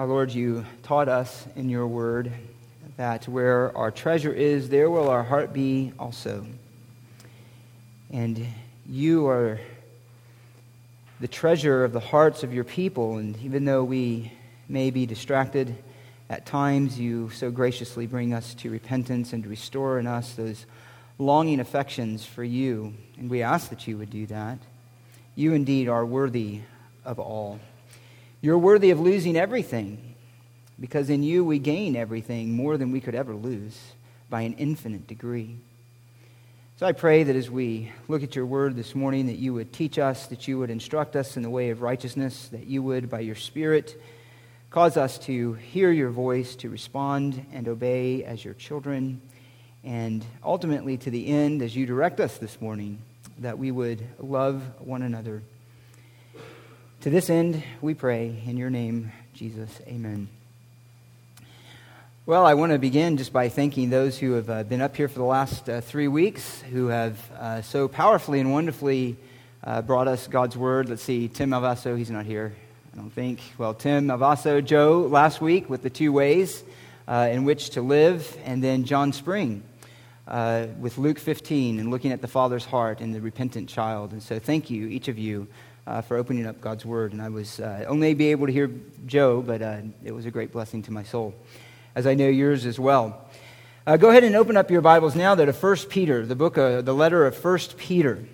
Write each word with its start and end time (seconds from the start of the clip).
Our 0.00 0.06
Lord, 0.06 0.32
you 0.32 0.64
taught 0.82 1.10
us 1.10 1.46
in 1.56 1.68
your 1.68 1.86
word 1.86 2.32
that 2.96 3.28
where 3.28 3.76
our 3.76 3.90
treasure 3.90 4.32
is, 4.32 4.70
there 4.70 4.88
will 4.88 5.10
our 5.10 5.22
heart 5.22 5.52
be 5.52 5.92
also. 5.98 6.46
And 8.10 8.46
you 8.88 9.26
are 9.26 9.60
the 11.20 11.28
treasure 11.28 11.84
of 11.84 11.92
the 11.92 12.00
hearts 12.00 12.42
of 12.42 12.54
your 12.54 12.64
people. 12.64 13.18
And 13.18 13.36
even 13.42 13.66
though 13.66 13.84
we 13.84 14.32
may 14.70 14.90
be 14.90 15.04
distracted 15.04 15.76
at 16.30 16.46
times, 16.46 16.98
you 16.98 17.28
so 17.28 17.50
graciously 17.50 18.06
bring 18.06 18.32
us 18.32 18.54
to 18.54 18.70
repentance 18.70 19.34
and 19.34 19.46
restore 19.46 19.98
in 19.98 20.06
us 20.06 20.32
those 20.32 20.64
longing 21.18 21.60
affections 21.60 22.24
for 22.24 22.42
you. 22.42 22.94
And 23.18 23.28
we 23.28 23.42
ask 23.42 23.68
that 23.68 23.86
you 23.86 23.98
would 23.98 24.08
do 24.08 24.24
that. 24.28 24.60
You 25.34 25.52
indeed 25.52 25.90
are 25.90 26.06
worthy 26.06 26.60
of 27.04 27.18
all. 27.18 27.60
You're 28.42 28.58
worthy 28.58 28.90
of 28.90 29.00
losing 29.00 29.36
everything 29.36 30.14
because 30.80 31.10
in 31.10 31.22
you 31.22 31.44
we 31.44 31.58
gain 31.58 31.94
everything 31.94 32.52
more 32.52 32.78
than 32.78 32.90
we 32.90 33.00
could 33.00 33.14
ever 33.14 33.34
lose 33.34 33.78
by 34.30 34.42
an 34.42 34.54
infinite 34.54 35.06
degree. 35.06 35.58
So 36.78 36.86
I 36.86 36.92
pray 36.92 37.24
that 37.24 37.36
as 37.36 37.50
we 37.50 37.92
look 38.08 38.22
at 38.22 38.34
your 38.34 38.46
word 38.46 38.76
this 38.76 38.94
morning, 38.94 39.26
that 39.26 39.36
you 39.36 39.52
would 39.52 39.74
teach 39.74 39.98
us, 39.98 40.28
that 40.28 40.48
you 40.48 40.58
would 40.58 40.70
instruct 40.70 41.16
us 41.16 41.36
in 41.36 41.42
the 41.42 41.50
way 41.50 41.68
of 41.68 41.82
righteousness, 41.82 42.48
that 42.48 42.66
you 42.66 42.82
would, 42.82 43.10
by 43.10 43.20
your 43.20 43.34
Spirit, 43.34 44.00
cause 44.70 44.96
us 44.96 45.18
to 45.18 45.52
hear 45.52 45.90
your 45.92 46.08
voice, 46.08 46.56
to 46.56 46.70
respond 46.70 47.44
and 47.52 47.68
obey 47.68 48.24
as 48.24 48.42
your 48.42 48.54
children, 48.54 49.20
and 49.84 50.24
ultimately 50.42 50.96
to 50.96 51.10
the 51.10 51.26
end, 51.26 51.60
as 51.60 51.76
you 51.76 51.84
direct 51.84 52.20
us 52.20 52.38
this 52.38 52.58
morning, 52.62 53.02
that 53.40 53.58
we 53.58 53.70
would 53.70 54.02
love 54.18 54.62
one 54.78 55.02
another. 55.02 55.42
To 57.00 57.08
this 57.08 57.30
end, 57.30 57.62
we 57.80 57.94
pray 57.94 58.42
in 58.44 58.58
your 58.58 58.68
name, 58.68 59.10
Jesus. 59.32 59.70
Amen. 59.86 60.28
Well, 62.26 62.44
I 62.44 62.52
want 62.52 62.72
to 62.72 62.78
begin 62.78 63.16
just 63.16 63.32
by 63.32 63.48
thanking 63.48 63.88
those 63.88 64.18
who 64.18 64.32
have 64.32 64.50
uh, 64.50 64.64
been 64.64 64.82
up 64.82 64.94
here 64.94 65.08
for 65.08 65.18
the 65.18 65.24
last 65.24 65.70
uh, 65.70 65.80
three 65.80 66.08
weeks, 66.08 66.60
who 66.60 66.88
have 66.88 67.30
uh, 67.38 67.62
so 67.62 67.88
powerfully 67.88 68.38
and 68.38 68.52
wonderfully 68.52 69.16
uh, 69.64 69.80
brought 69.80 70.08
us 70.08 70.26
God's 70.26 70.58
Word. 70.58 70.90
Let's 70.90 71.02
see, 71.02 71.26
Tim 71.28 71.52
Alvaso, 71.52 71.96
he's 71.96 72.10
not 72.10 72.26
here, 72.26 72.54
I 72.92 72.96
don't 72.96 73.08
think. 73.08 73.40
Well, 73.56 73.72
Tim 73.72 74.08
Alvaso, 74.08 74.62
Joe 74.62 75.08
last 75.10 75.40
week 75.40 75.70
with 75.70 75.82
the 75.82 75.88
two 75.88 76.12
ways 76.12 76.62
uh, 77.08 77.30
in 77.32 77.44
which 77.44 77.70
to 77.70 77.80
live, 77.80 78.36
and 78.44 78.62
then 78.62 78.84
John 78.84 79.14
Spring 79.14 79.62
uh, 80.28 80.66
with 80.78 80.98
Luke 80.98 81.18
15 81.18 81.80
and 81.80 81.90
looking 81.90 82.12
at 82.12 82.20
the 82.20 82.28
Father's 82.28 82.66
heart 82.66 83.00
and 83.00 83.14
the 83.14 83.22
repentant 83.22 83.70
child. 83.70 84.12
And 84.12 84.22
so, 84.22 84.38
thank 84.38 84.68
you, 84.68 84.86
each 84.86 85.08
of 85.08 85.16
you. 85.16 85.48
For 86.06 86.16
opening 86.16 86.46
up 86.46 86.60
God's 86.60 86.84
Word. 86.84 87.12
And 87.12 87.20
I 87.20 87.28
was 87.28 87.60
only 87.60 88.14
be 88.14 88.30
able 88.30 88.46
to 88.46 88.52
hear 88.52 88.70
Joe, 89.06 89.42
but 89.42 89.60
it 90.04 90.12
was 90.12 90.26
a 90.26 90.30
great 90.30 90.52
blessing 90.52 90.82
to 90.84 90.92
my 90.92 91.02
soul 91.02 91.34
as 91.94 92.06
I 92.06 92.14
know 92.14 92.28
yours 92.28 92.66
as 92.66 92.78
well. 92.78 93.28
Uh, 93.86 93.96
go 93.96 94.10
ahead 94.10 94.24
and 94.24 94.36
open 94.36 94.56
up 94.56 94.70
your 94.70 94.80
Bibles 94.80 95.16
now 95.16 95.34
to 95.34 95.52
1 95.52 95.76
Peter, 95.88 96.24
the 96.24 96.36
book, 96.36 96.54
the 96.54 96.94
letter 96.94 97.26
of 97.26 97.44
1 97.44 97.58
Peter, 97.76 98.24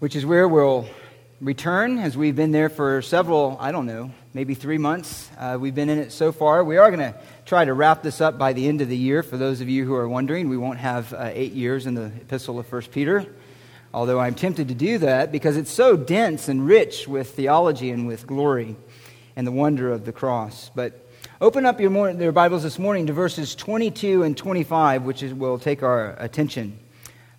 which 0.00 0.14
is 0.14 0.26
where 0.26 0.46
we'll 0.46 0.86
return 1.40 1.98
as 1.98 2.16
we've 2.16 2.36
been 2.36 2.52
there 2.52 2.68
for 2.68 3.00
several, 3.00 3.56
I 3.58 3.72
don't 3.72 3.86
know, 3.86 4.10
maybe 4.34 4.54
three 4.54 4.76
months. 4.76 5.30
Uh, 5.38 5.56
we've 5.58 5.74
been 5.74 5.88
in 5.88 5.98
it 5.98 6.12
so 6.12 6.32
far. 6.32 6.62
We 6.62 6.76
are 6.76 6.90
going 6.90 7.12
to 7.12 7.18
try 7.46 7.64
to 7.64 7.72
wrap 7.72 8.02
this 8.02 8.20
up 8.20 8.36
by 8.36 8.52
the 8.52 8.68
end 8.68 8.82
of 8.82 8.88
the 8.88 8.96
year. 8.96 9.22
For 9.22 9.38
those 9.38 9.60
of 9.60 9.68
you 9.68 9.86
who 9.86 9.94
are 9.94 10.08
wondering, 10.08 10.48
we 10.48 10.58
won't 10.58 10.78
have 10.78 11.14
uh, 11.14 11.30
eight 11.32 11.52
years 11.52 11.86
in 11.86 11.94
the 11.94 12.06
epistle 12.06 12.58
of 12.58 12.70
1 12.70 12.82
Peter, 12.92 13.24
although 13.92 14.20
I'm 14.20 14.34
tempted 14.34 14.68
to 14.68 14.74
do 14.74 14.98
that 14.98 15.32
because 15.32 15.56
it's 15.56 15.70
so 15.70 15.96
dense 15.96 16.48
and 16.48 16.66
rich 16.66 17.08
with 17.08 17.34
theology 17.34 17.90
and 17.90 18.06
with 18.06 18.26
glory 18.26 18.76
and 19.36 19.46
the 19.46 19.52
wonder 19.52 19.92
of 19.92 20.04
the 20.04 20.12
cross. 20.12 20.70
But 20.74 21.06
Open 21.42 21.64
up 21.64 21.80
your, 21.80 22.10
your 22.20 22.32
Bibles 22.32 22.64
this 22.64 22.78
morning 22.78 23.06
to 23.06 23.14
verses 23.14 23.54
22 23.54 24.24
and 24.24 24.36
25, 24.36 25.04
which 25.04 25.22
is, 25.22 25.32
will 25.32 25.58
take 25.58 25.82
our 25.82 26.14
attention 26.18 26.78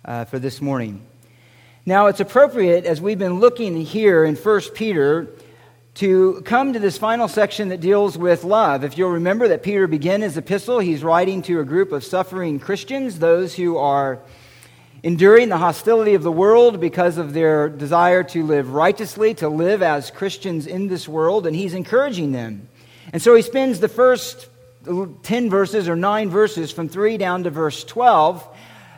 uh, 0.04 0.24
for 0.24 0.40
this 0.40 0.60
morning. 0.60 1.06
Now, 1.86 2.08
it's 2.08 2.18
appropriate 2.18 2.84
as 2.84 3.00
we've 3.00 3.20
been 3.20 3.38
looking 3.38 3.80
here 3.80 4.24
in 4.24 4.34
1 4.34 4.60
Peter 4.74 5.28
to 5.94 6.42
come 6.44 6.72
to 6.72 6.80
this 6.80 6.98
final 6.98 7.28
section 7.28 7.68
that 7.68 7.80
deals 7.80 8.18
with 8.18 8.42
love. 8.42 8.82
If 8.82 8.98
you'll 8.98 9.10
remember 9.12 9.46
that 9.46 9.62
Peter 9.62 9.86
began 9.86 10.20
his 10.20 10.36
epistle, 10.36 10.80
he's 10.80 11.04
writing 11.04 11.40
to 11.42 11.60
a 11.60 11.64
group 11.64 11.92
of 11.92 12.02
suffering 12.02 12.58
Christians, 12.58 13.20
those 13.20 13.54
who 13.54 13.76
are 13.76 14.18
enduring 15.02 15.48
the 15.48 15.58
hostility 15.58 16.14
of 16.14 16.22
the 16.22 16.32
world 16.32 16.80
because 16.80 17.18
of 17.18 17.32
their 17.32 17.68
desire 17.68 18.22
to 18.22 18.44
live 18.44 18.72
righteously, 18.72 19.34
to 19.34 19.48
live 19.48 19.82
as 19.82 20.10
Christians 20.10 20.66
in 20.66 20.88
this 20.88 21.08
world, 21.08 21.46
and 21.46 21.56
he's 21.56 21.74
encouraging 21.74 22.32
them 22.32 22.68
and 23.12 23.20
so 23.20 23.34
he 23.34 23.42
spends 23.42 23.80
the 23.80 23.88
first 23.88 24.48
10 24.84 25.50
verses 25.50 25.88
or 25.88 25.96
9 25.96 26.30
verses 26.30 26.70
from 26.70 26.88
3 26.88 27.16
down 27.16 27.44
to 27.44 27.50
verse 27.50 27.84
12 27.84 28.46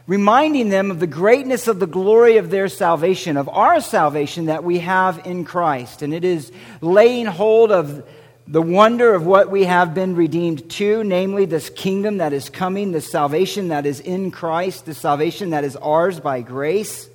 reminding 0.07 0.69
them 0.69 0.91
of 0.91 1.01
the 1.01 1.07
greatness 1.07 1.67
of 1.67 1.81
the 1.81 1.87
glory 1.87 2.37
of 2.37 2.51
their 2.51 2.69
salvation, 2.69 3.39
of 3.39 3.49
our 3.49 3.81
salvation 3.81 4.47
that 4.47 4.63
we 4.63 4.81
have 4.81 5.27
in 5.27 5.47
Christ. 5.47 6.03
And 6.03 6.13
it 6.13 6.27
is 6.27 6.53
laying 6.83 7.25
hold 7.25 7.73
of 7.73 8.07
the 8.47 8.63
wonder 8.63 9.15
of 9.15 9.25
what 9.25 9.51
we 9.51 9.65
have 9.65 9.95
been 9.95 10.15
redeemed 10.15 10.69
to, 10.73 11.03
namely 11.03 11.47
this 11.47 11.71
kingdom 11.71 12.19
that 12.19 12.35
is 12.35 12.51
coming, 12.51 12.93
the 12.93 13.01
salvation 13.01 13.69
that 13.69 13.87
is 13.87 14.01
in 14.01 14.31
Christ, 14.31 14.85
the 14.85 14.95
salvation 14.95 15.51
that 15.51 15.65
is 15.65 15.77
ours 15.77 16.21
by 16.21 16.43
grace. 16.43 17.09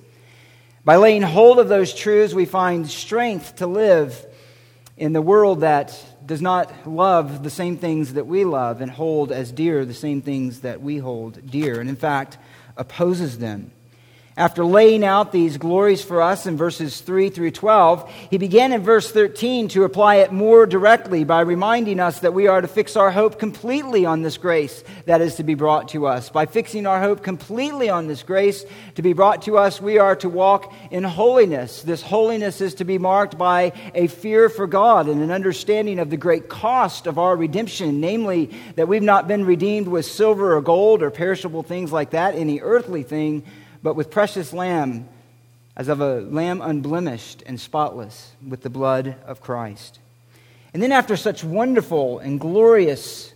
By 0.84 0.96
laying 0.96 1.22
hold 1.22 1.60
of 1.60 1.70
those 1.70 1.94
truths, 1.94 2.34
we 2.34 2.46
find 2.46 2.90
strength 2.90 3.58
to 3.58 3.68
live 3.68 4.26
in 4.98 5.14
the 5.14 5.22
world 5.22 5.62
that 5.62 5.96
does 6.26 6.42
not 6.42 6.88
love 6.88 7.44
the 7.44 7.50
same 7.50 7.78
things 7.78 8.14
that 8.14 8.26
we 8.26 8.44
love 8.44 8.82
and 8.82 8.90
hold 8.90 9.32
as 9.32 9.52
dear 9.52 9.86
the 9.86 9.94
same 9.94 10.22
things 10.22 10.62
that 10.62 10.82
we 10.82 10.98
hold 10.98 11.50
dear, 11.50 11.80
and 11.80 11.90
in 11.90 11.96
fact, 11.96 12.38
opposes 12.76 13.38
them. 13.38 13.72
After 14.40 14.64
laying 14.64 15.04
out 15.04 15.34
these 15.34 15.58
glories 15.58 16.02
for 16.02 16.22
us 16.22 16.46
in 16.46 16.56
verses 16.56 17.02
3 17.02 17.30
through 17.30 17.52
12, 17.52 18.10
he 18.30 18.38
began 18.38 18.72
in 18.72 18.82
verse 18.82 19.12
13 19.12 19.68
to 19.68 19.84
apply 19.84 20.16
it 20.16 20.32
more 20.32 20.66
directly 20.66 21.26
by 21.26 21.42
reminding 21.42 22.00
us 22.00 22.20
that 22.20 22.34
we 22.34 22.48
are 22.48 22.62
to 22.62 22.68
fix 22.70 22.96
our 22.96 23.12
hope 23.12 23.38
completely 23.38 24.06
on 24.06 24.22
this 24.22 24.38
grace 24.38 24.82
that 25.08 25.20
is 25.20 25.36
to 25.36 25.44
be 25.44 25.56
brought 25.56 25.90
to 25.90 26.08
us. 26.08 26.30
By 26.30 26.46
fixing 26.46 26.88
our 26.88 27.02
hope 27.02 27.22
completely 27.22 27.90
on 27.90 28.08
this 28.08 28.24
grace 28.24 28.64
to 28.96 29.02
be 29.02 29.12
brought 29.12 29.42
to 29.42 29.58
us, 29.58 29.82
we 29.82 29.98
are 29.98 30.16
to 30.16 30.30
walk 30.30 30.74
in 30.90 31.04
holiness. 31.04 31.82
This 31.82 32.02
holiness 32.02 32.62
is 32.62 32.76
to 32.76 32.86
be 32.86 32.98
marked 32.98 33.38
by 33.38 33.74
a 33.94 34.08
fear 34.08 34.48
for 34.48 34.68
God 34.68 35.10
and 35.10 35.22
an 35.22 35.32
understanding 35.32 36.00
of 36.00 36.10
the 36.10 36.16
great 36.16 36.48
cost 36.48 37.08
of 37.08 37.20
our 37.20 37.36
redemption, 37.36 38.00
namely 38.00 38.52
that 38.78 38.88
we've 38.88 39.04
not 39.04 39.28
been 39.28 39.44
redeemed 39.44 39.90
with 39.90 40.06
silver 40.06 40.56
or 40.56 40.62
gold 40.62 41.04
or 41.04 41.12
perishable 41.12 41.62
things 41.62 41.92
like 41.92 42.12
that, 42.12 42.36
any 42.36 42.62
earthly 42.62 43.04
thing 43.04 43.44
but 43.82 43.96
with 43.96 44.12
precious 44.12 44.54
lamb, 44.54 45.08
as 45.76 45.88
of 45.88 46.02
a 46.02 46.22
lamb 46.22 46.62
unblemished 46.62 47.44
and 47.46 47.60
spotless, 47.60 48.34
with 48.46 48.62
the 48.62 48.70
blood 48.70 49.16
of 49.26 49.42
Christ. 49.42 50.00
And 50.74 50.84
then, 50.84 50.92
after 50.92 51.16
such 51.16 51.44
wonderful 51.44 52.20
and 52.20 52.40
glorious 52.40 53.34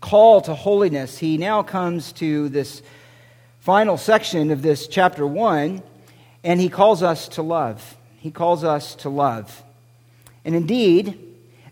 call 0.00 0.40
to 0.42 0.54
holiness, 0.54 1.18
he 1.18 1.38
now 1.38 1.62
comes 1.62 2.12
to 2.12 2.48
this 2.48 2.82
final 3.60 3.96
section 3.96 4.50
of 4.50 4.62
this 4.62 4.86
chapter 4.86 5.26
1, 5.26 5.82
and 6.44 6.60
he 6.60 6.68
calls 6.68 7.02
us 7.02 7.28
to 7.28 7.42
love. 7.42 7.96
He 8.18 8.30
calls 8.30 8.62
us 8.62 8.94
to 8.96 9.08
love. 9.08 9.64
And 10.44 10.54
indeed, 10.54 11.25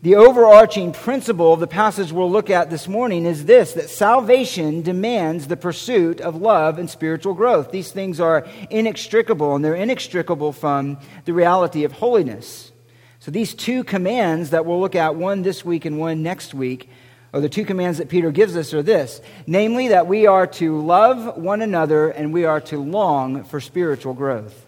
the 0.04 0.16
overarching 0.16 0.92
principle 0.92 1.54
of 1.54 1.60
the 1.60 1.66
passage 1.66 2.12
we'll 2.12 2.30
look 2.30 2.50
at 2.50 2.68
this 2.68 2.86
morning 2.86 3.24
is 3.24 3.46
this 3.46 3.72
that 3.72 3.88
salvation 3.88 4.82
demands 4.82 5.46
the 5.46 5.56
pursuit 5.56 6.20
of 6.20 6.36
love 6.36 6.78
and 6.78 6.90
spiritual 6.90 7.32
growth. 7.32 7.70
These 7.70 7.90
things 7.90 8.20
are 8.20 8.46
inextricable, 8.68 9.54
and 9.54 9.64
they're 9.64 9.74
inextricable 9.74 10.52
from 10.52 10.98
the 11.24 11.32
reality 11.32 11.84
of 11.84 11.92
holiness. 11.92 12.70
So, 13.18 13.30
these 13.30 13.54
two 13.54 13.82
commands 13.82 14.50
that 14.50 14.66
we'll 14.66 14.78
look 14.78 14.94
at, 14.94 15.14
one 15.14 15.40
this 15.40 15.64
week 15.64 15.86
and 15.86 15.98
one 15.98 16.22
next 16.22 16.52
week, 16.52 16.90
or 17.32 17.40
the 17.40 17.48
two 17.48 17.64
commands 17.64 17.96
that 17.96 18.10
Peter 18.10 18.30
gives 18.30 18.58
us 18.58 18.74
are 18.74 18.82
this 18.82 19.22
namely, 19.46 19.88
that 19.88 20.06
we 20.06 20.26
are 20.26 20.46
to 20.48 20.82
love 20.82 21.38
one 21.38 21.62
another 21.62 22.10
and 22.10 22.30
we 22.30 22.44
are 22.44 22.60
to 22.60 22.76
long 22.76 23.42
for 23.42 23.58
spiritual 23.58 24.12
growth. 24.12 24.63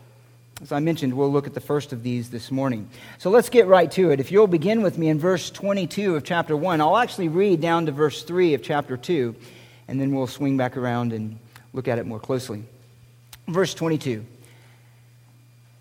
As 0.62 0.73
I 0.73 0.81
mentioned, 0.81 1.12
we'll 1.12 1.31
look 1.31 1.47
at 1.47 1.53
the 1.53 1.61
first 1.61 1.93
of 1.93 2.03
these 2.03 2.31
this 2.31 2.50
morning. 2.50 2.88
So 3.19 3.29
let's 3.29 3.50
get 3.50 3.67
right 3.67 3.91
to 3.93 4.11
it. 4.11 4.20
If 4.20 4.32
you'll 4.32 4.47
begin 4.47 4.81
with 4.81 4.97
me 4.97 5.08
in 5.11 5.19
verse 5.19 5.50
22 5.50 6.17
of 6.17 6.25
chapter 6.25 6.56
1, 6.56 6.81
I'll 6.81 6.97
actually 6.97 7.29
read 7.29 7.61
down 7.61 7.87
to 7.87 7.93
verse 7.93 8.23
3 8.23 8.55
of 8.55 8.62
chapter 8.62 8.97
2, 8.97 9.35
and 9.87 10.00
then 10.00 10.14
we'll 10.14 10.26
swing 10.26 10.56
back 10.56 10.79
around 10.79 11.12
and 11.12 11.38
look 11.75 11.88
at 11.88 11.99
it 11.99 12.06
more 12.06 12.19
closely. 12.19 12.64
Verse 13.47 13.75
22 13.75 14.25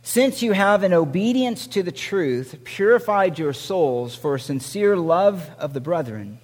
Since 0.04 0.44
you 0.44 0.51
have, 0.51 0.83
in 0.83 0.92
obedience 0.92 1.68
to 1.68 1.81
the 1.81 1.94
truth, 1.94 2.57
purified 2.66 3.39
your 3.39 3.54
souls 3.54 4.13
for 4.13 4.36
a 4.36 4.39
sincere 4.42 4.98
love 4.98 5.50
of 5.57 5.71
the 5.71 5.80
brethren, 5.80 6.39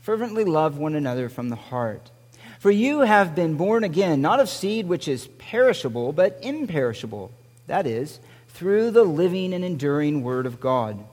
fervently 0.00 0.44
love 0.44 0.78
one 0.78 0.94
another 0.94 1.28
from 1.28 1.50
the 1.50 1.56
heart. 1.56 2.10
For 2.58 2.70
you 2.70 3.00
have 3.00 3.34
been 3.34 3.56
born 3.56 3.84
again, 3.84 4.22
not 4.22 4.40
of 4.40 4.48
seed 4.48 4.88
which 4.88 5.08
is 5.08 5.28
perishable, 5.38 6.14
but 6.14 6.38
imperishable 6.40 7.32
that 7.66 7.86
is, 7.86 8.20
through 8.48 8.90
the 8.90 9.04
living 9.04 9.52
and 9.52 9.64
enduring 9.64 10.22
Word 10.22 10.46
of 10.46 10.60
God. 10.60 11.04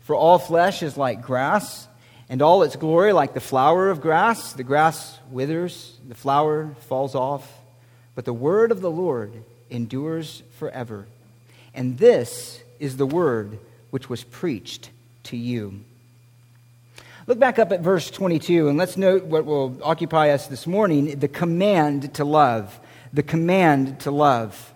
For 0.00 0.14
all 0.14 0.38
flesh 0.38 0.82
is 0.82 0.96
like 0.96 1.22
grass, 1.22 1.88
and 2.28 2.42
all 2.42 2.62
its 2.62 2.76
glory 2.76 3.12
like 3.12 3.34
the 3.34 3.40
flower 3.40 3.90
of 3.90 4.00
grass. 4.00 4.52
The 4.52 4.64
grass 4.64 5.18
withers, 5.30 5.98
the 6.06 6.14
flower 6.14 6.74
falls 6.88 7.14
off, 7.14 7.60
but 8.14 8.24
the 8.24 8.32
word 8.32 8.72
of 8.72 8.80
the 8.80 8.90
Lord 8.90 9.44
endures 9.70 10.42
forever. 10.58 11.06
And 11.74 11.98
this 11.98 12.62
is 12.78 12.96
the 12.96 13.06
word 13.06 13.58
which 13.90 14.08
was 14.08 14.24
preached 14.24 14.90
to 15.24 15.36
you. 15.36 15.80
Look 17.26 17.38
back 17.38 17.58
up 17.58 17.72
at 17.72 17.80
verse 17.80 18.10
22 18.10 18.68
and 18.68 18.76
let's 18.76 18.96
note 18.96 19.24
what 19.24 19.46
will 19.46 19.78
occupy 19.82 20.30
us 20.30 20.46
this 20.46 20.66
morning 20.66 21.18
the 21.18 21.28
command 21.28 22.14
to 22.14 22.24
love. 22.24 22.78
The 23.12 23.22
command 23.22 24.00
to 24.00 24.10
love. 24.10 24.73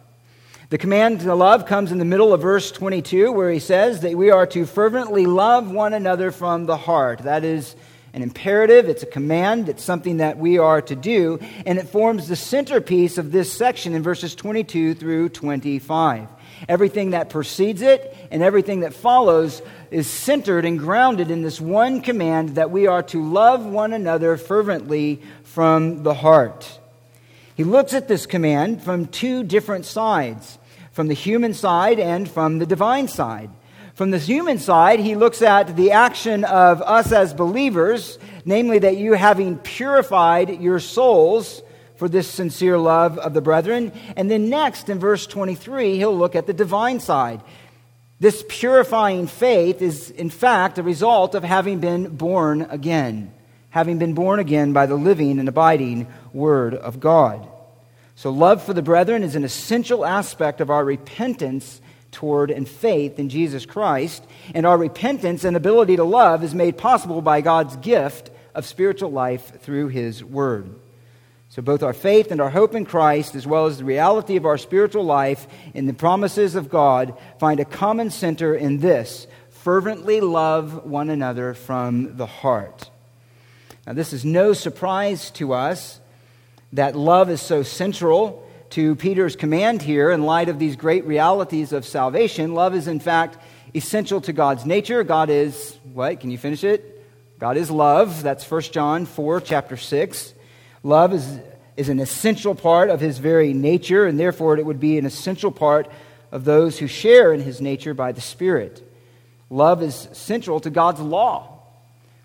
The 0.70 0.76
command 0.76 1.20
to 1.20 1.35
love 1.35 1.65
comes 1.65 1.93
in 1.93 1.99
the 1.99 2.05
middle 2.05 2.35
of 2.35 2.43
verse 2.43 2.70
22, 2.70 3.32
where 3.32 3.50
he 3.50 3.59
says 3.59 4.03
that 4.03 4.19
we 4.19 4.31
are 4.31 4.47
to 4.49 4.67
fervently 4.67 5.25
love 5.25 5.70
one 5.70 5.94
another 5.94 6.31
from 6.31 6.67
the 6.67 6.76
heart. 6.76 7.20
That 7.20 7.43
is 7.43 7.75
an 8.12 8.23
imperative, 8.23 8.87
it's 8.87 9.03
a 9.03 9.06
command, 9.06 9.70
it's 9.70 9.82
something 9.82 10.19
that 10.19 10.37
we 10.37 10.59
are 10.59 10.82
to 10.82 10.94
do, 10.94 11.38
and 11.65 11.79
it 11.79 11.88
forms 11.88 12.29
the 12.29 12.37
centerpiece 12.37 13.17
of 13.17 13.32
this 13.32 13.50
section 13.50 13.94
in 13.94 14.03
verses 14.03 14.35
22 14.35 14.93
through 14.93 15.31
25. 15.31 16.29
Everything 16.69 17.11
that 17.12 17.31
precedes 17.31 17.81
it 17.81 18.15
and 18.31 18.43
everything 18.43 18.81
that 18.81 18.93
follows 18.93 19.62
is 19.91 20.06
centered 20.06 20.67
and 20.67 20.79
grounded 20.79 21.31
in 21.31 21.41
this 21.41 21.62
one 21.62 22.03
command 22.03 22.56
that 22.56 22.70
we 22.70 22.87
are 22.87 23.05
to 23.05 23.26
love 23.26 23.65
one 23.65 23.94
another 23.94 24.37
fervently 24.37 25.23
from 25.44 26.03
the 26.03 26.12
heart. 26.12 26.77
He 27.58 27.64
looks 27.64 27.93
at 27.93 28.06
this 28.06 28.25
command 28.25 28.84
from 28.84 29.06
two 29.06 29.43
different 29.43 29.84
sides 29.84 30.60
from 30.93 31.08
the 31.08 31.14
human 31.14 31.55
side 31.55 31.99
and 31.99 32.31
from 32.31 32.60
the 32.60 32.66
divine 32.66 33.08
side. 33.08 33.50
From 33.94 34.12
the 34.12 34.19
human 34.19 34.60
side, 34.60 35.00
he 35.00 35.16
looks 35.16 35.43
at 35.43 35.75
the 35.75 35.90
action 35.90 36.44
of 36.44 36.81
us 36.82 37.10
as 37.10 37.34
believers, 37.34 38.20
namely 38.44 38.78
that 38.78 38.96
you 38.96 39.14
having 39.14 39.58
purified 39.58 40.60
your 40.60 40.78
souls 40.78 41.60
for 41.96 42.08
this 42.08 42.31
sincere 42.31 42.78
love 42.78 43.19
of 43.19 43.34
the 43.34 43.40
brethren. 43.40 43.90
And 44.16 44.31
then 44.31 44.49
next, 44.49 44.88
in 44.88 45.00
verse 45.00 45.26
23, 45.26 45.96
he'll 45.96 46.16
look 46.16 46.37
at 46.37 46.46
the 46.46 46.52
divine 46.52 47.00
side. 47.00 47.40
This 48.20 48.44
purifying 48.49 49.26
faith 49.26 49.82
is, 49.82 50.10
in 50.10 50.31
fact, 50.31 50.78
a 50.78 50.84
result 50.84 51.34
of 51.34 51.43
having 51.43 51.81
been 51.81 52.06
born 52.14 52.69
again 52.70 53.34
having 53.70 53.99
been 53.99 54.14
born 54.14 54.40
again 54.40 54.72
by 54.72 54.87
the 54.87 54.94
living 54.94 55.38
and 55.38 55.49
abiding 55.49 56.06
Word 56.38 56.75
of 56.75 57.00
God. 57.00 57.46
So, 58.14 58.31
love 58.31 58.62
for 58.62 58.73
the 58.73 58.82
brethren 58.82 59.23
is 59.23 59.37
an 59.37 59.44
essential 59.44 60.05
aspect 60.05 60.61
of 60.61 60.70
our 60.70 60.85
repentance 60.85 61.81
toward 62.11 62.50
and 62.50 62.69
faith 62.69 63.19
in 63.19 63.29
Jesus 63.29 63.67
Christ. 63.67 64.25
And 64.55 64.64
our 64.64 64.79
repentance 64.79 65.44
and 65.44 65.56
ability 65.56 65.96
to 65.96 66.05
love 66.05 66.43
is 66.43 66.55
made 66.55 66.79
possible 66.79 67.20
by 67.20 67.43
God's 67.43 67.76
gift 67.76 68.31
of 68.55 68.67
spiritual 68.67 69.12
life 69.12 69.61
through 69.61 69.88
His 69.88 70.25
Word. 70.25 70.75
So, 71.50 71.62
both 71.62 71.82
our 71.82 71.93
faith 71.93 72.31
and 72.31 72.41
our 72.41 72.50
hope 72.50 72.75
in 72.75 72.84
Christ, 72.84 73.34
as 73.34 73.46
well 73.46 73.67
as 73.67 73.79
the 73.79 73.84
reality 73.84 74.37
of 74.37 74.46
our 74.46 74.58
spiritual 74.58 75.05
life 75.05 75.46
in 75.75 75.87
the 75.87 75.94
promises 75.94 76.55
of 76.55 76.70
God, 76.70 77.17
find 77.38 77.61
a 77.61 77.64
common 77.64 78.11
center 78.11 78.55
in 78.55 78.79
this 78.79 79.26
fervently 79.50 80.20
love 80.20 80.84
one 80.84 81.11
another 81.11 81.55
from 81.55 82.17
the 82.17 82.26
heart. 82.26 82.91
Now, 83.87 83.93
this 83.93 84.12
is 84.12 84.25
no 84.25 84.52
surprise 84.52 85.31
to 85.32 85.52
us 85.52 86.00
that 86.73 86.97
love 86.97 87.31
is 87.31 87.41
so 87.41 87.62
central 87.62 88.44
to 88.70 88.94
Peter's 88.97 89.37
command 89.37 89.81
here 89.81 90.11
in 90.11 90.23
light 90.23 90.49
of 90.49 90.59
these 90.59 90.76
great 90.76 91.06
realities 91.06 91.73
of 91.73 91.85
salvation. 91.85 92.55
Love 92.55 92.75
is, 92.75 92.87
in 92.87 93.00
fact, 93.00 93.38
essential 93.75 94.20
to 94.23 94.32
God's 94.32 94.67
nature. 94.67 95.03
God 95.05 95.31
is, 95.31 95.79
what? 95.93 96.20
Can 96.20 96.31
you 96.31 96.38
finish 96.38 96.65
it? 96.65 96.94
God 97.38 97.56
is 97.56 97.70
love. 97.70 98.23
That's 98.23 98.49
1 98.49 98.62
John 98.62 99.06
4, 99.06 99.41
chapter 99.41 99.76
6. 99.76 100.35
Love 100.82 101.15
is, 101.15 101.38
is 101.76 101.88
an 101.88 102.00
essential 102.00 102.55
part 102.55 102.91
of 102.91 103.00
his 103.00 103.19
very 103.19 103.55
nature, 103.55 104.06
and 104.06 104.19
therefore 104.19 104.59
it 104.59 104.67
would 104.67 104.81
be 104.81 104.99
an 104.99 105.06
essential 105.06 105.50
part 105.50 105.91
of 106.31 106.44
those 106.44 106.79
who 106.79 106.87
share 106.87 107.32
in 107.32 107.41
his 107.41 107.61
nature 107.61 107.94
by 107.94 108.12
the 108.12 108.20
Spirit. 108.20 108.85
Love 109.50 109.82
is 109.82 110.09
central 110.12 110.61
to 110.61 110.70
God's 110.70 111.00
law. 111.00 111.57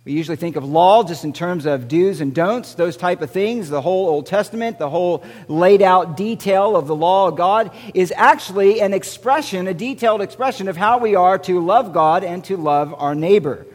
We 0.05 0.11
usually 0.11 0.35
think 0.35 0.57
of 0.57 0.65
law 0.65 1.03
just 1.03 1.23
in 1.23 1.31
terms 1.31 1.65
of 1.65 1.87
do's 1.87 2.19
and 2.19 2.35
don'ts, 2.35 2.73
those 2.73 2.97
type 2.97 3.21
of 3.21 3.31
things. 3.31 3.69
The 3.69 3.81
whole 3.81 4.07
Old 4.07 4.25
Testament, 4.25 4.77
the 4.77 4.89
whole 4.89 5.23
laid 5.47 5.81
out 5.81 6.17
detail 6.17 6.75
of 6.75 6.87
the 6.87 6.95
law 6.95 7.29
of 7.29 7.37
God 7.37 7.71
is 7.93 8.11
actually 8.17 8.81
an 8.81 8.93
expression, 8.93 9.65
a 9.65 9.73
detailed 9.73 10.21
expression 10.21 10.67
of 10.67 10.75
how 10.75 10.97
we 10.97 11.15
are 11.15 11.37
to 11.39 11.61
love 11.61 11.93
God 11.93 12.25
and 12.25 12.43
to 12.45 12.57
love 12.57 12.93
our 12.97 13.15
neighbor. 13.15 13.65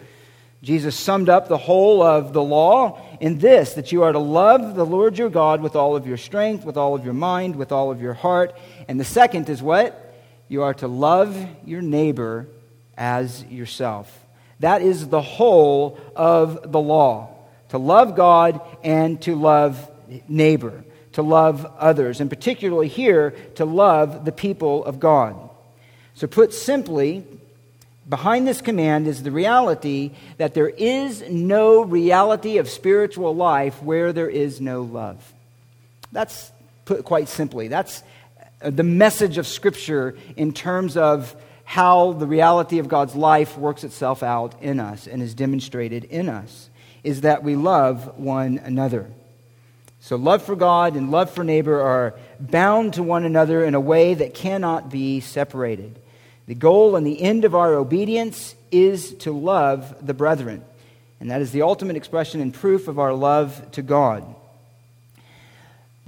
Jesus 0.62 0.94
summed 0.96 1.30
up 1.30 1.48
the 1.48 1.56
whole 1.56 2.02
of 2.02 2.34
the 2.34 2.42
law 2.42 3.00
in 3.20 3.38
this 3.38 3.72
that 3.74 3.90
you 3.90 4.02
are 4.02 4.12
to 4.12 4.18
love 4.18 4.74
the 4.74 4.84
Lord 4.84 5.16
your 5.16 5.30
God 5.30 5.62
with 5.62 5.76
all 5.76 5.96
of 5.96 6.06
your 6.06 6.18
strength, 6.18 6.62
with 6.62 6.76
all 6.76 6.94
of 6.94 7.06
your 7.06 7.14
mind, 7.14 7.56
with 7.56 7.72
all 7.72 7.90
of 7.90 8.02
your 8.02 8.12
heart. 8.12 8.54
And 8.86 9.00
the 9.00 9.04
second 9.04 9.48
is 9.48 9.62
what? 9.62 10.14
You 10.48 10.64
are 10.64 10.74
to 10.74 10.88
love 10.88 11.34
your 11.64 11.80
neighbor 11.80 12.48
as 12.98 13.44
yourself. 13.44 14.12
That 14.60 14.82
is 14.82 15.08
the 15.08 15.22
whole 15.22 15.98
of 16.16 16.72
the 16.72 16.80
law 16.80 17.34
to 17.68 17.78
love 17.78 18.16
God 18.16 18.60
and 18.82 19.20
to 19.22 19.34
love 19.34 19.90
neighbor, 20.26 20.84
to 21.12 21.22
love 21.22 21.66
others, 21.78 22.20
and 22.20 22.30
particularly 22.30 22.88
here, 22.88 23.32
to 23.56 23.64
love 23.64 24.24
the 24.24 24.32
people 24.32 24.84
of 24.84 24.98
God. 24.98 25.36
So, 26.14 26.26
put 26.26 26.52
simply, 26.52 27.24
behind 28.08 28.46
this 28.46 28.60
command 28.60 29.06
is 29.06 29.22
the 29.22 29.30
reality 29.30 30.12
that 30.38 30.54
there 30.54 30.68
is 30.68 31.22
no 31.28 31.82
reality 31.82 32.58
of 32.58 32.68
spiritual 32.68 33.36
life 33.36 33.82
where 33.82 34.12
there 34.12 34.30
is 34.30 34.60
no 34.60 34.82
love. 34.82 35.34
That's 36.10 36.50
put 36.86 37.04
quite 37.04 37.28
simply. 37.28 37.68
That's 37.68 38.02
the 38.60 38.82
message 38.82 39.38
of 39.38 39.46
Scripture 39.46 40.16
in 40.36 40.52
terms 40.52 40.96
of 40.96 41.36
how 41.68 42.12
the 42.12 42.26
reality 42.26 42.78
of 42.78 42.88
God's 42.88 43.14
life 43.14 43.58
works 43.58 43.84
itself 43.84 44.22
out 44.22 44.54
in 44.62 44.80
us 44.80 45.06
and 45.06 45.22
is 45.22 45.34
demonstrated 45.34 46.04
in 46.04 46.30
us 46.30 46.70
is 47.04 47.20
that 47.20 47.44
we 47.44 47.56
love 47.56 48.18
one 48.18 48.56
another. 48.56 49.06
So, 50.00 50.16
love 50.16 50.42
for 50.42 50.56
God 50.56 50.96
and 50.96 51.10
love 51.10 51.30
for 51.30 51.44
neighbor 51.44 51.78
are 51.82 52.14
bound 52.40 52.94
to 52.94 53.02
one 53.02 53.26
another 53.26 53.62
in 53.62 53.74
a 53.74 53.80
way 53.80 54.14
that 54.14 54.32
cannot 54.32 54.88
be 54.88 55.20
separated. 55.20 56.00
The 56.46 56.54
goal 56.54 56.96
and 56.96 57.06
the 57.06 57.20
end 57.20 57.44
of 57.44 57.54
our 57.54 57.74
obedience 57.74 58.54
is 58.72 59.12
to 59.16 59.32
love 59.32 59.94
the 60.06 60.14
brethren. 60.14 60.64
And 61.20 61.30
that 61.30 61.42
is 61.42 61.52
the 61.52 61.62
ultimate 61.62 61.96
expression 61.96 62.40
and 62.40 62.54
proof 62.54 62.88
of 62.88 62.98
our 62.98 63.12
love 63.12 63.72
to 63.72 63.82
God. 63.82 64.24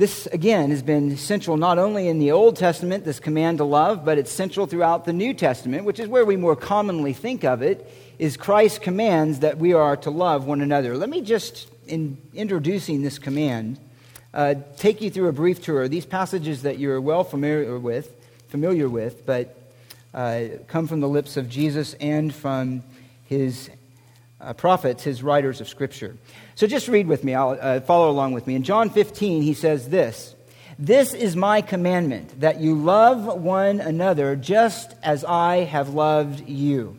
This, 0.01 0.25
again, 0.29 0.71
has 0.71 0.83
been 0.83 1.19
central 1.19 1.59
not 1.59 1.79
only 1.79 2.09
in 2.09 2.21
the 2.21 2.33
Old 2.33 2.57
Testament, 2.57 3.05
this 3.05 3.21
command 3.21 3.59
to 3.59 3.65
love, 3.65 4.03
but 4.03 4.17
it's 4.17 4.33
central 4.33 4.67
throughout 4.67 5.05
the 5.05 5.13
New 5.13 5.35
Testament, 5.35 5.85
which 5.85 6.01
is 6.01 6.09
where 6.09 6.25
we 6.25 6.37
more 6.37 6.57
commonly 6.57 7.13
think 7.13 7.45
of 7.45 7.61
it, 7.61 7.87
is 8.19 8.39
Christ's 8.39 8.79
commands 8.79 9.41
that 9.41 9.59
we 9.59 9.75
are 9.75 9.99
to 9.99 10.11
love 10.11 10.47
one 10.47 10.63
another. 10.63 10.97
Let 10.97 11.11
me 11.11 11.21
just, 11.21 11.69
in 11.87 12.17
introducing 12.33 13.03
this 13.03 13.19
command, 13.19 13.79
uh, 14.33 14.55
take 14.79 15.03
you 15.03 15.11
through 15.11 15.29
a 15.29 15.35
brief 15.35 15.61
tour. 15.61 15.87
These 15.87 16.07
passages 16.07 16.63
that 16.63 16.79
you're 16.79 16.99
well 16.99 17.23
familiar 17.23 17.79
with, 17.79 18.11
familiar 18.49 18.89
with, 18.89 19.27
but 19.27 19.55
uh, 20.15 20.45
come 20.67 20.87
from 20.87 21.01
the 21.01 21.09
lips 21.09 21.37
of 21.37 21.51
Jesus 21.51 21.93
and 22.01 22.35
from 22.35 22.83
his 23.27 23.69
uh, 24.41 24.53
prophets, 24.55 25.03
his 25.03 25.23
writers 25.23 25.61
of 25.61 25.69
Scripture. 25.69 26.17
So 26.55 26.67
just 26.67 26.89
read 26.89 27.07
with 27.07 27.25
me, 27.25 27.35
I'll 27.35 27.59
uh, 27.61 27.81
follow 27.81 28.11
along 28.11 28.33
with 28.33 28.47
me. 28.47 28.55
In 28.55 28.63
John 28.63 28.91
15, 28.91 29.43
he 29.43 29.55
says 29.55 29.89
this 29.89 30.35
This 30.79 31.15
is 31.15 31.37
my 31.37 31.61
commandment, 31.61 32.41
that 32.41 32.61
you 32.61 32.75
love 32.75 33.25
one 33.41 33.81
another 33.81 34.37
just 34.37 34.95
as 35.03 35.25
I 35.25 35.65
have 35.65 35.91
loved 35.91 36.49
you. 36.49 36.97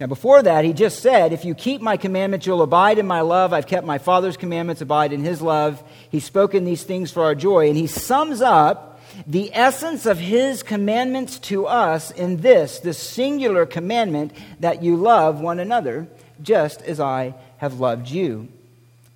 Now, 0.00 0.06
before 0.06 0.42
that, 0.42 0.64
he 0.64 0.72
just 0.72 1.00
said, 1.00 1.32
If 1.32 1.44
you 1.44 1.54
keep 1.54 1.80
my 1.80 1.96
commandments, 1.96 2.46
you'll 2.46 2.62
abide 2.62 2.98
in 2.98 3.06
my 3.06 3.20
love. 3.20 3.52
I've 3.52 3.66
kept 3.66 3.86
my 3.86 3.98
Father's 3.98 4.36
commandments, 4.36 4.80
abide 4.80 5.12
in 5.12 5.24
his 5.24 5.42
love. 5.42 5.82
He's 6.10 6.24
spoken 6.24 6.64
these 6.64 6.84
things 6.84 7.10
for 7.10 7.24
our 7.24 7.34
joy. 7.34 7.68
And 7.68 7.76
he 7.76 7.88
sums 7.88 8.40
up 8.40 9.00
the 9.26 9.52
essence 9.52 10.06
of 10.06 10.18
his 10.18 10.62
commandments 10.62 11.38
to 11.40 11.66
us 11.66 12.12
in 12.12 12.36
this, 12.38 12.78
the 12.78 12.94
singular 12.94 13.66
commandment 13.66 14.32
that 14.60 14.82
you 14.82 14.96
love 14.96 15.40
one 15.40 15.58
another 15.58 16.06
just 16.42 16.82
as 16.82 17.00
I 17.00 17.34
have 17.58 17.80
loved 17.80 18.08
you. 18.08 18.48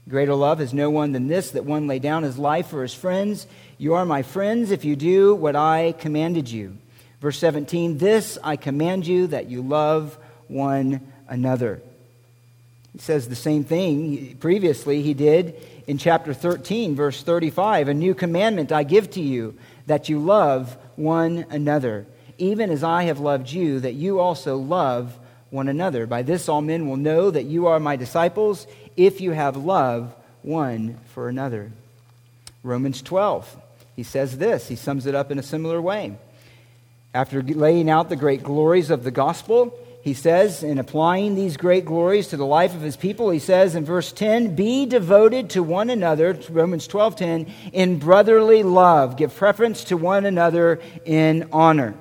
Greater 0.08 0.34
love 0.34 0.58
has 0.58 0.74
no 0.74 0.90
one 0.90 1.12
than 1.12 1.28
this, 1.28 1.52
that 1.52 1.64
one 1.64 1.86
lay 1.86 1.98
down 1.98 2.24
his 2.24 2.38
life 2.38 2.68
for 2.68 2.82
his 2.82 2.94
friends. 2.94 3.46
You 3.78 3.94
are 3.94 4.04
my 4.04 4.22
friends 4.22 4.70
if 4.70 4.84
you 4.84 4.96
do 4.96 5.34
what 5.34 5.54
I 5.54 5.94
commanded 5.98 6.50
you. 6.50 6.76
Verse 7.20 7.38
17 7.38 7.98
This 7.98 8.36
I 8.42 8.56
command 8.56 9.06
you, 9.06 9.28
that 9.28 9.48
you 9.48 9.62
love 9.62 10.18
one 10.48 11.00
another. 11.28 11.80
He 12.92 12.98
says 12.98 13.28
the 13.28 13.36
same 13.36 13.64
thing 13.64 14.36
previously 14.38 15.02
he 15.02 15.14
did 15.14 15.54
in 15.86 15.98
chapter 15.98 16.34
13, 16.34 16.94
verse 16.94 17.22
35. 17.22 17.88
A 17.88 17.94
new 17.94 18.14
commandment 18.14 18.72
I 18.72 18.82
give 18.82 19.10
to 19.12 19.20
you, 19.20 19.56
that 19.86 20.08
you 20.08 20.18
love 20.18 20.76
one 20.96 21.46
another, 21.48 22.06
even 22.38 22.70
as 22.70 22.82
I 22.82 23.04
have 23.04 23.20
loved 23.20 23.50
you, 23.50 23.80
that 23.80 23.94
you 23.94 24.18
also 24.18 24.56
love 24.56 25.16
one 25.52 25.68
another. 25.68 26.06
By 26.06 26.22
this, 26.22 26.48
all 26.48 26.62
men 26.62 26.88
will 26.88 26.96
know 26.96 27.30
that 27.30 27.44
you 27.44 27.66
are 27.66 27.78
my 27.78 27.96
disciples 27.96 28.66
if 28.96 29.20
you 29.20 29.32
have 29.32 29.56
love 29.56 30.14
one 30.42 30.98
for 31.14 31.28
another. 31.28 31.70
Romans 32.62 33.02
12, 33.02 33.56
he 33.94 34.02
says 34.02 34.38
this. 34.38 34.68
He 34.68 34.76
sums 34.76 35.06
it 35.06 35.14
up 35.14 35.30
in 35.30 35.38
a 35.38 35.42
similar 35.42 35.80
way. 35.80 36.16
After 37.12 37.42
laying 37.42 37.90
out 37.90 38.08
the 38.08 38.16
great 38.16 38.42
glories 38.42 38.90
of 38.90 39.04
the 39.04 39.10
gospel, 39.10 39.78
he 40.02 40.14
says, 40.14 40.62
in 40.62 40.78
applying 40.78 41.34
these 41.34 41.58
great 41.58 41.84
glories 41.84 42.28
to 42.28 42.36
the 42.36 42.46
life 42.46 42.74
of 42.74 42.80
his 42.80 42.96
people, 42.96 43.30
he 43.30 43.38
says 43.38 43.74
in 43.74 43.84
verse 43.84 44.10
10, 44.10 44.56
Be 44.56 44.86
devoted 44.86 45.50
to 45.50 45.62
one 45.62 45.90
another, 45.90 46.36
Romans 46.48 46.86
12 46.86 47.14
10, 47.14 47.52
in 47.72 47.98
brotherly 47.98 48.62
love. 48.62 49.16
Give 49.16 49.34
preference 49.34 49.84
to 49.84 49.96
one 49.98 50.24
another 50.24 50.80
in 51.04 51.48
honor. 51.52 51.94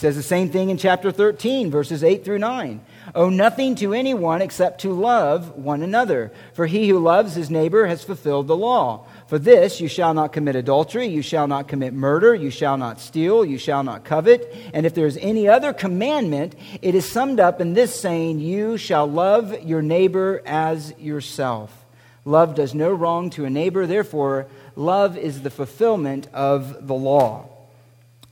Says 0.00 0.16
the 0.16 0.22
same 0.22 0.48
thing 0.48 0.70
in 0.70 0.78
chapter 0.78 1.12
13, 1.12 1.70
verses 1.70 2.02
8 2.02 2.24
through 2.24 2.38
9. 2.38 2.80
Owe 3.14 3.28
nothing 3.28 3.74
to 3.74 3.92
anyone 3.92 4.40
except 4.40 4.80
to 4.80 4.94
love 4.94 5.58
one 5.58 5.82
another, 5.82 6.32
for 6.54 6.66
he 6.66 6.88
who 6.88 6.98
loves 6.98 7.34
his 7.34 7.50
neighbor 7.50 7.84
has 7.84 8.02
fulfilled 8.02 8.46
the 8.46 8.56
law. 8.56 9.04
For 9.26 9.38
this, 9.38 9.78
you 9.78 9.88
shall 9.88 10.14
not 10.14 10.32
commit 10.32 10.56
adultery, 10.56 11.06
you 11.06 11.20
shall 11.20 11.46
not 11.46 11.68
commit 11.68 11.92
murder, 11.92 12.34
you 12.34 12.50
shall 12.50 12.78
not 12.78 12.98
steal, 12.98 13.44
you 13.44 13.58
shall 13.58 13.82
not 13.82 14.04
covet. 14.04 14.50
And 14.72 14.86
if 14.86 14.94
there 14.94 15.04
is 15.04 15.18
any 15.20 15.46
other 15.48 15.74
commandment, 15.74 16.54
it 16.80 16.94
is 16.94 17.06
summed 17.06 17.38
up 17.38 17.60
in 17.60 17.74
this 17.74 17.94
saying, 17.94 18.40
You 18.40 18.78
shall 18.78 19.06
love 19.06 19.64
your 19.64 19.82
neighbor 19.82 20.40
as 20.46 20.98
yourself. 20.98 21.84
Love 22.24 22.54
does 22.54 22.74
no 22.74 22.90
wrong 22.90 23.28
to 23.28 23.44
a 23.44 23.50
neighbor, 23.50 23.86
therefore, 23.86 24.46
love 24.76 25.18
is 25.18 25.42
the 25.42 25.50
fulfillment 25.50 26.26
of 26.32 26.86
the 26.86 26.94
law. 26.94 27.50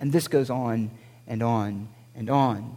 And 0.01 0.13
this 0.13 0.29
goes 0.29 0.49
on 0.49 0.93
and 1.29 1.43
on 1.43 1.89
and 2.17 2.29
on. 2.29 2.77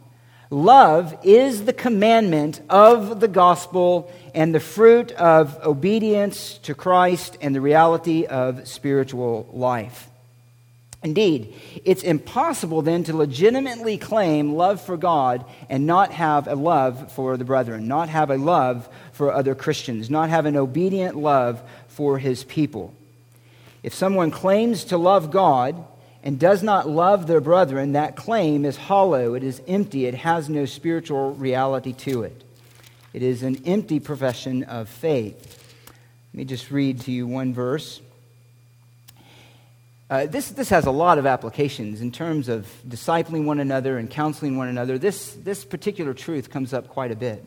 Love 0.51 1.17
is 1.24 1.63
the 1.63 1.74
commandment 1.74 2.62
of 2.70 3.22
the 3.22 3.27
gospel 3.29 4.12
and 4.36 4.53
the 4.53 4.60
fruit 4.60 5.13
of 5.13 5.58
obedience 5.65 6.58
to 6.60 6.75
Christ 6.75 7.38
and 7.41 7.55
the 7.55 7.62
reality 7.62 8.25
of 8.25 8.67
spiritual 8.67 9.50
life. 9.53 10.10
Indeed, 11.03 11.55
it's 11.84 12.03
impossible 12.03 12.84
then 12.84 13.03
to 13.05 13.15
legitimately 13.15 13.98
claim 13.98 14.53
love 14.53 14.81
for 14.81 14.98
God 14.98 15.46
and 15.67 15.88
not 15.88 16.12
have 16.12 16.48
a 16.48 16.55
love 16.55 17.12
for 17.13 17.38
the 17.38 17.46
brethren, 17.46 17.88
not 17.88 18.10
have 18.10 18.29
a 18.29 18.38
love 18.38 18.88
for 19.13 19.31
other 19.31 19.55
Christians, 19.55 20.10
not 20.10 20.29
have 20.29 20.46
an 20.46 20.58
obedient 20.58 21.15
love 21.15 21.63
for 21.88 22.20
his 22.20 22.43
people. 22.43 22.93
If 23.81 23.96
someone 23.96 24.29
claims 24.29 24.84
to 24.86 24.98
love 24.98 25.31
God 25.31 25.84
and 26.24 26.40
does 26.40 26.62
not 26.62 26.88
love 26.88 27.28
their 27.28 27.42
brethren, 27.42 27.94
that 27.94 28.16
claim 28.16 28.66
is 28.66 28.78
hollow, 28.78 29.34
it 29.34 29.44
is 29.44 29.62
empty, 29.68 30.06
it 30.06 30.13
has 30.13 30.50
no 30.50 30.66
spiritual 30.66 31.34
reality 31.34 31.94
to 31.94 32.24
it. 32.24 32.44
It 33.13 33.24
is 33.24 33.44
an 33.44 33.63
empty 33.66 34.00
profession 34.00 34.63
of 34.63 34.88
faith. 34.88 35.58
Let 36.34 36.38
me 36.38 36.46
just 36.46 36.72
read 36.72 37.01
to 37.01 37.12
you 37.12 37.28
one 37.28 37.54
verse. 37.54 38.01
Uh, 40.10 40.25
this, 40.25 40.51
this 40.51 40.70
has 40.70 40.86
a 40.86 40.92
lot 40.92 41.18
of 41.18 41.25
applications 41.25 42.01
in 42.01 42.12
terms 42.12 42.50
of 42.50 42.68
discipling 42.88 43.46
one 43.46 43.60
another 43.60 43.98
and 43.98 44.10
counseling 44.10 44.58
one 44.58 44.68
another. 44.68 44.98
This, 44.98 45.34
this 45.34 45.63
particular 45.66 46.13
truth 46.13 46.50
comes 46.50 46.74
up 46.74 46.90
quite 46.90 47.12
a 47.12 47.16
bit. 47.16 47.44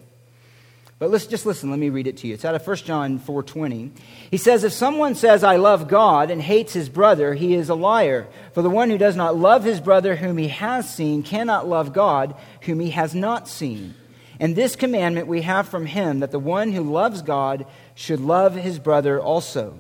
But 0.99 1.11
let's 1.11 1.27
just 1.27 1.45
listen. 1.45 1.71
Let 1.71 1.81
me 1.81 1.91
read 1.91 2.07
it 2.07 2.17
to 2.19 2.29
you. 2.29 2.35
It's 2.35 2.45
out 2.45 2.55
of 2.55 2.65
1 2.65 2.85
John 2.85 3.19
4:20. 3.19 3.91
He 4.31 4.37
says, 4.37 4.63
"If 4.63 4.73
someone 4.73 5.15
says 5.17 5.43
I 5.43 5.57
love 5.57 5.89
God 5.89 6.31
and 6.31 6.41
hates 6.41 6.73
his 6.73 6.89
brother, 6.89 7.35
he 7.35 7.55
is 7.55 7.69
a 7.69 7.75
liar. 7.75 8.29
For 8.53 8.63
the 8.63 8.71
one 8.71 8.91
who 8.91 8.99
does 8.99 9.17
not 9.17 9.37
love 9.37 9.65
his 9.65 9.81
brother 9.81 10.17
whom 10.17 10.39
he 10.39 10.49
has 10.49 10.89
seen 10.89 11.23
cannot 11.23 11.69
love 11.69 11.93
God 11.93 12.35
whom 12.63 12.79
he 12.79 12.91
has 12.91 13.15
not 13.15 13.49
seen. 13.49 13.95
And 14.39 14.55
this 14.55 14.77
commandment 14.77 15.27
we 15.27 15.43
have 15.43 15.69
from 15.69 15.87
him 15.87 16.21
that 16.21 16.31
the 16.31 16.39
one 16.39 16.73
who 16.73 16.83
loves 16.83 17.23
God 17.23 17.67
should 17.95 18.21
love 18.21 18.55
his 18.55 18.79
brother 18.79 19.21
also. 19.21 19.75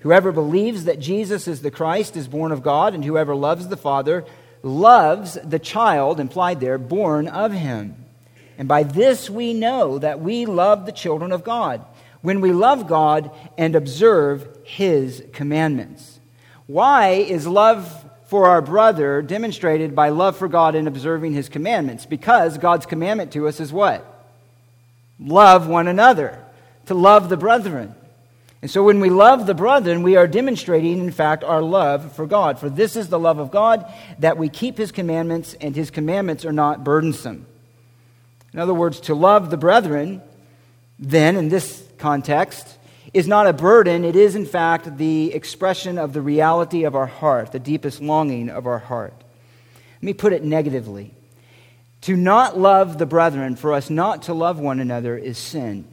Whoever 0.00 0.30
believes 0.30 0.84
that 0.84 1.00
Jesus 1.00 1.48
is 1.48 1.62
the 1.62 1.70
Christ 1.70 2.16
is 2.16 2.28
born 2.28 2.52
of 2.52 2.62
God, 2.62 2.94
and 2.94 3.04
whoever 3.04 3.34
loves 3.34 3.68
the 3.68 3.76
Father 3.76 4.24
loves 4.62 5.38
the 5.42 5.58
child 5.58 6.20
implied 6.20 6.60
there 6.60 6.78
born 6.78 7.28
of 7.28 7.52
him." 7.52 7.96
And 8.60 8.68
by 8.68 8.82
this 8.82 9.30
we 9.30 9.54
know 9.54 9.98
that 9.98 10.20
we 10.20 10.44
love 10.44 10.84
the 10.84 10.92
children 10.92 11.32
of 11.32 11.42
God, 11.42 11.82
when 12.20 12.42
we 12.42 12.52
love 12.52 12.86
God 12.86 13.30
and 13.56 13.74
observe 13.74 14.46
his 14.64 15.24
commandments. 15.32 16.20
Why 16.66 17.12
is 17.12 17.46
love 17.46 18.04
for 18.26 18.48
our 18.48 18.60
brother 18.60 19.22
demonstrated 19.22 19.96
by 19.96 20.10
love 20.10 20.36
for 20.36 20.46
God 20.46 20.74
and 20.74 20.86
observing 20.86 21.32
his 21.32 21.48
commandments? 21.48 22.04
Because 22.04 22.58
God's 22.58 22.84
commandment 22.84 23.32
to 23.32 23.48
us 23.48 23.60
is 23.60 23.72
what? 23.72 24.04
Love 25.18 25.66
one 25.66 25.88
another, 25.88 26.38
to 26.84 26.92
love 26.92 27.30
the 27.30 27.38
brethren. 27.38 27.94
And 28.60 28.70
so 28.70 28.82
when 28.82 29.00
we 29.00 29.08
love 29.08 29.46
the 29.46 29.54
brethren, 29.54 30.02
we 30.02 30.16
are 30.16 30.28
demonstrating, 30.28 30.98
in 30.98 31.12
fact, 31.12 31.44
our 31.44 31.62
love 31.62 32.12
for 32.14 32.26
God. 32.26 32.58
For 32.58 32.68
this 32.68 32.94
is 32.94 33.08
the 33.08 33.18
love 33.18 33.38
of 33.38 33.50
God, 33.50 33.90
that 34.18 34.36
we 34.36 34.50
keep 34.50 34.76
his 34.76 34.92
commandments, 34.92 35.54
and 35.62 35.74
his 35.74 35.90
commandments 35.90 36.44
are 36.44 36.52
not 36.52 36.84
burdensome. 36.84 37.46
In 38.52 38.58
other 38.58 38.74
words, 38.74 39.00
to 39.02 39.14
love 39.14 39.50
the 39.50 39.56
brethren, 39.56 40.22
then, 40.98 41.36
in 41.36 41.48
this 41.48 41.84
context, 41.98 42.78
is 43.14 43.26
not 43.26 43.46
a 43.46 43.52
burden. 43.52 44.04
It 44.04 44.16
is, 44.16 44.34
in 44.34 44.46
fact, 44.46 44.98
the 44.98 45.32
expression 45.32 45.98
of 45.98 46.12
the 46.12 46.22
reality 46.22 46.84
of 46.84 46.94
our 46.94 47.06
heart, 47.06 47.52
the 47.52 47.58
deepest 47.58 48.00
longing 48.00 48.50
of 48.50 48.66
our 48.66 48.78
heart. 48.78 49.14
Let 49.96 50.02
me 50.02 50.12
put 50.14 50.32
it 50.32 50.44
negatively. 50.44 51.14
To 52.02 52.16
not 52.16 52.58
love 52.58 52.98
the 52.98 53.06
brethren, 53.06 53.56
for 53.56 53.72
us 53.72 53.90
not 53.90 54.22
to 54.22 54.34
love 54.34 54.58
one 54.58 54.80
another, 54.80 55.16
is 55.16 55.38
sin. 55.38 55.84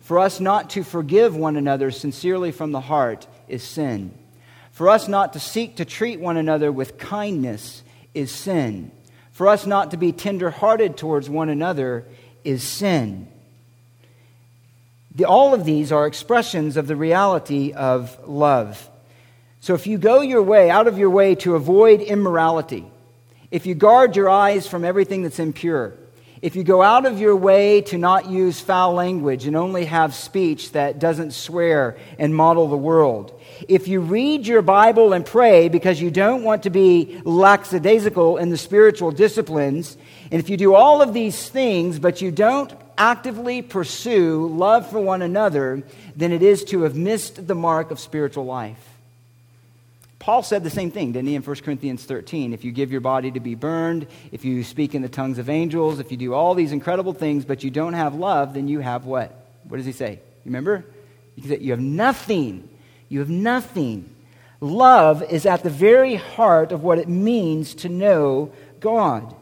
For 0.00 0.18
us 0.18 0.38
not 0.38 0.70
to 0.70 0.84
forgive 0.84 1.34
one 1.34 1.56
another 1.56 1.90
sincerely 1.90 2.52
from 2.52 2.70
the 2.70 2.80
heart 2.80 3.26
is 3.48 3.64
sin. 3.64 4.14
For 4.70 4.88
us 4.90 5.08
not 5.08 5.32
to 5.32 5.40
seek 5.40 5.76
to 5.76 5.84
treat 5.84 6.20
one 6.20 6.36
another 6.36 6.70
with 6.70 6.98
kindness 6.98 7.82
is 8.14 8.30
sin. 8.30 8.90
For 9.36 9.48
us 9.48 9.66
not 9.66 9.90
to 9.90 9.98
be 9.98 10.12
tenderhearted 10.12 10.96
towards 10.96 11.28
one 11.28 11.50
another 11.50 12.06
is 12.42 12.62
sin. 12.62 13.28
The, 15.14 15.26
all 15.26 15.52
of 15.52 15.66
these 15.66 15.92
are 15.92 16.06
expressions 16.06 16.78
of 16.78 16.86
the 16.86 16.96
reality 16.96 17.74
of 17.74 18.18
love. 18.26 18.88
So 19.60 19.74
if 19.74 19.86
you 19.86 19.98
go 19.98 20.22
your 20.22 20.42
way, 20.42 20.70
out 20.70 20.86
of 20.86 20.96
your 20.96 21.10
way 21.10 21.34
to 21.34 21.54
avoid 21.54 22.00
immorality, 22.00 22.86
if 23.50 23.66
you 23.66 23.74
guard 23.74 24.16
your 24.16 24.30
eyes 24.30 24.66
from 24.66 24.86
everything 24.86 25.22
that's 25.22 25.38
impure, 25.38 25.92
if 26.42 26.54
you 26.54 26.64
go 26.64 26.82
out 26.82 27.06
of 27.06 27.18
your 27.18 27.34
way 27.34 27.80
to 27.82 27.96
not 27.96 28.28
use 28.28 28.60
foul 28.60 28.92
language 28.92 29.46
and 29.46 29.56
only 29.56 29.86
have 29.86 30.14
speech 30.14 30.72
that 30.72 30.98
doesn't 30.98 31.32
swear 31.32 31.96
and 32.18 32.34
model 32.34 32.68
the 32.68 32.76
world, 32.76 33.40
if 33.68 33.88
you 33.88 34.00
read 34.00 34.46
your 34.46 34.62
Bible 34.62 35.12
and 35.12 35.24
pray 35.24 35.68
because 35.68 36.00
you 36.00 36.10
don't 36.10 36.42
want 36.42 36.64
to 36.64 36.70
be 36.70 37.20
lackadaisical 37.24 38.36
in 38.36 38.50
the 38.50 38.58
spiritual 38.58 39.10
disciplines, 39.10 39.96
and 40.30 40.40
if 40.40 40.50
you 40.50 40.56
do 40.56 40.74
all 40.74 41.00
of 41.00 41.14
these 41.14 41.48
things 41.48 41.98
but 41.98 42.20
you 42.20 42.30
don't 42.30 42.72
actively 42.98 43.62
pursue 43.62 44.46
love 44.48 44.88
for 44.90 45.00
one 45.00 45.22
another, 45.22 45.82
then 46.14 46.32
it 46.32 46.42
is 46.42 46.64
to 46.64 46.82
have 46.82 46.96
missed 46.96 47.46
the 47.46 47.54
mark 47.54 47.90
of 47.90 48.00
spiritual 48.00 48.44
life. 48.44 48.95
Paul 50.26 50.42
said 50.42 50.64
the 50.64 50.70
same 50.70 50.90
thing, 50.90 51.12
didn't 51.12 51.28
he, 51.28 51.36
in 51.36 51.42
1 51.42 51.56
Corinthians 51.58 52.04
13? 52.04 52.52
If 52.52 52.64
you 52.64 52.72
give 52.72 52.90
your 52.90 53.00
body 53.00 53.30
to 53.30 53.38
be 53.38 53.54
burned, 53.54 54.08
if 54.32 54.44
you 54.44 54.64
speak 54.64 54.96
in 54.96 55.00
the 55.00 55.08
tongues 55.08 55.38
of 55.38 55.48
angels, 55.48 56.00
if 56.00 56.10
you 56.10 56.16
do 56.16 56.34
all 56.34 56.56
these 56.56 56.72
incredible 56.72 57.12
things, 57.12 57.44
but 57.44 57.62
you 57.62 57.70
don't 57.70 57.92
have 57.92 58.16
love, 58.16 58.52
then 58.52 58.66
you 58.66 58.80
have 58.80 59.04
what? 59.04 59.30
What 59.68 59.76
does 59.76 59.86
he 59.86 59.92
say? 59.92 60.18
Remember? 60.44 60.84
He 61.36 61.46
said, 61.46 61.62
You 61.62 61.70
have 61.70 61.80
nothing. 61.80 62.68
You 63.08 63.20
have 63.20 63.30
nothing. 63.30 64.10
Love 64.60 65.22
is 65.22 65.46
at 65.46 65.62
the 65.62 65.70
very 65.70 66.16
heart 66.16 66.72
of 66.72 66.82
what 66.82 66.98
it 66.98 67.06
means 67.06 67.76
to 67.76 67.88
know 67.88 68.50
God. 68.80 69.32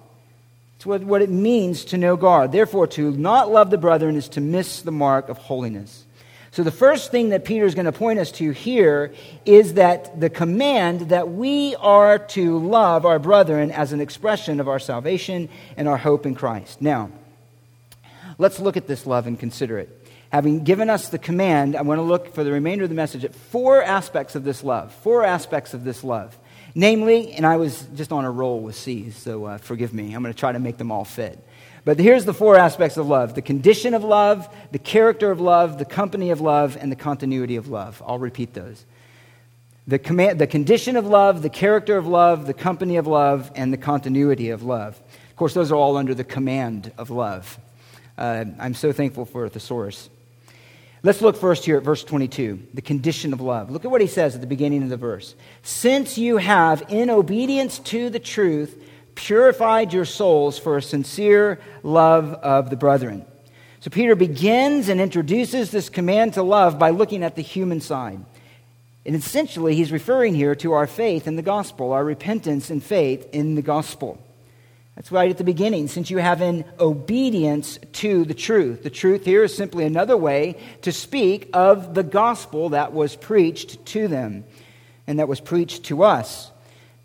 It's 0.76 0.84
what, 0.84 1.02
what 1.02 1.22
it 1.22 1.30
means 1.30 1.86
to 1.86 1.96
know 1.96 2.14
God. 2.14 2.52
Therefore, 2.52 2.86
to 2.88 3.10
not 3.10 3.50
love 3.50 3.70
the 3.70 3.78
brethren 3.78 4.16
is 4.16 4.28
to 4.28 4.42
miss 4.42 4.82
the 4.82 4.92
mark 4.92 5.30
of 5.30 5.38
holiness. 5.38 6.03
So, 6.54 6.62
the 6.62 6.70
first 6.70 7.10
thing 7.10 7.30
that 7.30 7.44
Peter 7.44 7.64
is 7.64 7.74
going 7.74 7.86
to 7.86 7.92
point 7.92 8.20
us 8.20 8.30
to 8.32 8.52
here 8.52 9.12
is 9.44 9.74
that 9.74 10.20
the 10.20 10.30
command 10.30 11.08
that 11.08 11.28
we 11.28 11.74
are 11.80 12.18
to 12.18 12.58
love 12.58 13.04
our 13.04 13.18
brethren 13.18 13.72
as 13.72 13.92
an 13.92 14.00
expression 14.00 14.60
of 14.60 14.68
our 14.68 14.78
salvation 14.78 15.48
and 15.76 15.88
our 15.88 15.96
hope 15.96 16.26
in 16.26 16.36
Christ. 16.36 16.80
Now, 16.80 17.10
let's 18.38 18.60
look 18.60 18.76
at 18.76 18.86
this 18.86 19.04
love 19.04 19.26
and 19.26 19.36
consider 19.36 19.80
it 19.80 20.00
having 20.34 20.64
given 20.64 20.90
us 20.90 21.10
the 21.10 21.18
command, 21.18 21.76
I 21.76 21.82
want 21.82 21.98
to 21.98 22.02
look 22.02 22.34
for 22.34 22.42
the 22.42 22.50
remainder 22.50 22.82
of 22.82 22.90
the 22.90 22.96
message 22.96 23.24
at 23.24 23.32
four 23.32 23.80
aspects 23.80 24.34
of 24.34 24.42
this 24.42 24.64
love. 24.64 24.92
Four 24.92 25.24
aspects 25.24 25.74
of 25.74 25.84
this 25.84 26.02
love. 26.02 26.36
Namely, 26.74 27.34
and 27.34 27.46
I 27.46 27.56
was 27.56 27.86
just 27.94 28.10
on 28.10 28.24
a 28.24 28.30
roll 28.32 28.58
with 28.58 28.74
C's, 28.74 29.16
so 29.16 29.44
uh, 29.44 29.58
forgive 29.58 29.94
me. 29.94 30.12
I'm 30.12 30.22
going 30.22 30.34
to 30.34 30.38
try 30.38 30.50
to 30.50 30.58
make 30.58 30.76
them 30.76 30.90
all 30.90 31.04
fit. 31.04 31.38
But 31.84 31.98
here's 31.98 32.24
the 32.24 32.32
four 32.32 32.56
aspects 32.56 32.96
of 32.96 33.06
love 33.06 33.34
the 33.34 33.42
condition 33.42 33.94
of 33.94 34.02
love, 34.02 34.48
the 34.72 34.78
character 34.78 35.30
of 35.30 35.40
love, 35.40 35.78
the 35.78 35.84
company 35.84 36.30
of 36.30 36.40
love, 36.40 36.76
and 36.80 36.90
the 36.90 36.96
continuity 36.96 37.56
of 37.56 37.68
love. 37.68 38.02
I'll 38.06 38.18
repeat 38.18 38.54
those. 38.54 38.84
The, 39.86 39.98
command, 39.98 40.38
the 40.38 40.46
condition 40.46 40.96
of 40.96 41.06
love, 41.06 41.42
the 41.42 41.50
character 41.50 41.98
of 41.98 42.06
love, 42.06 42.46
the 42.46 42.54
company 42.54 42.96
of 42.96 43.06
love, 43.06 43.52
and 43.54 43.70
the 43.70 43.76
continuity 43.76 44.48
of 44.48 44.62
love. 44.62 44.98
Of 45.28 45.36
course, 45.36 45.52
those 45.52 45.70
are 45.70 45.74
all 45.74 45.98
under 45.98 46.14
the 46.14 46.24
command 46.24 46.90
of 46.96 47.10
love. 47.10 47.58
Uh, 48.16 48.46
I'm 48.58 48.72
so 48.72 48.92
thankful 48.92 49.26
for 49.26 49.44
a 49.44 49.50
thesaurus. 49.50 50.08
Let's 51.02 51.20
look 51.20 51.36
first 51.36 51.66
here 51.66 51.76
at 51.76 51.82
verse 51.82 52.02
22, 52.02 52.68
the 52.72 52.80
condition 52.80 53.34
of 53.34 53.42
love. 53.42 53.70
Look 53.70 53.84
at 53.84 53.90
what 53.90 54.00
he 54.00 54.06
says 54.06 54.34
at 54.34 54.40
the 54.40 54.46
beginning 54.46 54.82
of 54.82 54.88
the 54.88 54.96
verse. 54.96 55.34
Since 55.62 56.16
you 56.16 56.38
have, 56.38 56.82
in 56.88 57.10
obedience 57.10 57.78
to 57.80 58.08
the 58.08 58.18
truth, 58.18 58.82
purified 59.14 59.92
your 59.92 60.04
souls 60.04 60.58
for 60.58 60.76
a 60.76 60.82
sincere 60.82 61.60
love 61.82 62.32
of 62.34 62.70
the 62.70 62.76
brethren. 62.76 63.24
So 63.80 63.90
Peter 63.90 64.14
begins 64.14 64.88
and 64.88 65.00
introduces 65.00 65.70
this 65.70 65.88
command 65.88 66.34
to 66.34 66.42
love 66.42 66.78
by 66.78 66.90
looking 66.90 67.22
at 67.22 67.36
the 67.36 67.42
human 67.42 67.80
side. 67.80 68.24
And 69.06 69.14
essentially, 69.14 69.74
he's 69.74 69.92
referring 69.92 70.34
here 70.34 70.54
to 70.56 70.72
our 70.72 70.86
faith 70.86 71.26
in 71.26 71.36
the 71.36 71.42
gospel, 71.42 71.92
our 71.92 72.04
repentance 72.04 72.70
and 72.70 72.82
faith 72.82 73.28
in 73.32 73.54
the 73.54 73.62
gospel. 73.62 74.18
That's 74.96 75.10
right 75.10 75.28
at 75.28 75.38
the 75.38 75.44
beginning, 75.44 75.88
since 75.88 76.08
you 76.08 76.18
have 76.18 76.40
an 76.40 76.64
obedience 76.78 77.78
to 77.94 78.24
the 78.24 78.34
truth. 78.34 78.84
The 78.84 78.90
truth 78.90 79.24
here 79.24 79.42
is 79.44 79.54
simply 79.54 79.84
another 79.84 80.16
way 80.16 80.56
to 80.82 80.92
speak 80.92 81.50
of 81.52 81.94
the 81.94 82.04
gospel 82.04 82.70
that 82.70 82.92
was 82.92 83.16
preached 83.16 83.84
to 83.86 84.08
them 84.08 84.44
and 85.06 85.18
that 85.18 85.28
was 85.28 85.40
preached 85.40 85.84
to 85.84 86.04
us. 86.04 86.50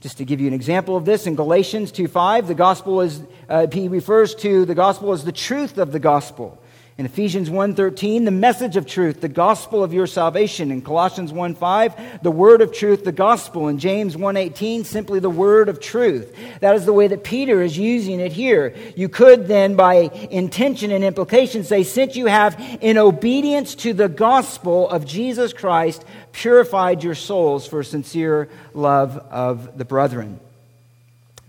Just 0.02 0.20
to 0.20 0.26
give 0.26 0.40
you 0.40 0.48
an 0.48 0.54
example 0.54 0.96
of 0.96 1.04
this, 1.04 1.28
in 1.28 1.36
Galatians 1.36 1.92
2.5, 1.92 2.48
the 2.48 2.56
gospel 2.56 3.02
is, 3.02 3.22
uh, 3.50 3.68
he 3.70 3.90
refers 3.90 4.34
to 4.36 4.64
the 4.64 4.76
gospel 4.76 5.12
as 5.12 5.26
the 5.26 5.34
truth 5.34 5.78
of 5.78 5.92
the 5.92 6.00
gospel. 6.00 6.58
In 6.98 7.06
Ephesians 7.06 7.50
1:13, 7.50 8.26
the 8.26 8.32
message 8.32 8.76
of 8.76 8.86
truth, 8.86 9.22
the 9.22 9.30
gospel 9.30 9.84
of 9.86 9.94
your 9.94 10.06
salvation. 10.06 10.70
In 10.70 10.82
Colossians 10.82 11.32
1:5, 11.32 11.94
the 12.22 12.32
word 12.32 12.62
of 12.62 12.74
truth, 12.74 13.06
the 13.06 13.14
gospel. 13.14 13.70
In 13.70 13.78
James 13.78 14.18
1:18, 14.18 14.84
simply 14.84 15.22
the 15.22 15.30
word 15.30 15.70
of 15.70 15.80
truth. 15.80 16.34
That 16.60 16.76
is 16.76 16.86
the 16.86 16.92
way 16.92 17.08
that 17.08 17.24
Peter 17.24 17.62
is 17.62 17.78
using 17.78 18.20
it 18.20 18.34
here. 18.34 18.74
You 18.98 19.08
could 19.08 19.48
then 19.48 19.76
by 19.76 20.12
intention 20.30 20.92
and 20.92 21.06
implication 21.06 21.64
say 21.64 21.84
since 21.84 22.18
you 22.18 22.26
have 22.26 22.62
in 22.82 22.98
obedience 22.98 23.76
to 23.76 23.94
the 23.94 24.10
gospel 24.10 24.90
of 24.90 25.06
Jesus 25.06 25.54
Christ 25.54 26.04
purified 26.40 27.04
your 27.04 27.16
souls 27.16 27.68
for 27.68 27.84
sincere 27.84 28.48
love 28.74 29.18
of 29.30 29.78
the 29.78 29.84
brethren. 29.84 30.40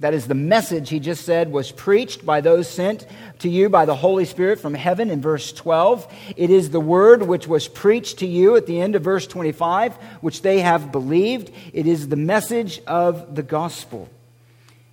That 0.01 0.15
is, 0.15 0.27
the 0.27 0.35
message 0.35 0.89
he 0.89 0.99
just 0.99 1.25
said 1.25 1.53
was 1.53 1.71
preached 1.71 2.27
by 2.27 2.41
those 2.41 2.69
sent 2.69 3.07
to 3.41 3.49
you 3.49 3.69
by 3.69 3.85
the 3.85 3.95
Holy 3.95 4.25
Spirit 4.25 4.59
from 4.59 4.75
heaven 4.75 5.09
in 5.11 5.21
verse 5.21 5.53
12. 5.53 6.13
It 6.37 6.51
is 6.51 6.71
the 6.71 6.81
word 6.81 7.23
which 7.23 7.47
was 7.47 7.69
preached 7.69 8.19
to 8.19 8.27
you 8.27 8.57
at 8.57 8.67
the 8.67 8.81
end 8.81 8.97
of 8.97 9.03
verse 9.03 9.29
25, 9.29 9.95
which 10.23 10.43
they 10.43 10.61
have 10.61 10.91
believed. 10.91 11.53
It 11.73 11.87
is 11.87 12.09
the 12.09 12.17
message 12.17 12.81
of 12.87 13.37
the 13.37 13.45
gospel. 13.45 14.09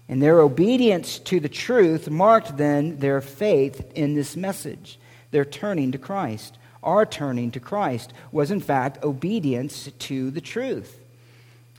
And 0.08 0.22
their 0.22 0.42
obedience 0.42 1.18
to 1.20 1.40
the 1.40 1.50
truth 1.50 2.08
marked 2.08 2.56
then 2.56 3.00
their 3.00 3.20
faith 3.22 3.94
in 3.96 4.14
this 4.14 4.36
message. 4.36 5.00
Their 5.32 5.46
turning 5.46 5.94
to 5.94 5.98
Christ. 5.98 6.56
Our 6.88 7.06
turning 7.06 7.52
to 7.52 7.60
Christ 7.60 8.14
was, 8.32 8.50
in 8.50 8.62
fact, 8.62 9.04
obedience 9.04 9.90
to 10.00 10.32
the 10.32 10.40
truth. 10.40 10.98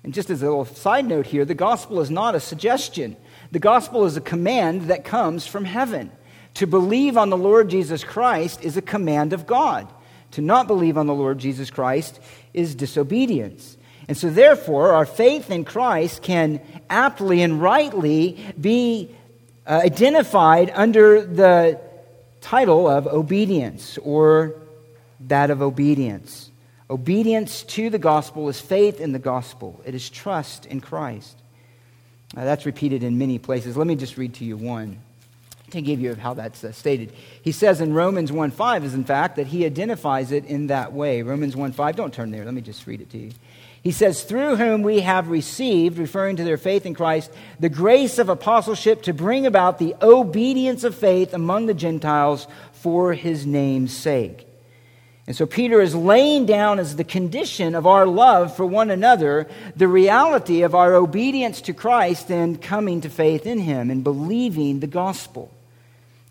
And 0.04 0.12
just 0.12 0.28
as 0.28 0.42
a 0.42 0.44
little 0.44 0.66
side 0.66 1.06
note 1.06 1.26
here, 1.26 1.46
the 1.46 1.54
gospel 1.54 2.00
is 2.00 2.10
not 2.10 2.34
a 2.34 2.40
suggestion. 2.40 3.16
The 3.50 3.58
gospel 3.58 4.04
is 4.04 4.18
a 4.18 4.20
command 4.20 4.82
that 4.82 5.06
comes 5.06 5.46
from 5.46 5.64
heaven. 5.64 6.12
To 6.54 6.66
believe 6.66 7.16
on 7.16 7.30
the 7.30 7.38
Lord 7.38 7.70
Jesus 7.70 8.04
Christ 8.04 8.62
is 8.62 8.76
a 8.76 8.82
command 8.82 9.32
of 9.32 9.46
God. 9.46 9.90
To 10.32 10.42
not 10.42 10.66
believe 10.66 10.98
on 10.98 11.06
the 11.06 11.14
Lord 11.14 11.38
Jesus 11.38 11.70
Christ 11.70 12.20
is 12.52 12.74
disobedience. 12.74 13.78
And 14.08 14.16
so, 14.16 14.28
therefore, 14.28 14.92
our 14.92 15.06
faith 15.06 15.50
in 15.50 15.64
Christ 15.64 16.22
can 16.22 16.60
aptly 16.90 17.40
and 17.40 17.62
rightly 17.62 18.36
be 18.60 19.08
uh, 19.66 19.80
identified 19.84 20.70
under 20.74 21.24
the 21.24 21.80
title 22.42 22.86
of 22.86 23.06
obedience 23.06 23.96
or 24.02 24.54
that 25.28 25.50
of 25.50 25.62
obedience. 25.62 26.50
Obedience 26.90 27.62
to 27.64 27.90
the 27.90 27.98
gospel 27.98 28.48
is 28.48 28.60
faith 28.60 29.00
in 29.00 29.12
the 29.12 29.18
gospel, 29.18 29.80
it 29.84 29.94
is 29.94 30.08
trust 30.08 30.66
in 30.66 30.80
Christ. 30.80 31.36
Now, 32.34 32.44
that's 32.44 32.66
repeated 32.66 33.02
in 33.02 33.16
many 33.16 33.38
places. 33.38 33.76
Let 33.76 33.86
me 33.86 33.96
just 33.96 34.18
read 34.18 34.34
to 34.34 34.44
you 34.44 34.58
one 34.58 35.00
to 35.70 35.80
give 35.82 36.00
you 36.00 36.14
how 36.14 36.34
that's 36.34 36.64
uh, 36.64 36.72
stated. 36.72 37.12
He 37.42 37.52
says 37.52 37.80
in 37.80 37.92
Romans 37.92 38.30
1:5 38.30 38.84
is 38.84 38.94
in 38.94 39.04
fact 39.04 39.36
that 39.36 39.46
he 39.46 39.66
identifies 39.66 40.32
it 40.32 40.44
in 40.46 40.68
that 40.68 40.92
way. 40.92 41.22
Romans 41.22 41.54
1:5, 41.54 41.94
don't 41.94 42.12
turn 42.12 42.30
there. 42.30 42.44
Let 42.44 42.54
me 42.54 42.60
just 42.60 42.86
read 42.86 43.00
it 43.00 43.10
to 43.10 43.18
you. 43.18 43.30
He 43.82 43.92
says, 43.92 44.22
Through 44.22 44.56
whom 44.56 44.82
we 44.82 45.00
have 45.00 45.28
received, 45.28 45.98
referring 45.98 46.36
to 46.36 46.44
their 46.44 46.56
faith 46.56 46.84
in 46.84 46.94
Christ, 46.94 47.30
the 47.60 47.68
grace 47.68 48.18
of 48.18 48.28
apostleship 48.28 49.02
to 49.02 49.12
bring 49.12 49.46
about 49.46 49.78
the 49.78 49.94
obedience 50.02 50.84
of 50.84 50.94
faith 50.94 51.32
among 51.32 51.66
the 51.66 51.74
Gentiles 51.74 52.46
for 52.72 53.14
his 53.14 53.46
name's 53.46 53.96
sake. 53.96 54.47
And 55.28 55.36
so 55.36 55.44
Peter 55.44 55.82
is 55.82 55.94
laying 55.94 56.46
down 56.46 56.78
as 56.78 56.96
the 56.96 57.04
condition 57.04 57.74
of 57.74 57.86
our 57.86 58.06
love 58.06 58.56
for 58.56 58.64
one 58.64 58.90
another 58.90 59.46
the 59.76 59.86
reality 59.86 60.62
of 60.62 60.74
our 60.74 60.94
obedience 60.94 61.60
to 61.60 61.74
Christ 61.74 62.30
and 62.30 62.60
coming 62.62 63.02
to 63.02 63.10
faith 63.10 63.46
in 63.46 63.58
him 63.58 63.90
and 63.90 64.02
believing 64.02 64.80
the 64.80 64.86
gospel. 64.86 65.52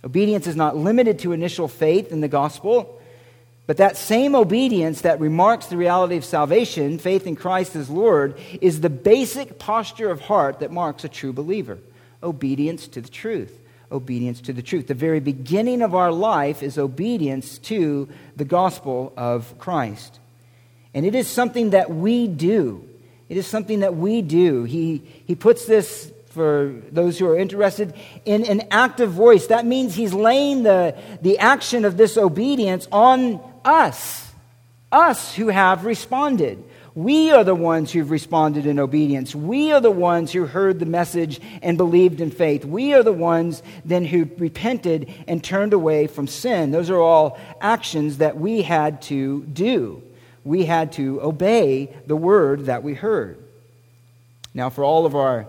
Obedience 0.03 0.47
is 0.47 0.55
not 0.55 0.75
limited 0.75 1.19
to 1.19 1.31
initial 1.31 1.67
faith 1.67 2.11
in 2.11 2.21
the 2.21 2.27
gospel, 2.27 2.99
but 3.67 3.77
that 3.77 3.97
same 3.97 4.33
obedience 4.33 5.01
that 5.01 5.19
remarks 5.19 5.67
the 5.67 5.77
reality 5.77 6.17
of 6.17 6.25
salvation, 6.25 6.97
faith 6.97 7.27
in 7.27 7.35
Christ 7.35 7.75
as 7.75 7.91
Lord, 7.91 8.35
is 8.61 8.81
the 8.81 8.89
basic 8.89 9.59
posture 9.59 10.09
of 10.09 10.21
heart 10.21 10.61
that 10.61 10.71
marks 10.71 11.03
a 11.03 11.09
true 11.09 11.33
believer 11.33 11.77
obedience 12.23 12.87
to 12.87 13.01
the 13.01 13.09
truth 13.09 13.55
obedience 13.91 14.41
to 14.41 14.53
the 14.53 14.61
truth. 14.61 14.87
The 14.87 14.93
very 14.93 15.19
beginning 15.19 15.81
of 15.81 15.95
our 15.95 16.11
life 16.11 16.61
is 16.61 16.77
obedience 16.77 17.57
to 17.59 18.09
the 18.35 18.45
gospel 18.45 19.13
of 19.17 19.57
Christ. 19.57 20.19
And 20.93 21.05
it 21.05 21.15
is 21.15 21.27
something 21.27 21.71
that 21.71 21.89
we 21.89 22.27
do. 22.27 22.87
It 23.29 23.37
is 23.37 23.47
something 23.47 23.81
that 23.81 23.95
we 23.95 24.21
do. 24.21 24.63
He, 24.63 25.03
he 25.25 25.35
puts 25.35 25.65
this 25.65 26.11
for 26.29 26.75
those 26.91 27.17
who 27.17 27.27
are 27.27 27.37
interested 27.37 27.93
in 28.23 28.45
an 28.45 28.67
active 28.71 29.11
voice. 29.11 29.47
That 29.47 29.65
means 29.65 29.95
he's 29.95 30.13
laying 30.13 30.63
the, 30.63 30.95
the 31.21 31.39
action 31.39 31.83
of 31.83 31.97
this 31.97 32.17
obedience 32.17 32.87
on 32.91 33.41
us, 33.65 34.31
us 34.91 35.35
who 35.35 35.47
have 35.47 35.83
responded. 35.83 36.63
We 36.97 37.29
are 37.29 37.43
the 37.43 37.53
ones 37.53 37.91
who've 37.91 38.09
responded 38.09 38.65
in 38.65 38.79
obedience. 38.79 39.35
We 39.35 39.71
are 39.71 39.79
the 39.79 39.91
ones 39.91 40.31
who 40.31 40.47
heard 40.47 40.79
the 40.79 40.87
message 40.87 41.39
and 41.61 41.77
believed 41.77 42.21
in 42.21 42.31
faith. 42.31 42.65
We 42.65 42.95
are 42.95 43.03
the 43.03 43.13
ones 43.13 43.61
then 43.85 44.03
who 44.03 44.27
repented 44.39 45.13
and 45.27 45.43
turned 45.43 45.73
away 45.73 46.07
from 46.07 46.25
sin. 46.25 46.71
Those 46.71 46.89
are 46.89 46.99
all 46.99 47.37
actions 47.61 48.17
that 48.17 48.37
we 48.37 48.63
had 48.63 49.03
to 49.03 49.43
do. 49.43 50.01
We 50.43 50.65
had 50.65 50.93
to 50.93 51.21
obey 51.21 51.95
the 52.07 52.15
word 52.15 52.65
that 52.65 52.81
we 52.81 52.95
heard. 52.95 53.37
Now, 54.55 54.71
for 54.71 54.83
all 54.83 55.05
of 55.05 55.15
our 55.15 55.45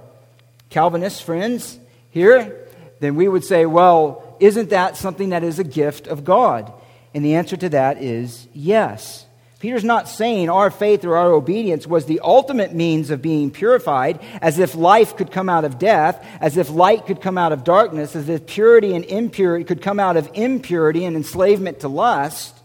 Calvinist 0.69 1.23
friends 1.23 1.79
here, 2.11 2.69
then 3.01 3.17
we 3.17 3.27
would 3.27 3.43
say, 3.43 3.65
well, 3.65 4.37
isn't 4.39 4.69
that 4.69 4.99
something 4.99 5.31
that 5.31 5.45
is 5.45 5.59
a 5.59 5.65
gift 5.65 6.09
of 6.09 6.27
God? 6.27 6.71
And 7.15 7.25
the 7.25 7.37
answer 7.37 7.57
to 7.57 7.71
that 7.71 8.03
is 8.03 8.47
yes. 8.53 9.25
Peter's 9.61 9.83
not 9.83 10.09
saying 10.09 10.49
our 10.49 10.71
faith 10.71 11.05
or 11.05 11.17
our 11.17 11.33
obedience 11.33 11.85
was 11.85 12.07
the 12.07 12.21
ultimate 12.21 12.73
means 12.73 13.11
of 13.11 13.21
being 13.21 13.51
purified, 13.51 14.21
as 14.41 14.61
if 14.61 14.77
life 14.77 15.17
could 15.17 15.33
come 15.33 15.49
out 15.49 15.65
of 15.65 15.81
death, 15.81 16.25
as 16.41 16.57
if 16.57 16.71
light 16.71 17.07
could 17.07 17.21
come 17.21 17.37
out 17.37 17.51
of 17.51 17.65
darkness, 17.65 18.15
as 18.15 18.29
if 18.29 18.47
purity 18.47 18.95
and 18.95 19.05
impurity 19.07 19.65
could 19.65 19.83
come 19.83 19.99
out 19.99 20.17
of 20.17 20.31
impurity 20.35 21.05
and 21.05 21.17
enslavement 21.17 21.81
to 21.81 21.89
lust. 21.89 22.57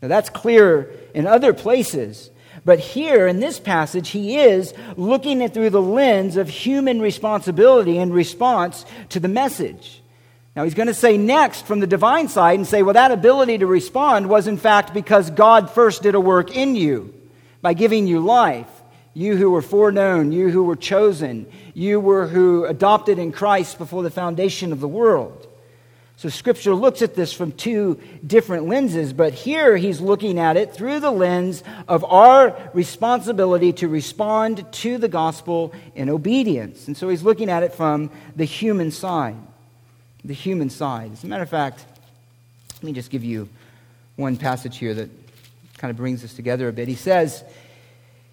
Now, 0.00 0.08
that's 0.08 0.30
clear 0.30 0.90
in 1.12 1.26
other 1.26 1.52
places. 1.52 2.30
But 2.64 2.78
here 2.78 3.26
in 3.26 3.40
this 3.40 3.60
passage, 3.60 4.08
he 4.08 4.38
is 4.38 4.72
looking 4.96 5.42
at 5.42 5.52
through 5.52 5.70
the 5.70 5.82
lens 5.82 6.38
of 6.38 6.48
human 6.48 7.00
responsibility 7.00 7.98
in 7.98 8.10
response 8.10 8.86
to 9.10 9.20
the 9.20 9.28
message. 9.28 10.02
Now, 10.56 10.64
he's 10.64 10.72
going 10.72 10.86
to 10.86 10.94
say 10.94 11.18
next 11.18 11.66
from 11.66 11.80
the 11.80 11.86
divine 11.86 12.28
side 12.28 12.58
and 12.58 12.66
say, 12.66 12.82
well, 12.82 12.94
that 12.94 13.10
ability 13.10 13.58
to 13.58 13.66
respond 13.66 14.30
was 14.30 14.46
in 14.46 14.56
fact 14.56 14.94
because 14.94 15.30
God 15.30 15.70
first 15.70 16.02
did 16.02 16.14
a 16.14 16.20
work 16.20 16.56
in 16.56 16.74
you 16.74 17.12
by 17.60 17.74
giving 17.74 18.06
you 18.06 18.20
life. 18.20 18.70
You 19.12 19.36
who 19.36 19.50
were 19.50 19.60
foreknown, 19.60 20.32
you 20.32 20.48
who 20.48 20.64
were 20.64 20.76
chosen, 20.76 21.46
you 21.74 22.00
were 22.00 22.26
who 22.26 22.64
adopted 22.64 23.18
in 23.18 23.32
Christ 23.32 23.76
before 23.76 24.02
the 24.02 24.10
foundation 24.10 24.72
of 24.72 24.80
the 24.80 24.88
world. 24.88 25.46
So, 26.18 26.30
Scripture 26.30 26.74
looks 26.74 27.02
at 27.02 27.14
this 27.14 27.34
from 27.34 27.52
two 27.52 28.00
different 28.26 28.66
lenses, 28.66 29.12
but 29.12 29.34
here 29.34 29.76
he's 29.76 30.00
looking 30.00 30.38
at 30.38 30.56
it 30.56 30.72
through 30.72 31.00
the 31.00 31.10
lens 31.10 31.62
of 31.86 32.02
our 32.04 32.56
responsibility 32.72 33.74
to 33.74 33.88
respond 33.88 34.64
to 34.72 34.96
the 34.96 35.08
gospel 35.08 35.74
in 35.94 36.08
obedience. 36.08 36.86
And 36.86 36.96
so 36.96 37.10
he's 37.10 37.22
looking 37.22 37.50
at 37.50 37.62
it 37.62 37.74
from 37.74 38.10
the 38.34 38.46
human 38.46 38.90
side 38.90 39.36
the 40.26 40.34
human 40.34 40.70
side. 40.70 41.12
As 41.12 41.24
a 41.24 41.26
matter 41.26 41.42
of 41.42 41.50
fact, 41.50 41.84
let 42.74 42.84
me 42.84 42.92
just 42.92 43.10
give 43.10 43.24
you 43.24 43.48
one 44.16 44.36
passage 44.36 44.78
here 44.78 44.94
that 44.94 45.10
kind 45.78 45.90
of 45.90 45.96
brings 45.96 46.24
us 46.24 46.34
together 46.34 46.68
a 46.68 46.72
bit. 46.72 46.88
He 46.88 46.94
says, 46.94 47.44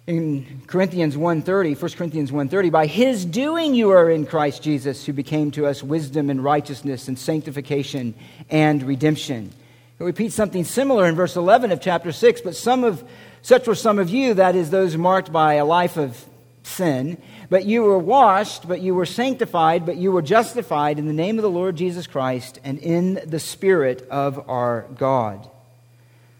in 0.06 0.62
Corinthians 0.66 1.16
1:30, 1.16 1.80
1 1.80 1.90
Corinthians 1.96 2.30
1:30, 2.30 2.70
by 2.70 2.86
his 2.86 3.24
doing 3.24 3.74
you 3.74 3.90
are 3.90 4.10
in 4.10 4.26
Christ 4.26 4.62
Jesus, 4.62 5.06
who 5.06 5.12
became 5.12 5.50
to 5.52 5.66
us 5.66 5.82
wisdom 5.82 6.28
and 6.30 6.44
righteousness 6.44 7.08
and 7.08 7.18
sanctification 7.18 8.14
and 8.50 8.82
redemption. 8.82 9.52
It 9.98 10.04
repeats 10.04 10.34
something 10.34 10.64
similar 10.64 11.06
in 11.06 11.14
verse 11.14 11.36
11 11.36 11.72
of 11.72 11.80
chapter 11.80 12.12
6, 12.12 12.40
but 12.42 12.56
some 12.56 12.84
of 12.84 13.02
such 13.40 13.66
were 13.66 13.74
some 13.74 13.98
of 13.98 14.10
you, 14.10 14.34
that 14.34 14.56
is 14.56 14.70
those 14.70 14.96
marked 14.96 15.32
by 15.32 15.54
a 15.54 15.64
life 15.64 15.96
of 15.96 16.22
sin, 16.64 17.16
but 17.54 17.66
you 17.66 17.84
were 17.84 18.00
washed, 18.00 18.66
but 18.66 18.80
you 18.80 18.96
were 18.96 19.06
sanctified, 19.06 19.86
but 19.86 19.96
you 19.96 20.10
were 20.10 20.22
justified 20.22 20.98
in 20.98 21.06
the 21.06 21.12
name 21.12 21.38
of 21.38 21.44
the 21.44 21.48
Lord 21.48 21.76
Jesus 21.76 22.08
Christ 22.08 22.58
and 22.64 22.80
in 22.80 23.20
the 23.26 23.38
spirit 23.38 24.08
of 24.10 24.50
our 24.50 24.86
God. 24.96 25.48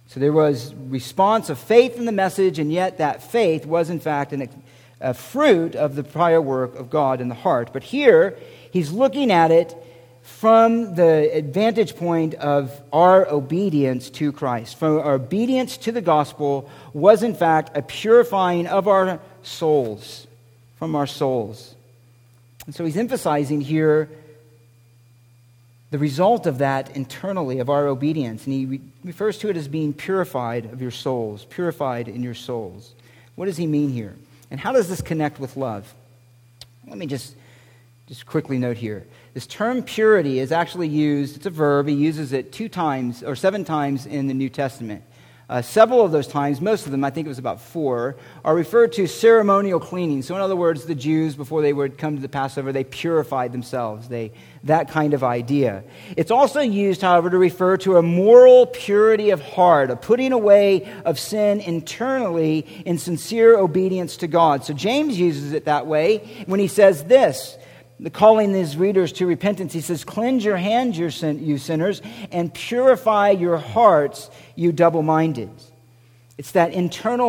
So 0.08 0.18
there 0.18 0.32
was 0.32 0.74
response 0.74 1.50
of 1.50 1.58
faith 1.60 1.98
in 1.98 2.04
the 2.04 2.10
message, 2.10 2.58
and 2.58 2.72
yet 2.72 2.98
that 2.98 3.22
faith 3.22 3.64
was 3.64 3.90
in 3.90 4.00
fact 4.00 4.32
an, 4.32 4.48
a 5.00 5.14
fruit 5.14 5.76
of 5.76 5.94
the 5.94 6.02
prior 6.02 6.42
work 6.42 6.74
of 6.74 6.90
God 6.90 7.20
in 7.20 7.28
the 7.28 7.36
heart. 7.36 7.70
But 7.72 7.84
here, 7.84 8.36
he's 8.72 8.90
looking 8.90 9.30
at 9.30 9.52
it 9.52 9.72
from 10.22 10.96
the 10.96 11.30
advantage 11.32 11.94
point 11.94 12.34
of 12.34 12.82
our 12.92 13.24
obedience 13.28 14.10
to 14.10 14.32
Christ. 14.32 14.76
From 14.76 14.98
our 14.98 15.14
obedience 15.14 15.76
to 15.76 15.92
the 15.92 16.02
gospel 16.02 16.68
was 16.92 17.22
in 17.22 17.36
fact 17.36 17.76
a 17.76 17.82
purifying 17.82 18.66
of 18.66 18.88
our 18.88 19.20
souls, 19.44 20.26
from 20.84 20.96
our 20.96 21.06
souls. 21.06 21.74
And 22.66 22.74
so 22.74 22.84
he's 22.84 22.98
emphasizing 22.98 23.62
here 23.62 24.10
the 25.90 25.98
result 25.98 26.46
of 26.46 26.58
that 26.58 26.94
internally, 26.94 27.58
of 27.58 27.70
our 27.70 27.86
obedience. 27.86 28.44
And 28.44 28.52
he 28.52 28.66
re- 28.66 28.80
refers 29.02 29.38
to 29.38 29.48
it 29.48 29.56
as 29.56 29.66
being 29.66 29.94
purified 29.94 30.66
of 30.66 30.82
your 30.82 30.90
souls, 30.90 31.46
purified 31.46 32.06
in 32.06 32.22
your 32.22 32.34
souls. 32.34 32.92
What 33.34 33.46
does 33.46 33.56
he 33.56 33.66
mean 33.66 33.92
here? 33.92 34.14
And 34.50 34.60
how 34.60 34.72
does 34.72 34.90
this 34.90 35.00
connect 35.00 35.40
with 35.40 35.56
love? 35.56 35.94
Let 36.86 36.98
me 36.98 37.06
just, 37.06 37.34
just 38.06 38.26
quickly 38.26 38.58
note 38.58 38.76
here. 38.76 39.06
This 39.32 39.46
term 39.46 39.82
purity 39.82 40.38
is 40.38 40.52
actually 40.52 40.88
used, 40.88 41.36
it's 41.36 41.46
a 41.46 41.50
verb, 41.50 41.88
he 41.88 41.94
uses 41.94 42.34
it 42.34 42.52
two 42.52 42.68
times 42.68 43.22
or 43.22 43.36
seven 43.36 43.64
times 43.64 44.04
in 44.04 44.26
the 44.26 44.34
New 44.34 44.50
Testament. 44.50 45.02
Uh, 45.46 45.60
several 45.60 46.02
of 46.02 46.10
those 46.10 46.26
times, 46.26 46.60
most 46.62 46.86
of 46.86 46.92
them, 46.92 47.04
I 47.04 47.10
think 47.10 47.26
it 47.26 47.28
was 47.28 47.38
about 47.38 47.60
four, 47.60 48.16
are 48.46 48.54
referred 48.54 48.92
to 48.94 49.06
ceremonial 49.06 49.78
cleaning. 49.78 50.22
So, 50.22 50.34
in 50.34 50.40
other 50.40 50.56
words, 50.56 50.86
the 50.86 50.94
Jews, 50.94 51.36
before 51.36 51.60
they 51.60 51.74
would 51.74 51.98
come 51.98 52.16
to 52.16 52.22
the 52.22 52.30
Passover, 52.30 52.72
they 52.72 52.84
purified 52.84 53.52
themselves. 53.52 54.08
They, 54.08 54.32
that 54.62 54.88
kind 54.88 55.12
of 55.12 55.22
idea. 55.22 55.84
It's 56.16 56.30
also 56.30 56.60
used, 56.60 57.02
however, 57.02 57.28
to 57.28 57.36
refer 57.36 57.76
to 57.78 57.98
a 57.98 58.02
moral 58.02 58.64
purity 58.66 59.30
of 59.30 59.42
heart, 59.42 59.90
a 59.90 59.96
putting 59.96 60.32
away 60.32 60.90
of 61.04 61.18
sin 61.18 61.60
internally 61.60 62.60
in 62.86 62.96
sincere 62.96 63.58
obedience 63.58 64.16
to 64.18 64.26
God. 64.26 64.64
So, 64.64 64.72
James 64.72 65.18
uses 65.18 65.52
it 65.52 65.66
that 65.66 65.86
way 65.86 66.44
when 66.46 66.58
he 66.58 66.68
says 66.68 67.04
this 67.04 67.58
calling 68.12 68.52
his 68.52 68.76
readers 68.76 69.12
to 69.12 69.26
repentance, 69.26 69.72
he 69.72 69.80
says, 69.80 70.04
Cleanse 70.04 70.44
your 70.44 70.56
hands, 70.56 70.98
you 70.98 71.58
sinners, 71.58 72.02
and 72.32 72.52
purify 72.52 73.30
your 73.30 73.56
hearts, 73.56 74.30
you 74.56 74.72
double 74.72 75.02
minded. 75.02 75.50
It's 76.36 76.50
that 76.52 76.72
internal 76.72 77.28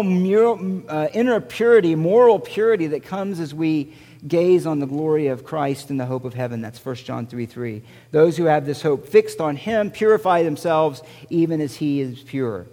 uh, 0.89 1.07
inner 1.13 1.39
purity, 1.39 1.93
moral 1.93 2.39
purity 2.39 2.87
that 2.87 3.03
comes 3.03 3.39
as 3.39 3.53
we 3.53 3.93
gaze 4.27 4.65
on 4.65 4.79
the 4.79 4.87
glory 4.87 5.27
of 5.27 5.43
Christ 5.43 5.91
and 5.91 5.99
the 5.99 6.07
hope 6.07 6.25
of 6.25 6.33
heaven. 6.33 6.61
That's 6.61 6.83
1 6.83 6.95
John 6.95 7.27
3 7.27 7.45
3. 7.45 7.83
Those 8.11 8.35
who 8.35 8.45
have 8.45 8.65
this 8.65 8.81
hope 8.81 9.07
fixed 9.07 9.39
on 9.39 9.55
him 9.57 9.91
purify 9.91 10.41
themselves 10.41 11.03
even 11.29 11.61
as 11.61 11.75
he 11.75 12.01
is 12.01 12.21
pure. 12.21 12.65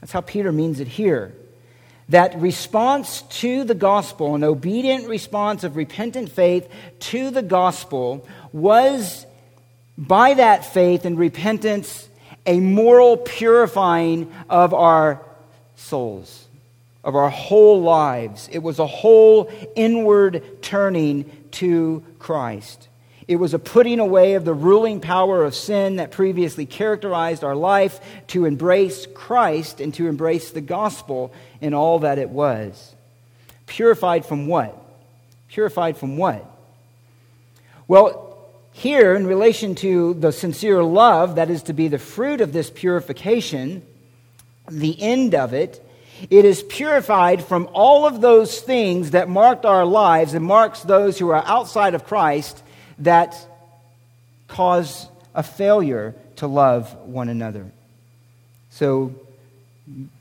That's 0.00 0.10
how 0.10 0.20
Peter 0.20 0.50
means 0.50 0.80
it 0.80 0.88
here 0.88 1.34
that 2.08 2.38
response 2.40 3.22
to 3.22 3.64
the 3.64 3.74
gospel, 3.74 4.34
an 4.34 4.44
obedient 4.44 5.06
response 5.08 5.64
of 5.64 5.76
repentant 5.76 6.30
faith 6.30 6.68
to 7.00 7.30
the 7.30 7.42
gospel, 7.42 8.26
was 8.52 9.26
by 9.96 10.34
that 10.34 10.64
faith 10.64 11.04
and 11.04 11.18
repentance 11.18 12.08
a 12.46 12.60
moral 12.60 13.16
purifying 13.16 14.32
of 14.48 14.72
our 14.72 15.20
souls, 15.76 16.46
of 17.04 17.14
our 17.14 17.28
whole 17.28 17.82
lives. 17.82 18.48
It 18.50 18.60
was 18.60 18.78
a 18.78 18.86
whole 18.86 19.50
inward 19.76 20.62
turning 20.62 21.30
to 21.52 22.02
Christ. 22.18 22.88
It 23.28 23.36
was 23.36 23.52
a 23.52 23.58
putting 23.58 24.00
away 24.00 24.34
of 24.34 24.46
the 24.46 24.54
ruling 24.54 25.00
power 25.00 25.44
of 25.44 25.54
sin 25.54 25.96
that 25.96 26.10
previously 26.10 26.64
characterized 26.64 27.44
our 27.44 27.54
life 27.54 28.00
to 28.28 28.46
embrace 28.46 29.06
Christ 29.06 29.82
and 29.82 29.92
to 29.94 30.08
embrace 30.08 30.50
the 30.50 30.62
gospel 30.62 31.34
in 31.60 31.74
all 31.74 31.98
that 31.98 32.18
it 32.18 32.30
was. 32.30 32.94
Purified 33.66 34.24
from 34.24 34.46
what? 34.46 34.74
Purified 35.48 35.98
from 35.98 36.16
what? 36.16 36.42
Well, 37.86 38.24
here, 38.72 39.14
in 39.14 39.26
relation 39.26 39.74
to 39.76 40.14
the 40.14 40.32
sincere 40.32 40.82
love 40.82 41.34
that 41.34 41.50
is 41.50 41.64
to 41.64 41.74
be 41.74 41.88
the 41.88 41.98
fruit 41.98 42.40
of 42.40 42.54
this 42.54 42.70
purification, 42.70 43.82
the 44.70 45.00
end 45.02 45.34
of 45.34 45.52
it, 45.52 45.84
it 46.30 46.46
is 46.46 46.62
purified 46.62 47.44
from 47.44 47.68
all 47.74 48.06
of 48.06 48.22
those 48.22 48.58
things 48.60 49.10
that 49.10 49.28
marked 49.28 49.66
our 49.66 49.84
lives 49.84 50.32
and 50.32 50.44
marks 50.44 50.80
those 50.80 51.18
who 51.18 51.28
are 51.28 51.44
outside 51.46 51.94
of 51.94 52.06
Christ 52.06 52.62
that 53.00 53.36
cause 54.48 55.08
a 55.34 55.42
failure 55.42 56.14
to 56.36 56.46
love 56.46 56.94
one 57.06 57.28
another. 57.28 57.70
So, 58.70 59.14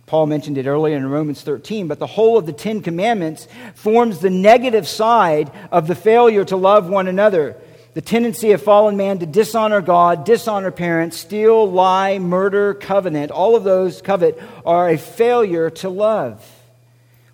Paul 0.06 0.28
mentioned 0.28 0.58
it 0.58 0.68
earlier 0.68 0.96
in 0.96 1.10
Romans 1.10 1.42
13, 1.42 1.88
but 1.88 2.00
the 2.00 2.08
whole 2.08 2.38
of 2.38 2.46
the 2.46 2.54
Ten 2.54 2.82
Commandments 2.82 3.48
forms 3.76 4.20
the 4.20 4.30
negative 4.30 4.88
side 4.88 5.52
of 5.72 5.88
the 5.88 5.96
failure 5.96 6.46
to 6.46 6.56
love 6.56 6.88
one 6.88 7.08
another. 7.08 7.58
The 7.94 8.02
tendency 8.02 8.52
of 8.52 8.62
fallen 8.62 8.96
man 8.96 9.20
to 9.20 9.26
dishonor 9.26 9.82
God, 9.82 10.24
dishonor 10.24 10.72
parents, 10.72 11.18
steal, 11.18 11.70
lie, 11.70 12.20
murder, 12.20 12.74
covenant, 12.74 13.32
all 13.32 13.56
of 13.56 13.63
those 13.63 14.02
covet 14.02 14.42
are 14.66 14.90
a 14.90 14.98
failure 14.98 15.70
to 15.72 15.90
love. 15.90 16.46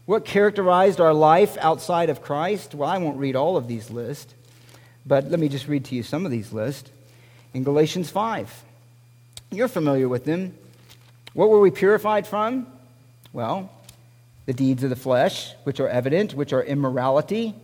What 0.06 0.25
characterized 0.25 0.99
our 0.99 1.13
life 1.13 1.58
outside 1.60 2.10
of 2.10 2.21
Christ? 2.21 2.75
Well, 2.75 2.89
I 2.89 2.97
won't 2.97 3.17
read 3.17 3.36
all 3.36 3.56
of 3.56 3.67
these 3.67 3.91
lists. 3.91 4.34
But 5.05 5.29
let 5.29 5.39
me 5.39 5.49
just 5.49 5.67
read 5.67 5.85
to 5.85 5.95
you 5.95 6.03
some 6.03 6.25
of 6.25 6.31
these 6.31 6.53
lists. 6.53 6.89
In 7.53 7.63
Galatians 7.63 8.09
5, 8.09 8.63
you're 9.51 9.67
familiar 9.67 10.07
with 10.07 10.25
them. 10.25 10.55
What 11.33 11.49
were 11.49 11.59
we 11.59 11.71
purified 11.71 12.25
from? 12.25 12.67
Well, 13.31 13.69
the 14.45 14.53
deeds 14.53 14.83
of 14.83 14.89
the 14.89 14.95
flesh, 14.95 15.53
which 15.63 15.79
are 15.79 15.89
evident, 15.89 16.33
which 16.33 16.53
are 16.53 16.63
immorality, 16.63 17.55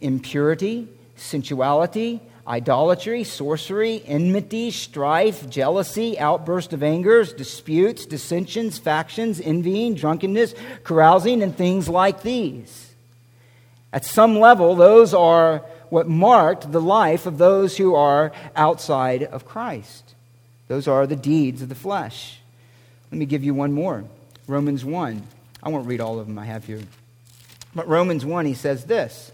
impurity, 0.00 0.88
sensuality, 1.16 2.20
idolatry, 2.46 3.24
sorcery, 3.24 4.02
enmity, 4.06 4.70
strife, 4.70 5.48
jealousy, 5.50 6.18
outburst 6.18 6.72
of 6.72 6.82
angers, 6.82 7.32
disputes, 7.32 8.06
dissensions, 8.06 8.78
factions, 8.78 9.40
envying, 9.40 9.94
drunkenness, 9.94 10.54
carousing, 10.84 11.42
and 11.42 11.56
things 11.56 11.88
like 11.88 12.22
these. 12.22 12.94
At 13.92 14.04
some 14.04 14.38
level, 14.38 14.74
those 14.74 15.12
are 15.12 15.62
what 15.90 16.08
marked 16.08 16.70
the 16.72 16.80
life 16.80 17.26
of 17.26 17.38
those 17.38 17.76
who 17.76 17.94
are 17.94 18.32
outside 18.54 19.22
of 19.22 19.46
Christ. 19.46 20.14
Those 20.68 20.86
are 20.86 21.06
the 21.06 21.16
deeds 21.16 21.62
of 21.62 21.68
the 21.68 21.74
flesh. 21.74 22.40
Let 23.10 23.18
me 23.18 23.26
give 23.26 23.42
you 23.42 23.54
one 23.54 23.72
more 23.72 24.04
Romans 24.46 24.84
1. 24.84 25.22
I 25.62 25.68
won't 25.68 25.86
read 25.86 26.00
all 26.00 26.18
of 26.18 26.26
them 26.26 26.38
I 26.38 26.44
have 26.46 26.64
here. 26.64 26.82
But 27.74 27.88
Romans 27.88 28.24
1, 28.24 28.46
he 28.46 28.54
says 28.54 28.84
this 28.84 29.32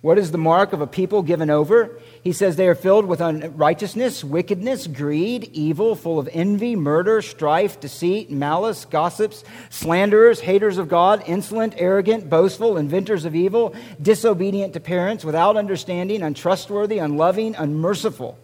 What 0.00 0.18
is 0.18 0.30
the 0.30 0.38
mark 0.38 0.72
of 0.72 0.80
a 0.80 0.86
people 0.86 1.22
given 1.22 1.50
over? 1.50 1.90
He 2.26 2.32
says 2.32 2.56
they 2.56 2.66
are 2.66 2.74
filled 2.74 3.06
with 3.06 3.20
unrighteousness, 3.20 4.24
wickedness, 4.24 4.88
greed, 4.88 5.48
evil, 5.52 5.94
full 5.94 6.18
of 6.18 6.28
envy, 6.32 6.74
murder, 6.74 7.22
strife, 7.22 7.78
deceit, 7.78 8.32
malice, 8.32 8.84
gossips, 8.84 9.44
slanderers, 9.70 10.40
haters 10.40 10.76
of 10.76 10.88
God, 10.88 11.22
insolent, 11.28 11.74
arrogant, 11.76 12.28
boastful, 12.28 12.78
inventors 12.78 13.26
of 13.26 13.36
evil, 13.36 13.76
disobedient 14.02 14.72
to 14.72 14.80
parents, 14.80 15.24
without 15.24 15.56
understanding, 15.56 16.20
untrustworthy, 16.20 16.98
unloving, 16.98 17.54
unmerciful. 17.54 18.36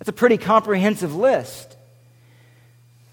That's 0.00 0.08
a 0.08 0.12
pretty 0.12 0.36
comprehensive 0.36 1.14
list. 1.14 1.75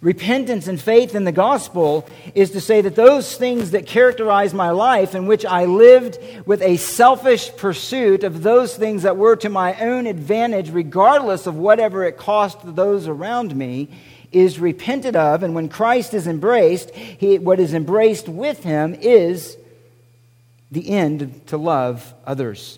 Repentance 0.03 0.67
and 0.67 0.81
faith 0.81 1.15
in 1.15 1.23
the 1.23 1.31
gospel 1.31 2.05
is 2.35 2.51
to 2.51 2.59
say 2.59 2.81
that 2.81 2.93
those 2.93 3.37
things 3.37 3.71
that 3.71 3.87
characterize 3.87 4.53
my 4.53 4.69
life, 4.69 5.15
in 5.15 5.27
which 5.27 5.45
I 5.45 5.63
lived 5.63 6.19
with 6.45 6.61
a 6.61 6.75
selfish 6.75 7.55
pursuit 7.55 8.25
of 8.25 8.43
those 8.43 8.75
things 8.75 9.03
that 9.03 9.15
were 9.15 9.37
to 9.37 9.47
my 9.47 9.79
own 9.79 10.05
advantage, 10.05 10.71
regardless 10.71 11.47
of 11.47 11.55
whatever 11.55 12.03
it 12.03 12.17
cost 12.17 12.57
those 12.75 13.07
around 13.07 13.55
me, 13.55 13.87
is 14.33 14.59
repented 14.59 15.15
of. 15.15 15.41
And 15.41 15.55
when 15.55 15.69
Christ 15.69 16.13
is 16.13 16.27
embraced, 16.27 16.93
he, 16.93 17.39
what 17.39 17.61
is 17.61 17.73
embraced 17.73 18.27
with 18.27 18.61
him 18.61 18.97
is 18.99 19.55
the 20.69 20.89
end 20.89 21.47
to 21.47 21.55
love 21.55 22.13
others. 22.25 22.77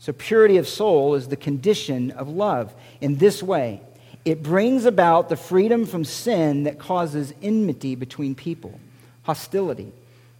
So, 0.00 0.12
purity 0.12 0.58
of 0.58 0.68
soul 0.68 1.14
is 1.14 1.28
the 1.28 1.36
condition 1.36 2.10
of 2.10 2.28
love. 2.28 2.74
In 3.00 3.16
this 3.16 3.42
way, 3.42 3.80
it 4.28 4.42
brings 4.42 4.84
about 4.84 5.30
the 5.30 5.36
freedom 5.36 5.86
from 5.86 6.04
sin 6.04 6.64
that 6.64 6.78
causes 6.78 7.32
enmity 7.40 7.94
between 7.94 8.34
people, 8.34 8.78
hostility. 9.22 9.90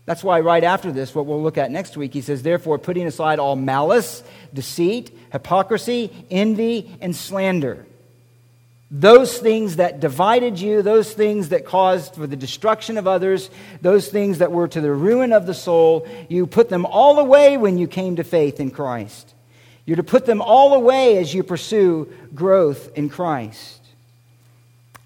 That's 0.05 0.22
why, 0.22 0.40
right 0.40 0.62
after 0.62 0.92
this, 0.92 1.14
what 1.14 1.24
we'll 1.24 1.42
look 1.42 1.57
at 1.57 1.70
next 1.70 1.96
week, 1.96 2.12
he 2.12 2.20
says, 2.20 2.42
Therefore, 2.42 2.79
putting 2.79 3.07
aside 3.07 3.38
all 3.38 3.57
malice, 3.57 4.22
deceit, 4.53 5.11
hypocrisy, 5.33 6.12
envy, 6.31 6.98
and 7.01 7.16
slander. 7.16 7.87
Those 8.90 9.38
things 9.38 9.77
that 9.77 10.01
divided 10.01 10.59
you, 10.59 10.83
those 10.83 11.14
things 11.14 11.48
that 11.48 11.64
caused 11.64 12.14
for 12.14 12.27
the 12.27 12.37
destruction 12.37 12.98
of 12.98 13.07
others, 13.07 13.48
those 13.81 14.09
things 14.09 14.38
that 14.38 14.53
were 14.53 14.68
to 14.68 14.83
the 14.83 14.92
ruin 14.92 15.33
of 15.33 15.46
the 15.46 15.55
soul, 15.55 16.07
you 16.29 16.46
put 16.46 16.68
them 16.68 16.85
all 16.85 17.18
away 17.18 17.57
when 17.57 17.79
you 17.79 17.88
came 17.88 18.16
to 18.16 18.24
faith 18.24 18.61
in 18.61 18.70
Christ. 18.70 19.35
You're 19.88 19.96
to 19.96 20.03
put 20.03 20.27
them 20.27 20.42
all 20.42 20.74
away 20.74 21.16
as 21.16 21.33
you 21.33 21.42
pursue 21.42 22.12
growth 22.35 22.90
in 22.94 23.09
Christ. 23.09 23.81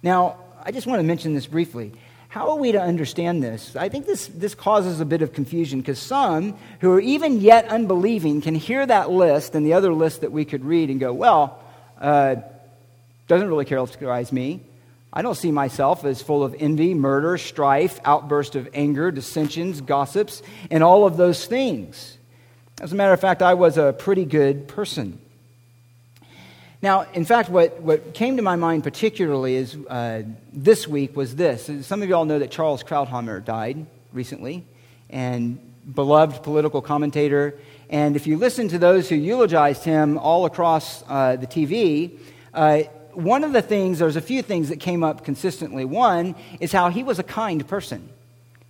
Now, 0.02 0.38
I 0.64 0.72
just 0.72 0.88
want 0.88 0.98
to 0.98 1.04
mention 1.04 1.34
this 1.34 1.46
briefly. 1.46 1.92
How 2.26 2.50
are 2.50 2.56
we 2.56 2.72
to 2.72 2.82
understand 2.82 3.44
this? 3.44 3.76
I 3.76 3.88
think 3.88 4.06
this, 4.06 4.26
this 4.26 4.56
causes 4.56 4.98
a 4.98 5.04
bit 5.04 5.22
of 5.22 5.32
confusion 5.32 5.82
because 5.82 6.00
some 6.00 6.58
who 6.80 6.90
are 6.90 7.00
even 7.00 7.40
yet 7.40 7.68
unbelieving 7.68 8.40
can 8.40 8.56
hear 8.56 8.84
that 8.84 9.08
list 9.08 9.54
and 9.54 9.64
the 9.64 9.74
other 9.74 9.94
list 9.94 10.22
that 10.22 10.32
we 10.32 10.44
could 10.44 10.64
read 10.64 10.90
and 10.90 10.98
go, 10.98 11.12
well, 11.12 11.62
uh, 12.00 12.34
doesn't 13.28 13.46
really 13.46 13.64
characterize 13.64 14.32
me. 14.32 14.62
I 15.12 15.22
don't 15.22 15.36
see 15.36 15.52
myself 15.52 16.04
as 16.04 16.20
full 16.20 16.42
of 16.42 16.56
envy, 16.58 16.92
murder, 16.92 17.38
strife, 17.38 18.00
outburst 18.04 18.56
of 18.56 18.68
anger, 18.74 19.12
dissensions, 19.12 19.80
gossips, 19.80 20.42
and 20.72 20.82
all 20.82 21.06
of 21.06 21.16
those 21.16 21.46
things. 21.46 22.18
As 22.82 22.92
a 22.92 22.96
matter 22.96 23.12
of 23.12 23.20
fact, 23.20 23.42
I 23.42 23.54
was 23.54 23.78
a 23.78 23.92
pretty 23.92 24.24
good 24.24 24.66
person. 24.66 25.20
Now, 26.82 27.06
in 27.14 27.24
fact, 27.24 27.48
what, 27.48 27.80
what 27.80 28.12
came 28.12 28.38
to 28.38 28.42
my 28.42 28.56
mind 28.56 28.82
particularly 28.82 29.54
is 29.54 29.76
uh, 29.88 30.22
this 30.52 30.88
week 30.88 31.14
was 31.14 31.36
this. 31.36 31.70
Some 31.86 32.02
of 32.02 32.08
you 32.08 32.16
all 32.16 32.24
know 32.24 32.40
that 32.40 32.50
Charles 32.50 32.82
Krauthammer 32.82 33.44
died 33.44 33.86
recently, 34.12 34.64
and 35.10 35.60
beloved 35.94 36.42
political 36.42 36.82
commentator. 36.82 37.56
And 37.88 38.16
if 38.16 38.26
you 38.26 38.36
listen 38.36 38.66
to 38.70 38.80
those 38.80 39.08
who 39.08 39.14
eulogized 39.14 39.84
him 39.84 40.18
all 40.18 40.44
across 40.44 41.04
uh, 41.06 41.36
the 41.36 41.46
TV, 41.46 42.18
uh, 42.52 42.78
one 43.12 43.44
of 43.44 43.52
the 43.52 43.62
things, 43.62 44.00
there's 44.00 44.16
a 44.16 44.20
few 44.20 44.42
things 44.42 44.70
that 44.70 44.80
came 44.80 45.04
up 45.04 45.24
consistently. 45.24 45.84
One 45.84 46.34
is 46.58 46.72
how 46.72 46.90
he 46.90 47.04
was 47.04 47.20
a 47.20 47.22
kind 47.22 47.64
person. 47.64 48.08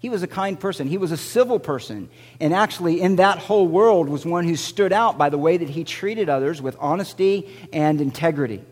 He 0.03 0.09
was 0.09 0.25
a 0.25 0.27
kind 0.27 0.59
person. 0.59 0.89
He 0.89 0.99
was 0.99 1.13
a 1.13 1.17
civil 1.17 1.61
person. 1.61 2.11
And 2.41 2.53
actually, 2.53 3.01
in 3.01 3.17
that 3.17 3.39
whole 3.39 3.69
world, 3.69 4.09
was 4.09 4.27
one 4.27 4.45
who 4.45 4.57
stood 4.57 4.93
out 4.93 5.17
by 5.17 5.29
the 5.29 5.39
way 5.39 5.57
that 5.57 5.71
he 5.71 5.85
treated 5.85 6.29
others 6.29 6.61
with 6.61 6.77
honesty 6.81 7.49
and 7.73 8.01
integrity. 8.01 8.65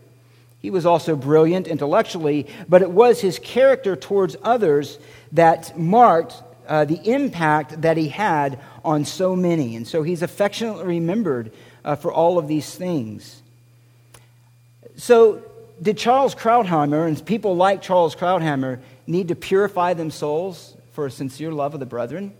He 0.59 0.69
was 0.69 0.85
also 0.85 1.15
brilliant 1.15 1.67
intellectually, 1.67 2.47
but 2.67 2.81
it 2.81 2.91
was 2.91 3.21
his 3.21 3.39
character 3.39 3.95
towards 3.95 4.35
others 4.43 4.99
that 5.31 5.79
marked 5.79 6.35
uh, 6.67 6.83
the 6.83 6.99
impact 7.09 7.81
that 7.81 7.95
he 7.95 8.09
had 8.09 8.59
on 8.83 9.05
so 9.05 9.33
many. 9.33 9.77
And 9.77 9.87
so 9.87 10.03
he's 10.03 10.21
affectionately 10.21 10.83
remembered 10.83 11.53
uh, 11.85 11.95
for 11.95 12.11
all 12.11 12.39
of 12.39 12.49
these 12.49 12.75
things. 12.75 13.41
So, 14.97 15.41
did 15.81 15.97
Charles 15.97 16.35
Krauthammer 16.35 17.07
and 17.07 17.25
people 17.25 17.55
like 17.55 17.81
Charles 17.81 18.15
Krauthammer 18.15 18.79
need 19.07 19.29
to 19.29 19.35
purify 19.35 19.93
themselves 19.93 20.70
for 20.91 21.05
a 21.05 21.11
sincere 21.11 21.51
love 21.51 21.73
of 21.73 21.79
the 21.79 21.85
brethren? 21.85 22.33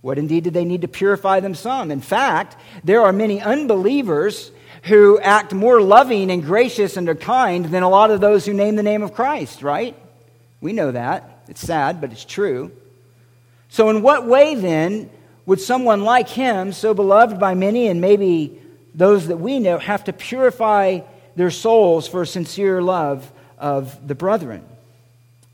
What 0.00 0.18
indeed 0.18 0.44
did 0.44 0.54
they 0.54 0.64
need 0.64 0.82
to 0.82 0.88
purify 0.88 1.40
them 1.40 1.54
some? 1.54 1.90
In 1.90 2.00
fact, 2.00 2.56
there 2.84 3.02
are 3.02 3.12
many 3.12 3.40
unbelievers 3.40 4.50
who 4.84 5.18
act 5.18 5.52
more 5.52 5.80
loving 5.80 6.30
and 6.30 6.44
gracious 6.44 6.96
and 6.96 7.08
are 7.08 7.14
kind 7.14 7.64
than 7.66 7.82
a 7.82 7.88
lot 7.88 8.10
of 8.10 8.20
those 8.20 8.46
who 8.46 8.52
name 8.52 8.76
the 8.76 8.82
name 8.82 9.02
of 9.02 9.14
Christ, 9.14 9.62
right? 9.62 9.96
We 10.60 10.72
know 10.72 10.92
that. 10.92 11.44
It's 11.48 11.60
sad, 11.60 12.00
but 12.00 12.12
it's 12.12 12.24
true. 12.24 12.72
So, 13.68 13.90
in 13.90 14.02
what 14.02 14.26
way 14.26 14.54
then 14.54 15.10
would 15.44 15.60
someone 15.60 16.02
like 16.02 16.28
him, 16.28 16.72
so 16.72 16.94
beloved 16.94 17.38
by 17.38 17.54
many 17.54 17.88
and 17.88 18.00
maybe 18.00 18.60
those 18.94 19.28
that 19.28 19.38
we 19.38 19.58
know, 19.58 19.78
have 19.78 20.04
to 20.04 20.12
purify 20.12 21.00
their 21.34 21.50
souls 21.50 22.08
for 22.08 22.22
a 22.22 22.26
sincere 22.26 22.80
love 22.80 23.30
of 23.58 24.06
the 24.06 24.14
brethren? 24.14 24.64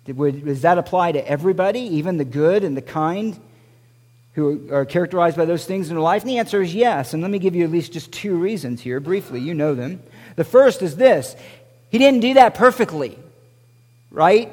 Does 0.05 0.63
that 0.63 0.79
apply 0.79 1.13
to 1.13 1.29
everybody, 1.29 1.81
even 1.81 2.17
the 2.17 2.25
good 2.25 2.65
and 2.65 2.77
the 2.77 2.83
kind 2.83 3.39
who 4.35 4.69
are 4.73 4.85
characterized 4.85 5.37
by 5.37 5.45
those 5.45 5.65
things 5.65 5.89
in 5.89 5.95
their 5.95 6.03
life? 6.03 6.23
And 6.23 6.31
the 6.31 6.39
answer 6.39 6.61
is 6.61 6.75
yes. 6.75 7.15
And 7.15 7.23
let 7.23 7.31
me 7.31 7.39
give 7.39 7.55
you 7.55 7.65
at 7.65 7.71
least 7.71 7.93
just 7.93 8.11
two 8.11 8.35
reasons 8.35 8.81
here, 8.81 8.99
briefly. 8.99 9.41
You 9.41 9.55
know 9.55 9.75
them. 9.75 10.03
The 10.37 10.45
first 10.45 10.83
is 10.83 10.97
this 10.97 11.37
He 11.91 11.99
didn't 11.99 12.21
do 12.21 12.35
that 12.35 12.55
perfectly, 12.55 13.19
right? 14.11 14.53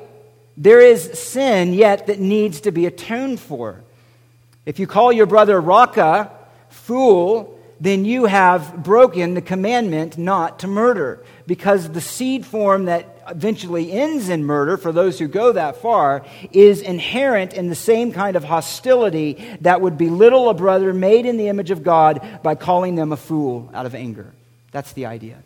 There 0.55 0.81
is 0.81 1.17
sin 1.17 1.73
yet 1.73 2.07
that 2.07 2.19
needs 2.19 2.61
to 2.61 2.71
be 2.71 2.85
atoned 2.85 3.39
for. 3.39 3.81
If 4.65 4.77
you 4.77 4.87
call 4.87 5.11
your 5.11 5.25
brother 5.25 5.59
Raca, 5.59 6.31
fool, 6.69 7.57
then 7.79 8.03
you 8.03 8.25
have 8.25 8.83
broken 8.83 9.33
the 9.33 9.41
commandment 9.41 10.17
not 10.17 10.59
to 10.59 10.67
murder. 10.67 11.23
Because 11.47 11.89
the 11.89 12.01
seed 12.01 12.45
form 12.45 12.85
that 12.85 13.18
eventually 13.29 13.91
ends 13.91 14.29
in 14.29 14.43
murder, 14.43 14.77
for 14.77 14.91
those 14.91 15.19
who 15.19 15.27
go 15.27 15.51
that 15.51 15.77
far, 15.77 16.25
is 16.51 16.81
inherent 16.81 17.53
in 17.53 17.69
the 17.69 17.75
same 17.75 18.11
kind 18.11 18.35
of 18.35 18.43
hostility 18.43 19.57
that 19.61 19.81
would 19.81 19.97
belittle 19.97 20.49
a 20.49 20.53
brother 20.53 20.93
made 20.93 21.25
in 21.25 21.37
the 21.37 21.47
image 21.47 21.71
of 21.71 21.83
God 21.83 22.39
by 22.43 22.55
calling 22.55 22.95
them 22.95 23.11
a 23.11 23.17
fool 23.17 23.69
out 23.73 23.85
of 23.85 23.95
anger. 23.95 24.33
That's 24.71 24.93
the 24.93 25.05
idea. 25.05 25.43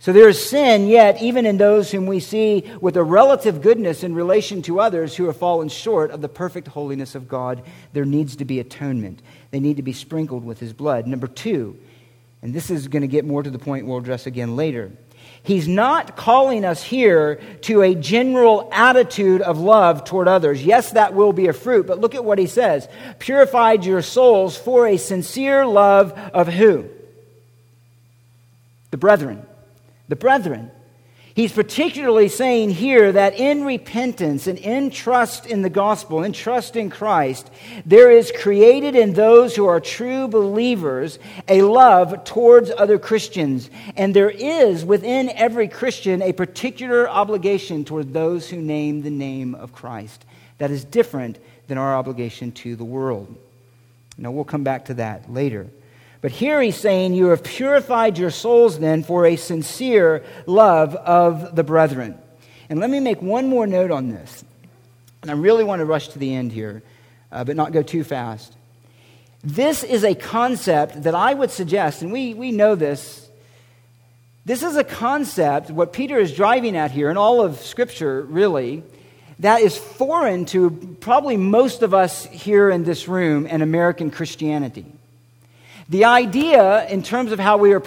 So 0.00 0.14
there 0.14 0.30
is 0.30 0.42
sin 0.42 0.86
yet, 0.86 1.20
even 1.20 1.44
in 1.44 1.58
those 1.58 1.90
whom 1.90 2.06
we 2.06 2.20
see 2.20 2.64
with 2.80 2.96
a 2.96 3.04
relative 3.04 3.60
goodness 3.60 4.02
in 4.02 4.14
relation 4.14 4.62
to 4.62 4.80
others 4.80 5.14
who 5.14 5.26
have 5.26 5.36
fallen 5.36 5.68
short 5.68 6.10
of 6.10 6.22
the 6.22 6.28
perfect 6.28 6.68
holiness 6.68 7.14
of 7.14 7.28
God. 7.28 7.62
There 7.92 8.06
needs 8.06 8.36
to 8.36 8.46
be 8.46 8.60
atonement. 8.60 9.20
They 9.50 9.60
need 9.60 9.76
to 9.76 9.82
be 9.82 9.92
sprinkled 9.92 10.42
with 10.42 10.58
his 10.58 10.72
blood. 10.72 11.06
Number 11.06 11.26
two, 11.26 11.78
and 12.40 12.54
this 12.54 12.70
is 12.70 12.88
going 12.88 13.02
to 13.02 13.08
get 13.08 13.26
more 13.26 13.42
to 13.42 13.50
the 13.50 13.58
point 13.58 13.86
we'll 13.86 13.98
address 13.98 14.26
again 14.26 14.56
later. 14.56 14.90
He's 15.42 15.66
not 15.66 16.16
calling 16.16 16.64
us 16.64 16.82
here 16.82 17.36
to 17.62 17.82
a 17.82 17.94
general 17.94 18.68
attitude 18.72 19.40
of 19.40 19.58
love 19.58 20.04
toward 20.04 20.28
others. 20.28 20.62
Yes, 20.62 20.92
that 20.92 21.14
will 21.14 21.32
be 21.32 21.48
a 21.48 21.52
fruit, 21.52 21.86
but 21.86 21.98
look 21.98 22.14
at 22.14 22.24
what 22.24 22.38
he 22.38 22.46
says. 22.46 22.86
Purified 23.18 23.84
your 23.84 24.02
souls 24.02 24.56
for 24.56 24.86
a 24.86 24.98
sincere 24.98 25.66
love 25.66 26.12
of 26.12 26.48
who? 26.48 26.88
The 28.90 28.98
brethren. 28.98 29.46
The 30.08 30.16
brethren. 30.16 30.70
He's 31.40 31.52
particularly 31.52 32.28
saying 32.28 32.68
here 32.68 33.12
that 33.12 33.40
in 33.40 33.64
repentance 33.64 34.46
and 34.46 34.58
in 34.58 34.90
trust 34.90 35.46
in 35.46 35.62
the 35.62 35.70
gospel, 35.70 36.22
in 36.22 36.34
trust 36.34 36.76
in 36.76 36.90
Christ, 36.90 37.50
there 37.86 38.10
is 38.10 38.30
created 38.30 38.94
in 38.94 39.14
those 39.14 39.56
who 39.56 39.64
are 39.64 39.80
true 39.80 40.28
believers 40.28 41.18
a 41.48 41.62
love 41.62 42.24
towards 42.24 42.70
other 42.70 42.98
Christians. 42.98 43.70
And 43.96 44.14
there 44.14 44.28
is 44.28 44.84
within 44.84 45.30
every 45.30 45.66
Christian 45.66 46.20
a 46.20 46.34
particular 46.34 47.08
obligation 47.08 47.86
toward 47.86 48.12
those 48.12 48.50
who 48.50 48.60
name 48.60 49.00
the 49.00 49.08
name 49.08 49.54
of 49.54 49.72
Christ 49.72 50.26
that 50.58 50.70
is 50.70 50.84
different 50.84 51.38
than 51.68 51.78
our 51.78 51.96
obligation 51.96 52.52
to 52.52 52.76
the 52.76 52.84
world. 52.84 53.34
Now, 54.18 54.30
we'll 54.30 54.44
come 54.44 54.62
back 54.62 54.84
to 54.84 54.94
that 54.94 55.32
later. 55.32 55.68
But 56.20 56.32
here 56.32 56.60
he's 56.60 56.76
saying, 56.76 57.14
You 57.14 57.26
have 57.26 57.42
purified 57.42 58.18
your 58.18 58.30
souls 58.30 58.78
then 58.78 59.02
for 59.02 59.26
a 59.26 59.36
sincere 59.36 60.24
love 60.46 60.94
of 60.94 61.56
the 61.56 61.64
brethren. 61.64 62.18
And 62.68 62.78
let 62.78 62.90
me 62.90 63.00
make 63.00 63.22
one 63.22 63.48
more 63.48 63.66
note 63.66 63.90
on 63.90 64.10
this. 64.10 64.44
And 65.22 65.30
I 65.30 65.34
really 65.34 65.64
want 65.64 65.80
to 65.80 65.84
rush 65.84 66.08
to 66.08 66.18
the 66.18 66.34
end 66.34 66.52
here, 66.52 66.82
uh, 67.32 67.44
but 67.44 67.56
not 67.56 67.72
go 67.72 67.82
too 67.82 68.04
fast. 68.04 68.54
This 69.42 69.82
is 69.82 70.04
a 70.04 70.14
concept 70.14 71.02
that 71.02 71.14
I 71.14 71.32
would 71.32 71.50
suggest, 71.50 72.02
and 72.02 72.12
we, 72.12 72.34
we 72.34 72.52
know 72.52 72.74
this. 72.74 73.28
This 74.44 74.62
is 74.62 74.76
a 74.76 74.84
concept, 74.84 75.70
what 75.70 75.92
Peter 75.92 76.18
is 76.18 76.34
driving 76.34 76.76
at 76.76 76.90
here, 76.90 77.08
and 77.08 77.18
all 77.18 77.40
of 77.40 77.58
Scripture 77.58 78.22
really, 78.22 78.82
that 79.38 79.62
is 79.62 79.76
foreign 79.76 80.44
to 80.46 80.70
probably 81.00 81.38
most 81.38 81.82
of 81.82 81.94
us 81.94 82.26
here 82.26 82.68
in 82.68 82.84
this 82.84 83.08
room 83.08 83.46
and 83.48 83.62
American 83.62 84.10
Christianity. 84.10 84.84
The 85.90 86.04
idea, 86.04 86.86
in 86.86 87.02
terms 87.02 87.32
of 87.32 87.40
how 87.40 87.56
we 87.56 87.72
are 87.72 87.82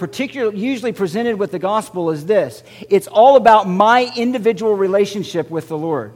usually 0.52 0.92
presented 0.92 1.38
with 1.38 1.52
the 1.52 1.58
gospel, 1.58 2.10
is 2.10 2.26
this 2.26 2.62
it's 2.90 3.06
all 3.06 3.36
about 3.36 3.66
my 3.66 4.12
individual 4.14 4.74
relationship 4.74 5.50
with 5.50 5.68
the 5.68 5.78
Lord. 5.78 6.12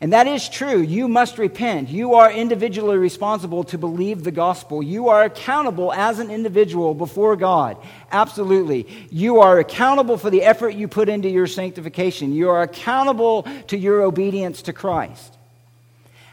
And 0.00 0.12
that 0.12 0.26
is 0.26 0.48
true. 0.48 0.80
You 0.80 1.08
must 1.08 1.38
repent. 1.38 1.88
You 1.88 2.14
are 2.14 2.30
individually 2.30 2.98
responsible 2.98 3.64
to 3.64 3.78
believe 3.78 4.24
the 4.24 4.30
gospel. 4.30 4.82
You 4.82 5.08
are 5.08 5.24
accountable 5.24 5.92
as 5.92 6.18
an 6.18 6.30
individual 6.30 6.94
before 6.94 7.36
God. 7.36 7.78
Absolutely. 8.12 8.86
You 9.10 9.40
are 9.40 9.58
accountable 9.58 10.18
for 10.18 10.28
the 10.28 10.42
effort 10.42 10.70
you 10.70 10.86
put 10.86 11.08
into 11.08 11.28
your 11.28 11.46
sanctification. 11.46 12.32
You 12.32 12.50
are 12.50 12.62
accountable 12.62 13.46
to 13.68 13.78
your 13.78 14.02
obedience 14.02 14.62
to 14.62 14.74
Christ. 14.74 15.36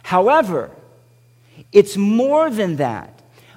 However, 0.02 0.72
it's 1.72 1.96
more 1.96 2.50
than 2.50 2.78
that. 2.78 3.13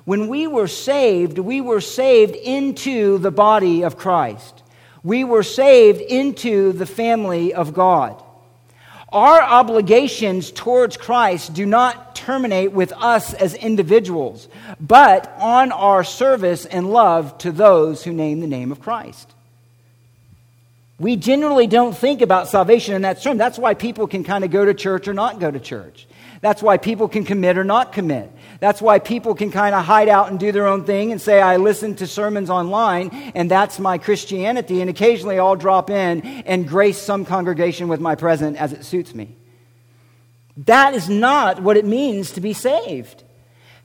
When 0.07 0.29
we 0.29 0.47
were 0.47 0.69
saved, 0.69 1.37
we 1.39 1.61
were 1.61 1.81
saved 1.81 2.37
into 2.37 3.19
the 3.19 3.33
body 3.33 3.83
of 3.83 3.99
Christ. 3.99 4.63
We 5.03 5.25
were 5.25 5.43
saved 5.43 6.01
into 6.01 6.73
the 6.73 6.87
family 6.87 7.53
of 7.53 7.75
God. 7.75 8.23
Our 9.13 9.43
obligations 9.43 10.53
towards 10.53 10.97
Christ 10.97 11.55
do 11.55 11.67
not 11.67 12.15
terminate 12.15 12.71
with 12.71 12.93
us 12.93 13.35
as 13.35 13.55
individuals, 13.55 14.47
but 14.81 15.33
on 15.39 15.73
our 15.73 16.05
service 16.05 16.67
and 16.67 16.89
love 16.89 17.37
to 17.39 17.51
those 17.51 18.05
who 18.05 18.13
name 18.13 18.39
the 18.39 18.47
name 18.47 18.71
of 18.71 18.81
Christ. 18.81 19.29
We 21.01 21.17
generally 21.17 21.67
don't 21.67 21.97
think 21.97 22.23
about 22.23 22.49
salvation 22.49 22.95
in 22.95 23.03
that 23.03 23.23
term. 23.23 23.39
That's 23.39 23.59
why 23.59 23.75
people 23.75 24.07
can 24.07 24.23
kind 24.23 24.45
of 24.45 24.53
go 24.53 24.65
to 24.65 24.73
church 24.73 25.09
or 25.09 25.15
not 25.15 25.41
go 25.41 25.51
to 25.51 25.59
church. 25.61 26.07
That's 26.41 26.63
why 26.63 26.77
people 26.77 27.09
can 27.09 27.25
commit 27.25 27.59
or 27.59 27.65
not 27.65 27.93
commit. 27.93 28.31
That's 28.61 28.81
why 28.81 28.99
people 28.99 29.35
can 29.35 29.51
kind 29.51 29.75
of 29.75 29.85
hide 29.85 30.09
out 30.09 30.31
and 30.31 30.41
do 30.41 30.53
their 30.53 30.67
own 30.67 30.85
thing 30.85 31.13
and 31.13 31.21
say, 31.21 31.41
I 31.41 31.57
listen 31.57 31.95
to 31.97 32.07
sermons 32.07 32.51
online 32.51 33.11
and 33.35 33.51
that's 33.51 33.79
my 33.79 33.99
Christianity. 33.99 34.81
And 34.81 34.89
occasionally 34.89 35.39
I'll 35.39 35.57
drop 35.57 35.91
in 35.91 36.23
and 36.23 36.67
grace 36.67 36.99
some 36.99 37.25
congregation 37.25 37.89
with 37.89 38.01
my 38.01 38.15
presence 38.15 38.57
as 38.57 38.73
it 38.73 38.85
suits 38.85 39.15
me. 39.15 39.37
That 40.59 40.95
is 40.95 41.09
not 41.09 41.63
what 41.63 41.77
it 41.77 41.85
means 41.85 42.33
to 42.33 42.41
be 42.41 42.55
saved. 42.55 43.25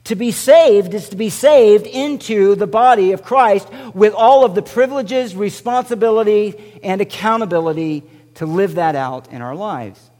To 0.05 0.15
be 0.15 0.31
saved 0.31 0.93
is 0.93 1.09
to 1.09 1.15
be 1.15 1.29
saved 1.29 1.85
into 1.85 2.55
the 2.55 2.67
body 2.67 3.11
of 3.11 3.23
Christ 3.23 3.69
with 3.93 4.13
all 4.13 4.45
of 4.45 4.55
the 4.55 4.61
privileges, 4.61 5.35
responsibility, 5.35 6.79
and 6.81 7.01
accountability 7.01 8.03
to 8.35 8.45
live 8.45 8.75
that 8.75 8.95
out 8.95 9.31
in 9.31 9.41
our 9.41 9.55
lives. 9.55 10.10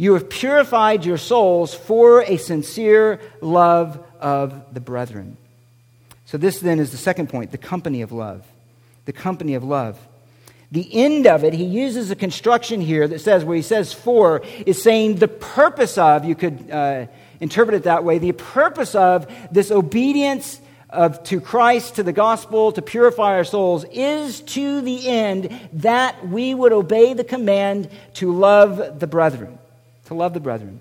You 0.00 0.14
have 0.14 0.30
purified 0.30 1.04
your 1.04 1.18
souls 1.18 1.74
for 1.74 2.22
a 2.22 2.38
sincere 2.38 3.20
love 3.42 4.02
of 4.18 4.72
the 4.72 4.80
brethren. 4.80 5.36
So, 6.24 6.38
this 6.38 6.58
then 6.58 6.80
is 6.80 6.90
the 6.90 6.96
second 6.96 7.28
point 7.28 7.50
the 7.50 7.58
company 7.58 8.00
of 8.00 8.10
love. 8.10 8.46
The 9.04 9.12
company 9.12 9.52
of 9.56 9.62
love. 9.62 9.98
The 10.72 10.88
end 10.90 11.26
of 11.26 11.44
it, 11.44 11.52
he 11.52 11.64
uses 11.64 12.10
a 12.10 12.16
construction 12.16 12.80
here 12.80 13.06
that 13.08 13.18
says, 13.18 13.44
where 13.44 13.56
he 13.56 13.62
says 13.62 13.92
for, 13.92 14.40
is 14.64 14.82
saying 14.82 15.16
the 15.16 15.28
purpose 15.28 15.98
of, 15.98 16.24
you 16.24 16.34
could 16.34 16.70
uh, 16.70 17.04
interpret 17.38 17.76
it 17.76 17.82
that 17.82 18.02
way, 18.02 18.16
the 18.16 18.32
purpose 18.32 18.94
of 18.94 19.30
this 19.52 19.70
obedience 19.70 20.62
of, 20.88 21.22
to 21.24 21.42
Christ, 21.42 21.96
to 21.96 22.02
the 22.02 22.14
gospel, 22.14 22.72
to 22.72 22.80
purify 22.80 23.34
our 23.34 23.44
souls, 23.44 23.84
is 23.92 24.40
to 24.40 24.80
the 24.80 25.06
end 25.06 25.60
that 25.74 26.26
we 26.26 26.54
would 26.54 26.72
obey 26.72 27.12
the 27.12 27.22
command 27.22 27.90
to 28.14 28.32
love 28.32 28.98
the 28.98 29.06
brethren 29.06 29.58
to 30.10 30.14
love 30.14 30.34
the 30.34 30.40
brethren. 30.40 30.80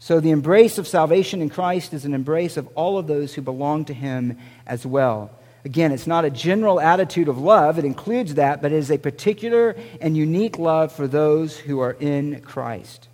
So 0.00 0.18
the 0.18 0.32
embrace 0.32 0.78
of 0.78 0.88
salvation 0.88 1.40
in 1.40 1.48
Christ 1.48 1.94
is 1.94 2.04
an 2.04 2.12
embrace 2.12 2.56
of 2.56 2.66
all 2.74 2.98
of 2.98 3.06
those 3.06 3.32
who 3.32 3.40
belong 3.40 3.84
to 3.84 3.94
him 3.94 4.36
as 4.66 4.84
well. 4.84 5.30
Again, 5.64 5.92
it's 5.92 6.08
not 6.08 6.24
a 6.24 6.30
general 6.30 6.80
attitude 6.80 7.28
of 7.28 7.38
love, 7.38 7.78
it 7.78 7.84
includes 7.84 8.34
that, 8.34 8.60
but 8.60 8.72
it 8.72 8.78
is 8.78 8.90
a 8.90 8.98
particular 8.98 9.76
and 10.00 10.16
unique 10.16 10.58
love 10.58 10.90
for 10.90 11.06
those 11.06 11.56
who 11.56 11.78
are 11.78 11.92
in 11.92 12.40
Christ. 12.40 13.06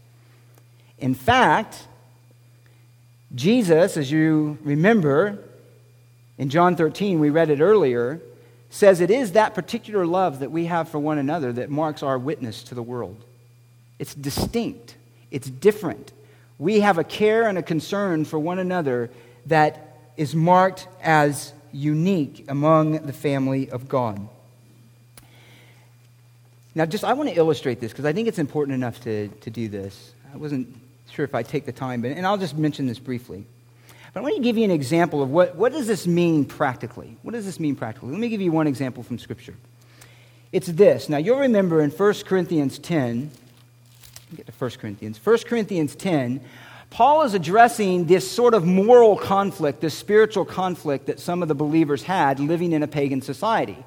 In 0.98 1.14
fact, 1.14 1.86
Jesus, 3.34 3.98
as 3.98 4.10
you 4.10 4.56
remember, 4.62 5.44
in 6.38 6.48
John 6.48 6.74
13, 6.74 7.20
we 7.20 7.28
read 7.28 7.50
it 7.50 7.60
earlier, 7.60 8.22
says 8.70 9.02
it 9.02 9.10
is 9.10 9.32
that 9.32 9.54
particular 9.54 10.06
love 10.06 10.38
that 10.38 10.50
we 10.50 10.64
have 10.64 10.88
for 10.88 10.98
one 10.98 11.18
another 11.18 11.52
that 11.52 11.68
marks 11.68 12.02
our 12.02 12.18
witness 12.18 12.62
to 12.62 12.74
the 12.74 12.82
world. 12.82 13.26
It's 14.00 14.14
distinct, 14.14 14.96
it's 15.30 15.50
different. 15.50 16.12
We 16.58 16.80
have 16.80 16.96
a 16.96 17.04
care 17.04 17.46
and 17.46 17.58
a 17.58 17.62
concern 17.62 18.24
for 18.24 18.38
one 18.38 18.58
another 18.58 19.10
that 19.46 19.98
is 20.16 20.34
marked 20.34 20.88
as 21.02 21.52
unique 21.70 22.46
among 22.48 22.92
the 23.06 23.12
family 23.12 23.70
of 23.70 23.90
God. 23.90 24.26
Now, 26.74 26.86
just 26.86 27.04
I 27.04 27.12
want 27.12 27.28
to 27.28 27.34
illustrate 27.34 27.78
this 27.78 27.92
because 27.92 28.06
I 28.06 28.14
think 28.14 28.26
it's 28.26 28.38
important 28.38 28.74
enough 28.74 29.02
to, 29.02 29.28
to 29.28 29.50
do 29.50 29.68
this. 29.68 30.14
I 30.32 30.38
wasn't 30.38 30.74
sure 31.10 31.26
if 31.26 31.34
I'd 31.34 31.48
take 31.48 31.66
the 31.66 31.72
time, 31.72 32.00
but, 32.00 32.12
and 32.12 32.26
I'll 32.26 32.38
just 32.38 32.56
mention 32.56 32.86
this 32.86 32.98
briefly. 32.98 33.44
But 34.14 34.20
I 34.20 34.22
want 34.22 34.36
to 34.36 34.42
give 34.42 34.56
you 34.56 34.64
an 34.64 34.70
example 34.70 35.22
of 35.22 35.30
what, 35.30 35.56
what 35.56 35.72
does 35.72 35.86
this 35.86 36.06
mean 36.06 36.46
practically? 36.46 37.18
What 37.20 37.32
does 37.32 37.44
this 37.44 37.60
mean 37.60 37.76
practically? 37.76 38.12
Let 38.12 38.20
me 38.20 38.30
give 38.30 38.40
you 38.40 38.50
one 38.50 38.66
example 38.66 39.02
from 39.02 39.18
Scripture. 39.18 39.56
It's 40.52 40.68
this. 40.68 41.10
Now, 41.10 41.18
you'll 41.18 41.40
remember 41.40 41.82
in 41.82 41.90
1 41.90 42.14
Corinthians 42.24 42.78
10, 42.78 43.30
get 44.36 44.46
to 44.46 44.52
1 44.52 44.70
Corinthians. 44.72 45.18
1 45.22 45.38
Corinthians 45.46 45.94
10, 45.94 46.40
Paul 46.90 47.22
is 47.22 47.34
addressing 47.34 48.06
this 48.06 48.30
sort 48.30 48.54
of 48.54 48.64
moral 48.64 49.16
conflict, 49.16 49.80
this 49.80 49.94
spiritual 49.94 50.44
conflict 50.44 51.06
that 51.06 51.20
some 51.20 51.42
of 51.42 51.48
the 51.48 51.54
believers 51.54 52.02
had 52.02 52.40
living 52.40 52.72
in 52.72 52.82
a 52.82 52.88
pagan 52.88 53.22
society. 53.22 53.78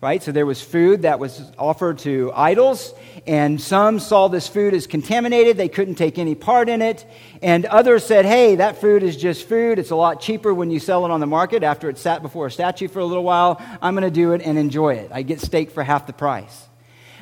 Right? 0.00 0.20
So 0.20 0.32
there 0.32 0.46
was 0.46 0.60
food 0.60 1.02
that 1.02 1.20
was 1.20 1.52
offered 1.56 1.98
to 1.98 2.32
idols, 2.34 2.92
and 3.24 3.60
some 3.60 4.00
saw 4.00 4.26
this 4.26 4.48
food 4.48 4.74
as 4.74 4.88
contaminated. 4.88 5.56
They 5.56 5.68
couldn't 5.68 5.94
take 5.94 6.18
any 6.18 6.34
part 6.34 6.68
in 6.68 6.82
it. 6.82 7.06
And 7.40 7.66
others 7.66 8.04
said, 8.04 8.24
hey, 8.24 8.56
that 8.56 8.80
food 8.80 9.04
is 9.04 9.16
just 9.16 9.48
food. 9.48 9.78
It's 9.78 9.92
a 9.92 9.96
lot 9.96 10.20
cheaper 10.20 10.52
when 10.52 10.72
you 10.72 10.80
sell 10.80 11.04
it 11.04 11.12
on 11.12 11.20
the 11.20 11.28
market 11.28 11.62
after 11.62 11.88
it's 11.88 12.00
sat 12.00 12.20
before 12.20 12.48
a 12.48 12.50
statue 12.50 12.88
for 12.88 12.98
a 12.98 13.04
little 13.04 13.22
while. 13.22 13.62
I'm 13.80 13.94
going 13.94 14.02
to 14.02 14.10
do 14.10 14.32
it 14.32 14.42
and 14.42 14.58
enjoy 14.58 14.94
it. 14.94 15.12
I 15.14 15.22
get 15.22 15.40
steak 15.40 15.70
for 15.70 15.84
half 15.84 16.08
the 16.08 16.12
price. 16.12 16.66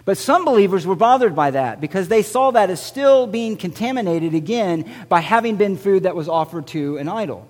But 0.04 0.18
some 0.18 0.44
believers 0.44 0.86
were 0.86 0.96
bothered 0.96 1.36
by 1.36 1.50
that 1.52 1.80
because 1.80 2.08
they 2.08 2.22
saw 2.22 2.50
that 2.52 2.70
as 2.70 2.82
still 2.82 3.26
being 3.26 3.56
contaminated 3.56 4.34
again 4.34 4.90
by 5.08 5.20
having 5.20 5.56
been 5.56 5.76
food 5.76 6.04
that 6.04 6.16
was 6.16 6.28
offered 6.28 6.66
to 6.68 6.96
an 6.96 7.08
idol. 7.08 7.48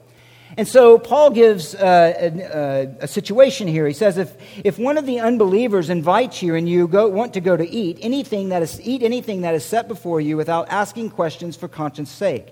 And 0.57 0.67
so 0.67 0.99
Paul 0.99 1.31
gives 1.31 1.77
uh, 1.77 2.13
a, 2.19 3.05
a, 3.05 3.09
situation 3.09 3.69
here. 3.69 3.87
He 3.87 3.93
says, 3.93 4.19
if, 4.19 4.35
if 4.65 4.79
one 4.79 4.99
of 4.99 5.07
the 5.07 5.21
unbelievers 5.21 5.91
invites 5.91 6.43
you 6.43 6.57
and 6.57 6.69
you 6.69 6.89
go, 6.89 7.07
want 7.09 7.35
to 7.35 7.41
go 7.41 7.57
to 7.57 7.69
eat 7.69 7.99
anything 8.01 8.49
that 8.49 8.61
is 8.61 8.81
eat 8.81 9.05
anything 9.05 9.43
that 9.43 9.55
is 9.55 9.65
set 9.65 9.87
before 9.87 10.21
you 10.21 10.37
without 10.37 10.69
asking 10.69 11.11
questions 11.11 11.57
for 11.57 11.69
conscience 11.69 12.11
sake. 12.11 12.49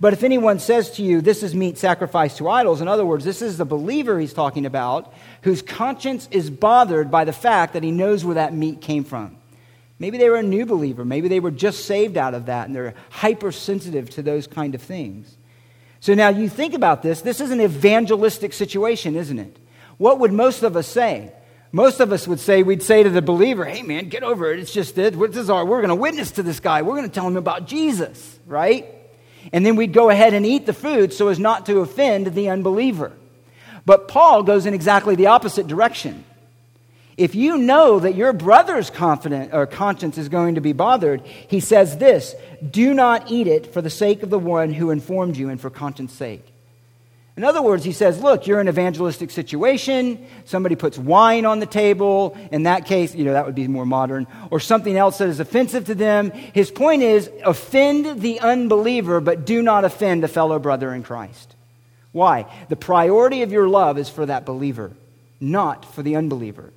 But 0.00 0.14
if 0.14 0.22
anyone 0.22 0.60
says 0.60 0.92
to 0.92 1.02
you, 1.02 1.20
This 1.20 1.42
is 1.42 1.54
meat 1.54 1.76
sacrificed 1.76 2.38
to 2.38 2.48
idols, 2.48 2.80
in 2.80 2.88
other 2.88 3.04
words, 3.04 3.24
this 3.24 3.42
is 3.42 3.58
the 3.58 3.66
believer 3.66 4.18
he's 4.18 4.32
talking 4.32 4.64
about, 4.64 5.12
whose 5.42 5.60
conscience 5.60 6.28
is 6.30 6.48
bothered 6.48 7.10
by 7.10 7.24
the 7.24 7.34
fact 7.34 7.74
that 7.74 7.82
he 7.82 7.90
knows 7.90 8.24
where 8.24 8.36
that 8.36 8.54
meat 8.54 8.80
came 8.80 9.04
from. 9.04 9.36
Maybe 10.02 10.18
they 10.18 10.28
were 10.28 10.38
a 10.38 10.42
new 10.42 10.66
believer. 10.66 11.04
Maybe 11.04 11.28
they 11.28 11.38
were 11.38 11.52
just 11.52 11.84
saved 11.84 12.16
out 12.16 12.34
of 12.34 12.46
that 12.46 12.66
and 12.66 12.74
they're 12.74 12.94
hypersensitive 13.08 14.10
to 14.10 14.22
those 14.22 14.48
kind 14.48 14.74
of 14.74 14.82
things. 14.82 15.36
So 16.00 16.14
now 16.14 16.28
you 16.28 16.48
think 16.48 16.74
about 16.74 17.04
this. 17.04 17.20
This 17.20 17.40
is 17.40 17.52
an 17.52 17.60
evangelistic 17.60 18.52
situation, 18.52 19.14
isn't 19.14 19.38
it? 19.38 19.56
What 19.98 20.18
would 20.18 20.32
most 20.32 20.64
of 20.64 20.76
us 20.76 20.88
say? 20.88 21.32
Most 21.70 22.00
of 22.00 22.10
us 22.10 22.26
would 22.26 22.40
say, 22.40 22.64
we'd 22.64 22.82
say 22.82 23.04
to 23.04 23.10
the 23.10 23.22
believer, 23.22 23.64
hey 23.64 23.82
man, 23.82 24.08
get 24.08 24.24
over 24.24 24.52
it. 24.52 24.58
It's 24.58 24.72
just 24.72 24.96
this. 24.96 25.14
This 25.14 25.36
is 25.36 25.48
our, 25.48 25.64
we're 25.64 25.78
going 25.78 25.90
to 25.90 25.94
witness 25.94 26.32
to 26.32 26.42
this 26.42 26.58
guy. 26.58 26.82
We're 26.82 26.96
going 26.96 27.08
to 27.08 27.14
tell 27.14 27.28
him 27.28 27.36
about 27.36 27.68
Jesus, 27.68 28.40
right? 28.44 28.92
And 29.52 29.64
then 29.64 29.76
we'd 29.76 29.92
go 29.92 30.10
ahead 30.10 30.34
and 30.34 30.44
eat 30.44 30.66
the 30.66 30.72
food 30.72 31.12
so 31.12 31.28
as 31.28 31.38
not 31.38 31.66
to 31.66 31.78
offend 31.78 32.34
the 32.34 32.50
unbeliever. 32.50 33.12
But 33.86 34.08
Paul 34.08 34.42
goes 34.42 34.66
in 34.66 34.74
exactly 34.74 35.14
the 35.14 35.28
opposite 35.28 35.68
direction. 35.68 36.24
If 37.16 37.34
you 37.34 37.58
know 37.58 37.98
that 38.00 38.14
your 38.14 38.32
brother's 38.32 38.88
confident, 38.88 39.52
or 39.52 39.66
conscience 39.66 40.16
is 40.16 40.28
going 40.28 40.54
to 40.54 40.60
be 40.60 40.72
bothered, 40.72 41.20
he 41.48 41.60
says 41.60 41.98
this 41.98 42.34
do 42.70 42.94
not 42.94 43.30
eat 43.30 43.46
it 43.46 43.72
for 43.72 43.82
the 43.82 43.90
sake 43.90 44.22
of 44.22 44.30
the 44.30 44.38
one 44.38 44.72
who 44.72 44.90
informed 44.90 45.36
you 45.36 45.48
and 45.48 45.60
for 45.60 45.70
conscience 45.70 46.12
sake. 46.12 46.46
In 47.34 47.44
other 47.44 47.62
words, 47.62 47.82
he 47.82 47.92
says, 47.92 48.20
look, 48.20 48.46
you're 48.46 48.60
in 48.60 48.68
an 48.68 48.74
evangelistic 48.74 49.30
situation. 49.30 50.26
Somebody 50.44 50.74
puts 50.74 50.98
wine 50.98 51.46
on 51.46 51.60
the 51.60 51.66
table. 51.66 52.36
In 52.50 52.64
that 52.64 52.84
case, 52.84 53.14
you 53.14 53.24
know, 53.24 53.32
that 53.32 53.46
would 53.46 53.54
be 53.54 53.68
more 53.68 53.86
modern. 53.86 54.26
Or 54.50 54.60
something 54.60 54.94
else 54.98 55.16
that 55.16 55.28
is 55.28 55.40
offensive 55.40 55.86
to 55.86 55.94
them. 55.94 56.30
His 56.30 56.70
point 56.70 57.02
is 57.02 57.30
offend 57.42 58.20
the 58.20 58.40
unbeliever, 58.40 59.20
but 59.20 59.46
do 59.46 59.62
not 59.62 59.86
offend 59.86 60.24
a 60.24 60.28
fellow 60.28 60.58
brother 60.58 60.92
in 60.92 61.02
Christ. 61.02 61.56
Why? 62.12 62.44
The 62.68 62.76
priority 62.76 63.42
of 63.42 63.50
your 63.50 63.66
love 63.66 63.96
is 63.96 64.10
for 64.10 64.26
that 64.26 64.44
believer, 64.44 64.92
not 65.40 65.86
for 65.86 66.02
the 66.02 66.16
unbeliever. 66.16 66.70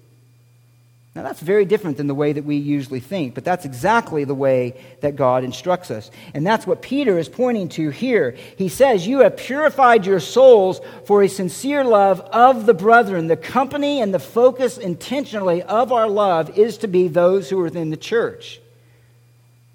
Now, 1.16 1.24
that's 1.24 1.40
very 1.40 1.64
different 1.64 1.96
than 1.96 2.08
the 2.08 2.14
way 2.14 2.34
that 2.34 2.44
we 2.44 2.58
usually 2.58 3.00
think, 3.00 3.36
but 3.36 3.46
that's 3.46 3.64
exactly 3.64 4.26
the 4.26 4.36
way 4.36 4.76
that 5.00 5.16
God 5.16 5.46
instructs 5.46 5.90
us. 5.90 6.12
And 6.34 6.46
that's 6.46 6.68
what 6.68 6.82
Peter 6.82 7.18
is 7.18 7.30
pointing 7.30 7.70
to 7.70 7.90
here. 7.90 8.36
He 8.58 8.68
says, 8.68 9.08
You 9.08 9.20
have 9.20 9.38
purified 9.38 10.06
your 10.06 10.20
souls 10.20 10.82
for 11.06 11.24
a 11.24 11.30
sincere 11.30 11.86
love 11.86 12.20
of 12.20 12.66
the 12.66 12.74
brethren. 12.74 13.28
The 13.28 13.38
company 13.38 14.02
and 14.02 14.14
the 14.14 14.20
focus 14.20 14.78
intentionally 14.78 15.64
of 15.64 15.94
our 15.94 16.10
love 16.10 16.58
is 16.58 16.80
to 16.80 16.90
be 16.90 17.08
those 17.08 17.50
who 17.50 17.62
are 17.62 17.64
within 17.64 17.92
the 17.92 17.98
church. 17.98 18.60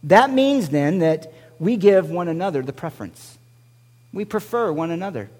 That 0.03 0.31
means 0.31 0.69
then 0.69 0.99
that 0.99 1.33
we 1.59 1.79
give 1.79 2.11
one 2.11 2.29
another 2.29 2.61
the 2.61 2.75
preference. 2.75 3.39
We 4.13 4.27
prefer 4.27 4.71
one 4.71 4.91
another. 4.91 5.31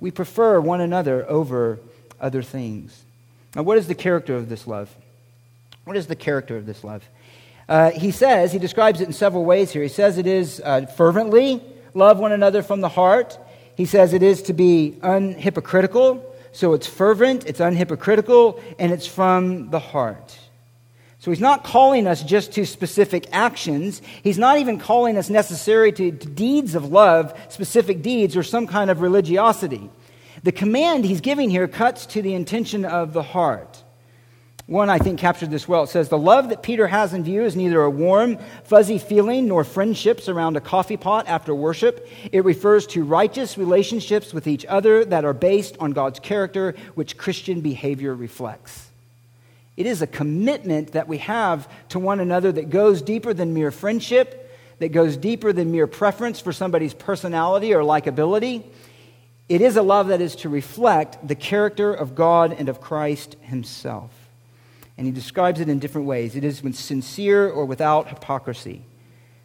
We 0.00 0.10
prefer 0.10 0.60
one 0.60 0.80
another 0.80 1.28
over 1.30 1.78
other 2.20 2.42
things. 2.42 3.04
Now, 3.54 3.62
what 3.62 3.78
is 3.78 3.86
the 3.86 3.94
character 3.94 4.34
of 4.34 4.48
this 4.48 4.66
love? 4.66 4.92
What 5.88 5.96
is 5.96 6.06
the 6.06 6.16
character 6.16 6.58
of 6.58 6.66
this 6.66 6.84
love? 6.84 7.02
Uh, 7.66 7.92
he 7.92 8.10
says, 8.10 8.52
he 8.52 8.58
describes 8.58 9.00
it 9.00 9.06
in 9.06 9.14
several 9.14 9.46
ways 9.46 9.72
here. 9.72 9.82
He 9.82 9.88
says 9.88 10.18
it 10.18 10.26
is 10.26 10.60
uh, 10.62 10.84
fervently 10.84 11.62
love 11.94 12.18
one 12.18 12.30
another 12.30 12.62
from 12.62 12.82
the 12.82 12.90
heart. 12.90 13.38
He 13.74 13.86
says 13.86 14.12
it 14.12 14.22
is 14.22 14.42
to 14.42 14.52
be 14.52 14.98
unhypocritical. 15.00 16.22
So 16.52 16.74
it's 16.74 16.86
fervent, 16.86 17.46
it's 17.46 17.60
unhypocritical, 17.60 18.60
and 18.78 18.92
it's 18.92 19.06
from 19.06 19.70
the 19.70 19.78
heart. 19.78 20.38
So 21.20 21.30
he's 21.30 21.40
not 21.40 21.64
calling 21.64 22.06
us 22.06 22.22
just 22.22 22.52
to 22.52 22.66
specific 22.66 23.26
actions. 23.32 24.02
He's 24.22 24.36
not 24.36 24.58
even 24.58 24.78
calling 24.78 25.16
us 25.16 25.30
necessarily 25.30 25.92
to, 25.92 26.12
to, 26.12 26.28
deeds 26.28 26.74
of 26.74 26.92
love, 26.92 27.32
specific 27.48 28.02
deeds, 28.02 28.36
or 28.36 28.42
some 28.42 28.66
kind 28.66 28.90
of 28.90 29.00
religiosity. 29.00 29.88
The 30.42 30.52
command 30.52 31.06
he's 31.06 31.22
giving 31.22 31.48
here 31.48 31.66
cuts 31.66 32.04
to 32.04 32.20
the 32.20 32.34
intention 32.34 32.84
of 32.84 33.14
the 33.14 33.22
heart. 33.22 33.84
One, 34.68 34.90
I 34.90 34.98
think, 34.98 35.18
captured 35.18 35.50
this 35.50 35.66
well. 35.66 35.84
It 35.84 35.88
says, 35.88 36.10
The 36.10 36.18
love 36.18 36.50
that 36.50 36.62
Peter 36.62 36.86
has 36.88 37.14
in 37.14 37.24
view 37.24 37.42
is 37.42 37.56
neither 37.56 37.80
a 37.80 37.88
warm, 37.88 38.36
fuzzy 38.64 38.98
feeling 38.98 39.48
nor 39.48 39.64
friendships 39.64 40.28
around 40.28 40.58
a 40.58 40.60
coffee 40.60 40.98
pot 40.98 41.26
after 41.26 41.54
worship. 41.54 42.06
It 42.32 42.44
refers 42.44 42.86
to 42.88 43.02
righteous 43.02 43.56
relationships 43.56 44.34
with 44.34 44.46
each 44.46 44.66
other 44.66 45.06
that 45.06 45.24
are 45.24 45.32
based 45.32 45.78
on 45.80 45.92
God's 45.92 46.20
character, 46.20 46.74
which 46.96 47.16
Christian 47.16 47.62
behavior 47.62 48.14
reflects. 48.14 48.90
It 49.78 49.86
is 49.86 50.02
a 50.02 50.06
commitment 50.06 50.92
that 50.92 51.08
we 51.08 51.16
have 51.16 51.66
to 51.88 51.98
one 51.98 52.20
another 52.20 52.52
that 52.52 52.68
goes 52.68 53.00
deeper 53.00 53.32
than 53.32 53.54
mere 53.54 53.70
friendship, 53.70 54.54
that 54.80 54.92
goes 54.92 55.16
deeper 55.16 55.50
than 55.50 55.72
mere 55.72 55.86
preference 55.86 56.40
for 56.40 56.52
somebody's 56.52 56.92
personality 56.92 57.72
or 57.72 57.80
likability. 57.80 58.64
It 59.48 59.62
is 59.62 59.78
a 59.78 59.82
love 59.82 60.08
that 60.08 60.20
is 60.20 60.36
to 60.36 60.50
reflect 60.50 61.26
the 61.26 61.34
character 61.34 61.94
of 61.94 62.14
God 62.14 62.52
and 62.52 62.68
of 62.68 62.82
Christ 62.82 63.36
Himself 63.40 64.17
and 64.98 65.06
he 65.06 65.12
describes 65.12 65.60
it 65.60 65.68
in 65.68 65.78
different 65.78 66.08
ways. 66.08 66.34
It 66.34 66.42
is 66.42 66.62
with 66.62 66.74
sincere 66.74 67.48
or 67.48 67.64
without 67.64 68.08
hypocrisy. 68.08 68.82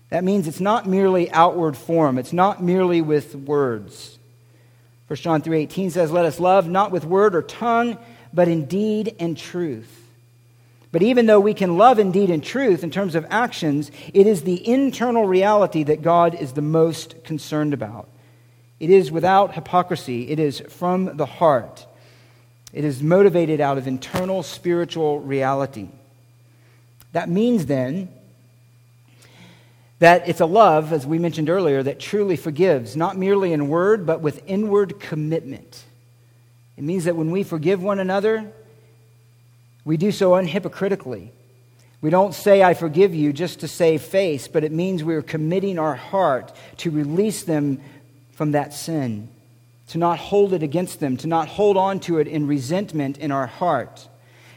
That 0.10 0.24
means 0.24 0.47
it's 0.47 0.60
not 0.60 0.88
merely 0.88 1.32
outward 1.32 1.78
form, 1.78 2.18
it's 2.18 2.34
not 2.34 2.62
merely 2.62 3.01
with 3.01 3.36
words. 3.36 4.18
1 5.08 5.18
John 5.18 5.41
3:18 5.41 5.91
says, 5.91 6.12
"Let 6.12 6.26
us 6.26 6.39
love 6.39 6.68
not 6.68 6.91
with 6.91 7.06
word 7.06 7.36
or 7.36 7.43
tongue, 7.43 7.97
but 8.34 8.47
in 8.47 8.66
deed 8.66 9.16
and 9.20 9.38
truth." 9.38 9.99
But 10.91 11.04
even 11.04 11.26
though 11.26 11.39
we 11.39 11.54
can 11.54 11.78
love 11.78 11.99
in 11.99 12.12
deed 12.12 12.30
and 12.30 12.43
truth 12.43 12.84
in 12.84 12.91
terms 12.91 13.16
of 13.16 13.26
actions, 13.30 13.91
it 14.14 14.28
is 14.28 14.41
the 14.41 14.68
internal 14.68 15.26
reality 15.26 15.84
that 15.84 16.01
God 16.01 16.36
is 16.36 16.54
the 16.54 16.62
most 16.62 17.24
concerned 17.24 17.74
about. 17.74 18.08
It 18.80 18.89
is 18.89 19.12
without 19.12 19.54
hypocrisy, 19.54 20.30
it 20.30 20.39
is 20.39 20.62
from 20.70 21.18
the 21.18 21.26
heart. 21.26 21.86
It 22.74 22.84
is 22.84 23.03
motivated 23.03 23.61
out 23.61 23.78
of 23.78 23.88
internal 23.88 24.41
spiritual 24.41 25.19
reality. 25.19 25.89
That 27.11 27.30
means 27.30 27.67
then 27.67 28.09
that 29.99 30.28
it's 30.28 30.41
a 30.41 30.45
love, 30.47 30.91
as 30.91 31.05
we 31.05 31.19
mentioned 31.19 31.49
earlier, 31.49 31.84
that 31.84 31.99
truly 31.99 32.36
forgives, 32.36 32.97
not 32.97 33.15
merely 33.15 33.53
in 33.53 33.69
word, 33.69 34.07
but 34.07 34.21
with 34.21 34.41
inward 34.47 34.99
commitment. 34.99 35.84
It 36.76 36.84
means 36.84 37.05
that 37.05 37.15
when 37.15 37.30
we 37.30 37.43
forgive 37.43 37.82
one 37.84 37.99
another, 37.99 38.51
we 39.86 39.95
do 39.95 40.11
so 40.11 40.32
unhypocritically. 40.32 41.30
We 42.01 42.09
don't 42.09 42.34
say, 42.34 42.63
I 42.63 42.74
forgive 42.74 43.13
you, 43.13 43.32
just 43.32 43.59
to 43.59 43.67
save 43.67 44.01
face, 44.01 44.47
but 44.47 44.63
it 44.63 44.71
means 44.71 45.03
we 45.03 45.15
are 45.15 45.21
committing 45.21 45.78
our 45.78 45.95
heart 45.95 46.51
to 46.78 46.89
release 46.89 47.43
them 47.43 47.80
from 48.32 48.51
that 48.51 48.74
sin 48.74 49.30
to 49.94 50.00
not 50.00 50.18
hold 50.18 50.54
it 50.54 50.64
against 50.64 51.00
them, 51.00 51.16
to 51.18 51.28
not 51.28 51.48
hold 51.48 51.78
on 51.78 52.00
to 52.00 52.18
it 52.18 52.28
in 52.28 52.48
resentment 52.48 53.20
in 53.20 53.32
our 53.32 53.46
heart, 53.46 54.10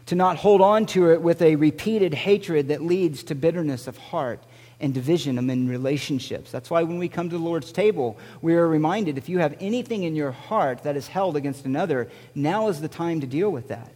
to 0.06 0.14
not 0.14 0.38
hold 0.38 0.62
on 0.62 0.86
to 0.86 1.10
it 1.10 1.20
with 1.20 1.42
a 1.42 1.56
repeated 1.56 2.14
hatred 2.14 2.68
that 2.68 2.80
leads 2.80 3.22
to 3.22 3.34
bitterness 3.34 3.86
of 3.86 3.98
heart 3.98 4.42
and 4.80 4.94
division 4.94 5.36
among 5.36 5.68
relationships. 5.68 6.50
That's 6.50 6.70
why 6.70 6.84
when 6.84 6.96
we 6.96 7.10
come 7.10 7.28
to 7.28 7.36
the 7.36 7.44
Lord's 7.44 7.70
table, 7.70 8.16
we 8.40 8.54
are 8.54 8.66
reminded 8.66 9.18
if 9.18 9.28
you 9.28 9.38
have 9.40 9.54
anything 9.60 10.04
in 10.04 10.16
your 10.16 10.32
heart 10.32 10.84
that 10.84 10.96
is 10.96 11.06
held 11.06 11.36
against 11.36 11.66
another, 11.66 12.08
now 12.34 12.68
is 12.68 12.80
the 12.80 12.88
time 12.88 13.20
to 13.20 13.26
deal 13.26 13.50
with 13.50 13.68
that. 13.68 13.92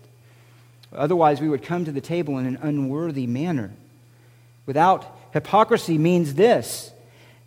Otherwise, 0.93 1.41
we 1.41 1.49
would 1.49 1.63
come 1.63 1.87
to 1.87 1.93
the 1.93 2.03
table 2.03 2.37
in 2.37 2.45
an 2.45 2.59
unworthy 2.61 3.27
manner. 3.27 3.73
Without 4.67 5.19
hypocrisy 5.33 5.97
means 5.97 6.35
this 6.35 6.93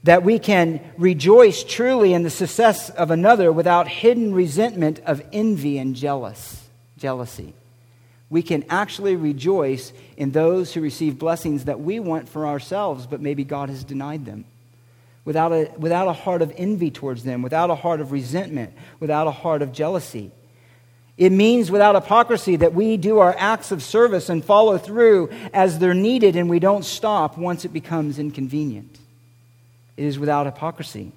that 0.04 0.24
we 0.24 0.38
can 0.38 0.82
rejoice 0.97 1.64
truly 1.64 2.14
in 2.14 2.24
the 2.24 2.30
success 2.30 2.89
of 2.89 3.10
another 3.10 3.51
without 3.51 3.88
hidden 3.88 4.34
resentment 4.34 4.99
of 5.06 5.24
envy 5.32 5.78
and 5.78 5.95
jealous, 5.95 6.68
jealousy. 6.97 7.54
We 8.30 8.41
can 8.41 8.66
actually 8.70 9.16
rejoice 9.16 9.93
in 10.18 10.32
those 10.32 10.74
who 10.74 10.82
receive 10.82 11.20
blessings 11.20 11.66
that 11.66 11.80
we 11.80 11.99
want 11.99 12.28
for 12.28 12.47
ourselves, 12.47 13.08
but 13.08 13.22
maybe 13.22 13.43
God 13.43 13.70
has 13.70 13.84
denied 13.84 14.26
them. 14.26 14.45
Without 15.24 15.54
a, 15.54 15.72
without 15.78 16.10
a 16.10 16.14
heart 16.14 16.41
of 16.41 16.51
envy 16.58 16.91
towards 16.91 17.24
them, 17.24 17.41
without 17.41 17.70
a 17.70 17.76
heart 17.76 18.01
of 18.01 18.12
resentment, 18.12 18.74
without 18.99 19.28
a 19.28 19.32
heart 19.32 19.62
of 19.62 19.72
jealousy. 19.72 20.32
It 21.16 21.32
means 21.32 21.72
without 21.72 21.95
hypocrisy 21.95 22.58
that 22.58 22.74
we 22.74 22.97
do 22.97 23.20
our 23.20 23.34
acts 23.38 23.72
of 23.72 23.82
service 23.82 24.28
and 24.28 24.43
follow 24.43 24.78
through 24.78 25.30
as 25.54 25.80
they're 25.80 25.93
needed 25.93 26.36
and 26.36 26.49
we 26.49 26.60
don't 26.60 26.84
stop 26.84 27.38
once 27.38 27.64
it 27.64 27.72
becomes 27.72 28.20
inconvenient. 28.20 28.97
It 29.98 30.06
is 30.06 30.20
without 30.20 30.46
hypocrisy. 30.46 31.12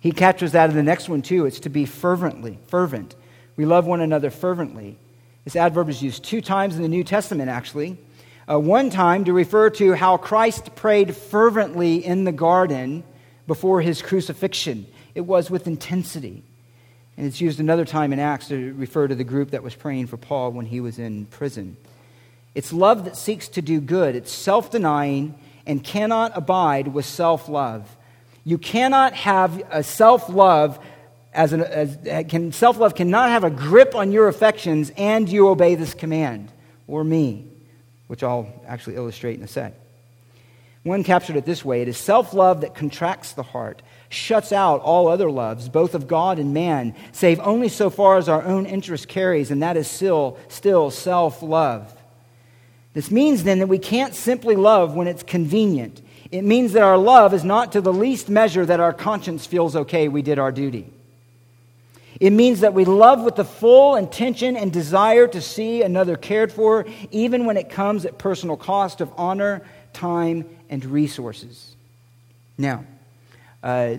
He 0.00 0.12
captures 0.12 0.52
that 0.52 0.70
in 0.70 0.76
the 0.76 0.82
next 0.82 1.08
one, 1.08 1.22
too. 1.22 1.46
It's 1.46 1.60
to 1.60 1.68
be 1.68 1.84
fervently, 1.84 2.58
fervent. 2.68 3.14
We 3.56 3.66
love 3.66 3.86
one 3.86 4.00
another 4.00 4.30
fervently. 4.30 4.96
This 5.44 5.56
adverb 5.56 5.88
is 5.88 6.02
used 6.02 6.24
two 6.24 6.40
times 6.40 6.76
in 6.76 6.82
the 6.82 6.88
New 6.88 7.04
Testament, 7.04 7.50
actually. 7.50 7.98
Uh, 8.50 8.58
one 8.58 8.90
time 8.90 9.24
to 9.24 9.32
refer 9.32 9.70
to 9.70 9.92
how 9.92 10.16
Christ 10.16 10.74
prayed 10.74 11.14
fervently 11.14 12.04
in 12.04 12.24
the 12.24 12.32
garden 12.32 13.04
before 13.46 13.80
his 13.80 14.02
crucifixion. 14.02 14.86
It 15.14 15.22
was 15.22 15.50
with 15.50 15.66
intensity. 15.66 16.42
And 17.16 17.26
it's 17.26 17.40
used 17.40 17.60
another 17.60 17.84
time 17.84 18.12
in 18.12 18.18
Acts 18.18 18.48
to 18.48 18.72
refer 18.74 19.06
to 19.06 19.14
the 19.14 19.24
group 19.24 19.50
that 19.50 19.62
was 19.62 19.74
praying 19.74 20.06
for 20.06 20.16
Paul 20.16 20.52
when 20.52 20.66
he 20.66 20.80
was 20.80 20.98
in 20.98 21.26
prison. 21.26 21.76
It's 22.54 22.72
love 22.72 23.04
that 23.04 23.16
seeks 23.16 23.48
to 23.48 23.62
do 23.62 23.80
good, 23.80 24.16
it's 24.16 24.32
self 24.32 24.70
denying 24.70 25.38
and 25.66 25.82
cannot 25.82 26.32
abide 26.36 26.88
with 26.88 27.06
self 27.06 27.48
love. 27.48 27.96
You 28.44 28.58
cannot 28.58 29.12
have 29.14 29.62
a 29.70 29.82
self 29.82 30.28
love 30.28 30.78
as, 31.32 31.52
an, 31.52 31.62
as 31.62 31.98
can, 32.28 32.52
self 32.52 32.78
love 32.78 32.94
cannot 32.94 33.30
have 33.30 33.44
a 33.44 33.50
grip 33.50 33.94
on 33.94 34.12
your 34.12 34.28
affections 34.28 34.90
and 34.96 35.28
you 35.28 35.48
obey 35.48 35.74
this 35.74 35.94
command 35.94 36.52
or 36.86 37.04
me, 37.04 37.46
which 38.08 38.22
I'll 38.22 38.48
actually 38.66 38.96
illustrate 38.96 39.38
in 39.38 39.44
a 39.44 39.48
sec. 39.48 39.74
One 40.82 41.04
captured 41.04 41.36
it 41.36 41.44
this 41.44 41.64
way 41.64 41.82
it 41.82 41.88
is 41.88 41.98
self 41.98 42.32
love 42.32 42.62
that 42.62 42.74
contracts 42.74 43.32
the 43.32 43.42
heart, 43.42 43.82
shuts 44.08 44.52
out 44.52 44.80
all 44.80 45.08
other 45.08 45.30
loves, 45.30 45.68
both 45.68 45.94
of 45.94 46.08
God 46.08 46.38
and 46.38 46.54
man, 46.54 46.94
save 47.12 47.38
only 47.40 47.68
so 47.68 47.90
far 47.90 48.16
as 48.16 48.28
our 48.28 48.42
own 48.42 48.66
interest 48.66 49.06
carries, 49.06 49.50
and 49.50 49.62
that 49.62 49.76
is 49.76 49.88
still, 49.88 50.38
still 50.48 50.90
self 50.90 51.42
love. 51.42 51.94
This 52.92 53.10
means 53.10 53.44
then 53.44 53.60
that 53.60 53.68
we 53.68 53.78
can't 53.78 54.14
simply 54.14 54.56
love 54.56 54.94
when 54.94 55.06
it's 55.06 55.22
convenient. 55.22 56.02
It 56.30 56.42
means 56.42 56.72
that 56.72 56.82
our 56.82 56.98
love 56.98 57.34
is 57.34 57.44
not 57.44 57.72
to 57.72 57.80
the 57.80 57.92
least 57.92 58.28
measure 58.28 58.64
that 58.66 58.80
our 58.80 58.92
conscience 58.92 59.46
feels 59.46 59.74
okay 59.74 60.08
we 60.08 60.22
did 60.22 60.38
our 60.38 60.52
duty. 60.52 60.92
It 62.20 62.30
means 62.30 62.60
that 62.60 62.74
we 62.74 62.84
love 62.84 63.22
with 63.22 63.36
the 63.36 63.44
full 63.44 63.96
intention 63.96 64.56
and 64.56 64.72
desire 64.72 65.26
to 65.28 65.40
see 65.40 65.82
another 65.82 66.16
cared 66.16 66.52
for, 66.52 66.84
even 67.10 67.46
when 67.46 67.56
it 67.56 67.70
comes 67.70 68.04
at 68.04 68.18
personal 68.18 68.56
cost 68.56 69.00
of 69.00 69.10
honor, 69.16 69.62
time, 69.92 70.44
and 70.68 70.84
resources. 70.84 71.74
Now, 72.58 72.84
uh, 73.62 73.96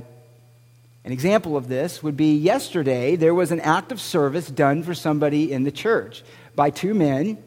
an 1.04 1.12
example 1.12 1.58
of 1.58 1.68
this 1.68 2.04
would 2.04 2.16
be 2.16 2.36
yesterday 2.38 3.16
there 3.16 3.34
was 3.34 3.52
an 3.52 3.60
act 3.60 3.92
of 3.92 4.00
service 4.00 4.48
done 4.48 4.84
for 4.84 4.94
somebody 4.94 5.52
in 5.52 5.64
the 5.64 5.72
church 5.72 6.24
by 6.56 6.70
two 6.70 6.94
men. 6.94 7.40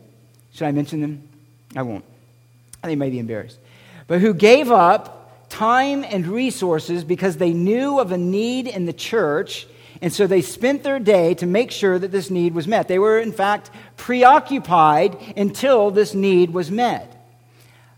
Should 0.52 0.66
I 0.66 0.72
mention 0.72 1.00
them? 1.00 1.28
I 1.76 1.82
won't. 1.82 2.04
They 2.82 2.96
may 2.96 3.10
be 3.10 3.18
embarrassed. 3.18 3.58
But 4.06 4.20
who 4.20 4.34
gave 4.34 4.70
up 4.70 5.48
time 5.48 6.04
and 6.04 6.26
resources 6.26 7.04
because 7.04 7.36
they 7.36 7.52
knew 7.52 8.00
of 8.00 8.12
a 8.12 8.18
need 8.18 8.66
in 8.66 8.86
the 8.86 8.92
church, 8.92 9.66
and 10.02 10.12
so 10.12 10.26
they 10.26 10.42
spent 10.42 10.82
their 10.82 10.98
day 10.98 11.34
to 11.34 11.46
make 11.46 11.70
sure 11.70 11.98
that 11.98 12.12
this 12.12 12.30
need 12.30 12.54
was 12.54 12.66
met. 12.66 12.88
They 12.88 12.98
were, 12.98 13.18
in 13.18 13.32
fact, 13.32 13.70
preoccupied 13.96 15.16
until 15.36 15.90
this 15.90 16.14
need 16.14 16.50
was 16.50 16.70
met. 16.70 17.10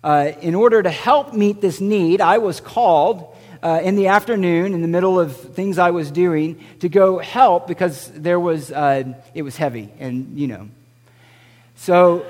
Uh, 0.05 0.33
in 0.41 0.55
order 0.55 0.83
to 0.83 0.91
help 0.91 1.35
meet 1.35 1.61
this 1.61 1.81
need, 1.81 2.21
I 2.21 2.39
was 2.39 2.61
called 2.61 3.35
uh, 3.63 3.81
in 3.83 3.97
the 3.97 4.09
afternoon, 4.09 4.75
in 4.75 4.83
the 4.83 4.89
middle 4.89 5.19
of 5.19 5.37
things 5.37 5.79
I 5.79 5.91
was 5.91 6.11
doing, 6.11 6.63
to 6.81 6.89
go 6.89 7.19
help 7.19 7.67
because 7.67 8.13
there 8.13 8.39
was 8.39 8.71
uh, 8.71 9.15
it 9.35 9.43
was 9.43 9.57
heavy, 9.57 9.89
and 9.99 10.39
you 10.39 10.47
know. 10.47 10.69
So 11.75 12.25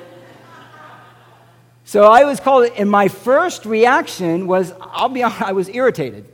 so 1.86 2.02
I 2.02 2.24
was 2.24 2.40
called, 2.40 2.68
and 2.76 2.90
my 2.90 3.06
first 3.06 3.64
reaction 3.64 4.48
was, 4.48 4.72
I'll 4.80 5.08
be 5.08 5.22
honest, 5.24 5.40
I 5.40 5.52
was 5.52 5.68
irritated 5.68 6.26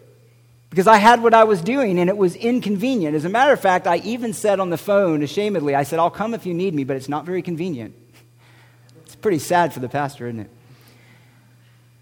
because 0.70 0.86
I 0.86 0.96
had 0.96 1.22
what 1.22 1.34
I 1.34 1.44
was 1.44 1.60
doing 1.60 1.98
and 1.98 2.08
it 2.08 2.16
was 2.16 2.34
inconvenient. 2.34 3.14
As 3.14 3.26
a 3.26 3.28
matter 3.28 3.52
of 3.52 3.60
fact, 3.60 3.86
I 3.86 3.98
even 3.98 4.32
said 4.32 4.60
on 4.60 4.70
the 4.70 4.78
phone, 4.78 5.20
ashamedly, 5.20 5.74
I 5.74 5.82
said, 5.82 5.98
I'll 5.98 6.10
come 6.10 6.32
if 6.32 6.46
you 6.46 6.54
need 6.54 6.74
me, 6.74 6.84
but 6.84 6.96
it's 6.96 7.08
not 7.08 7.26
very 7.26 7.42
convenient. 7.42 7.94
It's 9.04 9.16
pretty 9.16 9.40
sad 9.40 9.74
for 9.74 9.80
the 9.80 9.90
pastor, 9.90 10.26
isn't 10.26 10.40
it? 10.40 10.50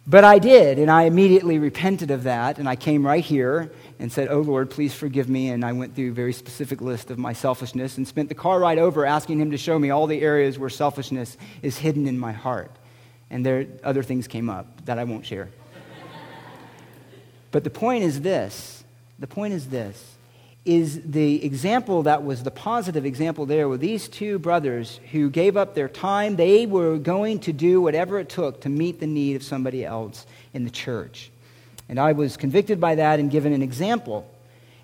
But 0.07 0.23
I 0.23 0.39
did, 0.39 0.79
and 0.79 0.89
I 0.89 1.03
immediately 1.03 1.59
repented 1.59 2.13
of 2.13 2.23
that, 2.23 2.59
and 2.59 2.69
I 2.69 2.77
came 2.77 3.05
right 3.05 3.25
here 3.25 3.73
and 3.99 4.13
said, 4.13 4.29
Oh 4.29 4.41
Lord, 4.41 4.71
please 4.71 4.95
forgive 4.95 5.29
me. 5.29 5.51
And 5.51 5.65
I 5.65 5.73
went 5.73 5.97
through 5.97 6.11
a 6.11 6.15
very 6.15 6.33
specific 6.33 6.81
list 6.81 7.11
of 7.11 7.19
my 7.19 7.33
selfishness 7.33 7.97
and 7.97 8.07
spent 8.07 8.29
the 8.29 8.35
car 8.37 8.61
ride 8.61 8.79
over 8.79 9.05
asking 9.05 9.41
Him 9.41 9.51
to 9.51 9.59
show 9.59 9.77
me 9.77 9.91
all 9.91 10.07
the 10.07 10.21
areas 10.21 10.57
where 10.57 10.71
selfishness 10.71 11.37
is 11.63 11.79
hidden 11.79 12.07
in 12.07 12.17
my 12.17 12.31
heart. 12.31 12.71
And 13.31 13.47
there 13.47 13.67
other 13.85 14.03
things 14.03 14.27
came 14.27 14.51
up 14.51 14.85
that 14.87 14.99
I 14.99 15.05
won't 15.05 15.25
share. 15.25 15.49
but 17.51 17.65
the 17.65 17.71
point 17.71 18.05
is 18.05 18.21
this 18.21 18.85
the 19.19 19.27
point 19.27 19.55
is 19.55 19.69
this 19.69 20.17
is 20.65 21.01
the 21.03 21.45
example 21.45 22.03
that 22.03 22.23
was 22.23 22.43
the 22.43 22.51
positive 22.51 23.07
example 23.07 23.47
there 23.47 23.69
with 23.69 23.81
these 23.81 24.09
two 24.09 24.39
brothers 24.39 25.01
who 25.11 25.31
gave 25.31 25.57
up 25.57 25.75
their 25.75 25.89
time. 25.89 26.37
They 26.37 26.67
were 26.67 26.99
going 26.99 27.41
to 27.41 27.53
do 27.53 27.81
whatever 27.81 28.19
it 28.19 28.29
took 28.29 28.61
to 28.63 28.69
meet 28.69 29.01
the 29.01 29.07
need 29.07 29.37
of 29.37 29.43
somebody 29.43 29.85
else 29.85 30.27
in 30.53 30.65
the 30.65 30.71
church. 30.71 31.31
And 31.89 31.99
I 31.99 32.13
was 32.13 32.37
convicted 32.37 32.79
by 32.79 32.97
that 32.97 33.19
and 33.19 33.31
given 33.31 33.53
an 33.53 33.63
example. 33.63 34.31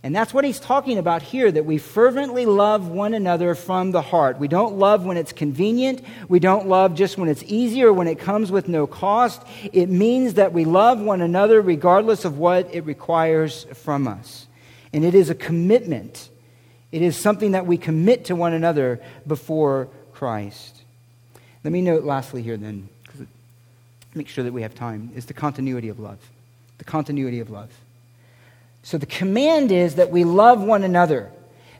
And 0.06 0.14
that's 0.14 0.32
what 0.32 0.44
he's 0.44 0.60
talking 0.60 0.98
about 0.98 1.20
here 1.20 1.50
that 1.50 1.64
we 1.64 1.78
fervently 1.78 2.46
love 2.46 2.86
one 2.86 3.12
another 3.12 3.56
from 3.56 3.90
the 3.90 4.02
heart. 4.02 4.38
We 4.38 4.46
don't 4.46 4.78
love 4.78 5.04
when 5.04 5.16
it's 5.16 5.32
convenient. 5.32 6.00
We 6.28 6.38
don't 6.38 6.68
love 6.68 6.94
just 6.94 7.18
when 7.18 7.28
it's 7.28 7.42
easy 7.42 7.82
or 7.82 7.92
when 7.92 8.06
it 8.06 8.20
comes 8.20 8.52
with 8.52 8.68
no 8.68 8.86
cost. 8.86 9.42
It 9.72 9.88
means 9.88 10.34
that 10.34 10.52
we 10.52 10.64
love 10.64 11.00
one 11.00 11.22
another 11.22 11.60
regardless 11.60 12.24
of 12.24 12.38
what 12.38 12.72
it 12.72 12.84
requires 12.84 13.64
from 13.74 14.06
us. 14.06 14.46
And 14.92 15.04
it 15.04 15.16
is 15.16 15.28
a 15.28 15.34
commitment. 15.34 16.30
It 16.92 17.02
is 17.02 17.16
something 17.16 17.50
that 17.50 17.66
we 17.66 17.76
commit 17.76 18.26
to 18.26 18.36
one 18.36 18.52
another 18.52 19.00
before 19.26 19.88
Christ. 20.12 20.82
Let 21.64 21.72
me 21.72 21.82
note 21.82 22.04
lastly 22.04 22.42
here 22.42 22.56
then, 22.56 22.88
because 23.02 23.26
make 24.14 24.28
sure 24.28 24.44
that 24.44 24.52
we 24.52 24.62
have 24.62 24.76
time, 24.76 25.10
is 25.16 25.26
the 25.26 25.34
continuity 25.34 25.88
of 25.88 25.98
love. 25.98 26.20
The 26.78 26.84
continuity 26.84 27.40
of 27.40 27.50
love. 27.50 27.70
So 28.86 28.98
the 28.98 29.04
command 29.04 29.72
is 29.72 29.96
that 29.96 30.12
we 30.12 30.22
love 30.22 30.62
one 30.62 30.84
another. 30.84 31.32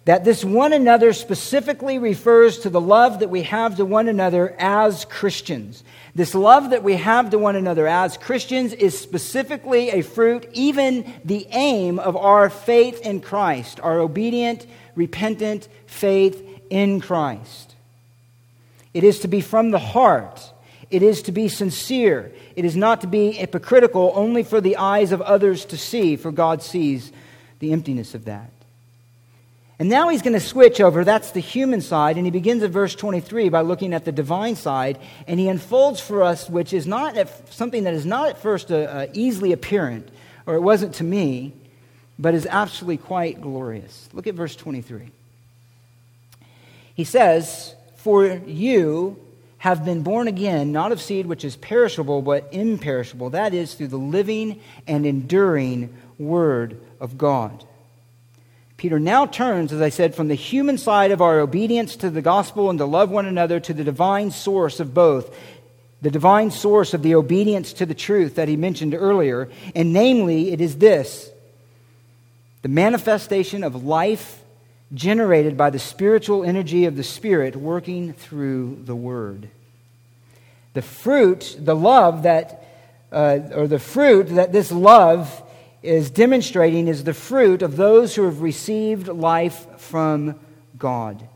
That 0.07 0.25
this 0.25 0.45
one 0.45 0.73
another 0.73 1.13
specifically 1.13 2.01
refers 2.01 2.59
to 2.59 2.69
the 2.69 2.81
love 2.81 3.21
that 3.21 3.31
we 3.31 3.43
have 3.43 3.77
to 3.77 3.85
one 3.85 4.09
another 4.09 4.57
as 4.59 5.05
Christians. 5.05 5.85
This 6.17 6.35
love 6.35 6.71
that 6.71 6.83
we 6.83 6.95
have 6.95 7.31
to 7.31 7.39
one 7.39 7.55
another 7.55 7.87
as 7.87 8.17
Christians 8.17 8.73
is 8.73 8.99
specifically 8.99 9.91
a 9.91 10.03
fruit, 10.03 10.49
even 10.53 11.15
the 11.25 11.47
aim 11.53 12.01
of 12.01 12.17
our 12.17 12.51
faith 12.51 13.01
in 13.03 13.21
Christ, 13.21 13.79
our 13.85 14.01
obedient, 14.01 14.67
repentant 14.97 15.69
faith 15.87 16.45
in 16.71 17.01
Christ. 17.01 17.77
It 18.95 19.05
is 19.05 19.21
to 19.21 19.29
be 19.29 19.41
from 19.41 19.71
the 19.71 19.79
heart. 19.79 20.53
It 20.91 21.03
is 21.03 21.23
to 21.23 21.33
be 21.33 21.49
sincere. 21.49 22.33
It 22.55 22.65
is 22.65 22.77
not 22.77 23.01
to 23.01 23.07
be 23.07 23.33
hypocritical 23.33 24.13
only 24.15 24.43
for 24.43 24.61
the 24.61 24.77
eyes 24.77 25.13
of 25.13 25.21
others 25.21 25.65
to 25.67 25.77
see, 25.77 26.17
for 26.17 26.31
God 26.31 26.63
sees 26.63 27.13
the 27.59 27.73
emptiness 27.73 28.15
of 28.15 28.27
that. 28.27 28.51
And 29.79 29.91
now 29.91 30.09
he's 30.09 30.23
going 30.23 30.33
to 30.33 30.41
switch 30.41 30.81
over. 30.81 31.05
That's 31.05 31.33
the 31.33 31.41
human 31.41 31.83
side. 31.83 32.17
And 32.17 32.25
he 32.25 32.31
begins 32.31 32.63
at 32.63 32.71
verse 32.71 32.95
23 32.95 33.51
by 33.51 33.61
looking 33.61 33.93
at 33.93 34.05
the 34.05 34.13
divine 34.13 34.57
side. 34.57 34.99
And 35.27 35.39
he 35.39 35.49
unfolds 35.49 36.01
for 36.01 36.23
us, 36.23 36.49
which 36.49 36.73
is 36.73 36.87
not 36.87 37.17
at, 37.17 37.53
something 37.53 37.85
that 37.85 37.93
is 37.93 38.07
not 38.07 38.31
at 38.31 38.39
first 38.39 38.73
uh, 38.73 38.77
uh, 38.77 39.07
easily 39.13 39.53
apparent, 39.53 40.09
or 40.47 40.55
it 40.55 40.63
wasn't 40.63 40.95
to 40.95 41.05
me, 41.05 41.53
but 42.19 42.33
is 42.33 42.47
absolutely 42.47 42.97
quite 42.97 43.43
glorious. 43.43 44.09
Look 44.15 44.27
at 44.27 44.35
verse 44.35 44.57
23. 44.57 45.11
He 46.95 47.05
says, 47.05 47.75
For 47.97 48.27
you 48.27 49.21
have 49.59 49.85
been 49.85 50.03
born 50.03 50.29
again, 50.29 50.73
not 50.73 50.93
of 50.93 51.01
seed 51.01 51.27
which 51.27 51.45
is 51.45 51.57
perishable, 51.57 52.23
but 52.23 52.49
imperishable. 52.53 53.31
That 53.31 53.55
is, 53.55 53.75
through 53.75 53.89
the 53.89 53.97
living 53.97 54.61
and 54.87 55.07
enduring 55.07 55.95
Word 56.19 56.81
of 57.01 57.19
God. 57.19 57.65
Peter 58.77 58.99
now 58.99 59.25
turns, 59.25 59.73
as 59.73 59.81
I 59.81 59.89
said, 59.89 60.15
from 60.15 60.29
the 60.29 60.35
human 60.35 60.77
side 60.77 61.11
of 61.11 61.23
our 61.23 61.41
obedience 61.41 61.97
to 61.97 62.11
the 62.11 62.21
gospel 62.21 62.69
and 62.69 62.79
to 62.79 62.85
love 62.85 63.11
one 63.11 63.27
another 63.27 63.59
to 63.61 63.73
the 63.73 63.85
divine 63.85 64.31
source 64.31 64.81
of 64.81 64.93
both, 64.93 65.35
the 66.03 66.11
divine 66.11 66.51
source 66.51 66.93
of 66.93 67.03
the 67.03 67.15
obedience 67.15 67.73
to 67.75 67.87
the 67.87 67.95
truth 67.95 68.35
that 68.35 68.49
he 68.49 68.57
mentioned 68.57 68.95
earlier. 68.95 69.49
And 69.75 69.95
namely, 69.95 70.53
it 70.53 70.61
is 70.61 70.77
this 70.77 71.31
the 72.63 72.69
manifestation 72.69 73.65
of 73.65 73.85
life 73.85 74.43
generated 74.95 75.57
by 75.57 75.71
the 75.71 75.79
spiritual 75.79 76.45
energy 76.45 76.85
of 76.85 76.97
the 76.97 77.03
Spirit 77.03 77.57
working 77.57 78.13
through 78.13 78.83
the 78.85 78.95
Word. 78.95 79.49
The 80.75 80.83
fruit, 80.83 81.57
the 81.59 81.75
love 81.75 82.23
that, 82.25 82.65
uh, 83.11 83.39
or 83.55 83.67
the 83.67 83.79
fruit 83.79 84.29
that 84.29 84.53
this 84.53 84.71
love 84.71 85.43
is 85.83 86.11
demonstrating 86.11 86.89
is 86.89 87.05
the 87.05 87.15
fruit 87.15 87.63
of 87.63 87.77
those 87.77 88.15
who 88.15 88.25
have 88.25 88.41
received 88.41 89.09
life 89.09 89.67
from 89.79 90.39
God. 90.79 91.27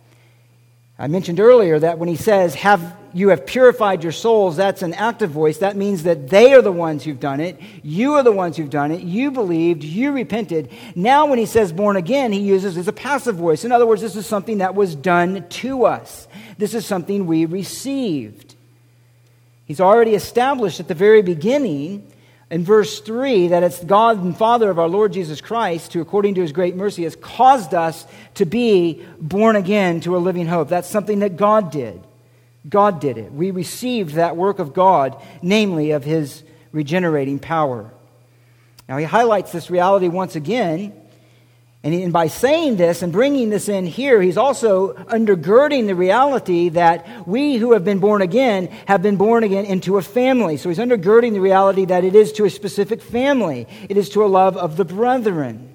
I 1.01 1.07
mentioned 1.07 1.41
earlier 1.41 1.79
that 1.79 1.99
when 1.99 2.11
he 2.11 2.17
says, 2.17 2.55
have, 2.57 2.95
You 3.15 3.31
have 3.31 3.47
purified 3.47 4.03
your 4.03 4.13
souls, 4.13 4.59
that's 4.59 4.83
an 4.83 4.93
active 4.93 5.31
voice. 5.31 5.57
That 5.59 5.75
means 5.75 6.03
that 6.03 6.29
they 6.29 6.53
are 6.53 6.61
the 6.61 6.71
ones 6.71 7.05
who've 7.05 7.19
done 7.19 7.41
it. 7.41 7.59
You 7.83 8.17
are 8.17 8.23
the 8.23 8.31
ones 8.33 8.59
who've 8.59 8.69
done 8.69 8.93
it. 8.93 9.01
You 9.01 9.31
believed. 9.31 9.83
You 9.83 10.13
repented. 10.13 10.71
Now, 10.95 11.25
when 11.25 11.39
he 11.39 11.47
says 11.47 11.73
born 11.73 11.97
again, 11.97 12.33
he 12.33 12.41
uses 12.41 12.77
as 12.77 12.87
a 12.87 12.93
passive 12.93 13.37
voice. 13.37 13.65
In 13.65 13.73
other 13.73 13.87
words, 13.87 14.03
this 14.03 14.15
is 14.15 14.27
something 14.27 14.59
that 14.59 14.75
was 14.75 14.95
done 14.95 15.49
to 15.49 15.87
us, 15.87 16.29
this 16.59 16.75
is 16.75 16.85
something 16.85 17.27
we 17.27 17.47
received. 17.47 18.55
He's 19.65 19.81
already 19.81 20.15
established 20.15 20.81
at 20.81 20.89
the 20.89 20.95
very 20.95 21.23
beginning 21.23 22.13
in 22.51 22.65
verse 22.65 23.01
3 23.01 23.49
that 23.49 23.63
it's 23.63 23.83
God 23.83 24.23
and 24.23 24.37
Father 24.37 24.71
of 24.71 24.79
our 24.79 24.89
Lord 24.89 25.13
Jesus 25.13 25.41
Christ 25.41 25.93
who, 25.93 26.01
according 26.01 26.35
to 26.35 26.43
his 26.43 26.53
great 26.53 26.77
mercy, 26.77 27.05
has 27.05 27.17
caused 27.17 27.75
us 27.75 28.07
to 28.35 28.45
be 28.45 29.07
born 29.21 29.57
again 29.57 30.01
to 30.01 30.17
a 30.17 30.19
living 30.19 30.47
hope. 30.47 30.69
That's 30.69 30.89
something 30.89 31.21
that 31.21 31.37
God 31.37 31.71
did. 31.71 32.05
God 32.69 33.01
did 33.01 33.17
it. 33.17 33.33
We 33.33 33.53
received 33.53 34.15
that 34.15 34.37
work 34.37 34.59
of 34.59 34.75
God, 34.75 35.21
namely 35.41 35.93
of 35.93 36.05
his 36.05 36.43
regenerating 36.73 37.39
power. 37.39 37.91
Now, 38.89 38.97
he 38.97 39.05
highlights 39.05 39.53
this 39.53 39.71
reality 39.71 40.09
once 40.09 40.37
again 40.37 41.00
and 41.83 42.13
by 42.13 42.27
saying 42.27 42.77
this 42.77 43.01
and 43.01 43.11
bringing 43.11 43.49
this 43.49 43.69
in 43.69 43.87
here, 43.87 44.21
he's 44.21 44.37
also 44.37 44.93
undergirding 44.93 45.87
the 45.87 45.95
reality 45.95 46.69
that 46.71 47.27
we 47.27 47.57
who 47.57 47.73
have 47.73 47.85
been 47.85 48.01
born 48.01 48.21
again 48.21 48.67
have 48.87 49.01
been 49.01 49.17
born 49.17 49.45
again 49.45 49.65
into 49.65 49.97
a 49.97 50.03
family. 50.03 50.59
So 50.59 50.69
he's 50.69 50.79
undergirding 50.79 51.33
the 51.33 51.41
reality 51.41 51.87
that 51.87 52.05
it 52.05 52.15
is 52.15 52.33
to 52.33 52.45
a 52.45 52.51
specific 52.51 53.01
family, 53.01 53.67
it 53.89 53.97
is 53.97 54.11
to 54.11 54.23
a 54.23 54.27
love 54.27 54.59
of 54.59 54.77
the 54.77 54.85
brethren. 54.85 55.75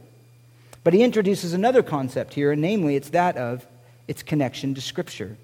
But 0.83 0.93
he 0.93 1.01
introduces 1.01 1.53
another 1.53 1.81
concept 1.81 2.35
here, 2.35 2.51
and 2.51 2.61
namely, 2.61 2.95
it's 2.95 3.09
that 3.09 3.37
of 3.37 3.65
its 4.07 4.21
connection 4.21 4.75
to 4.75 4.81
Scripture, 4.81 5.35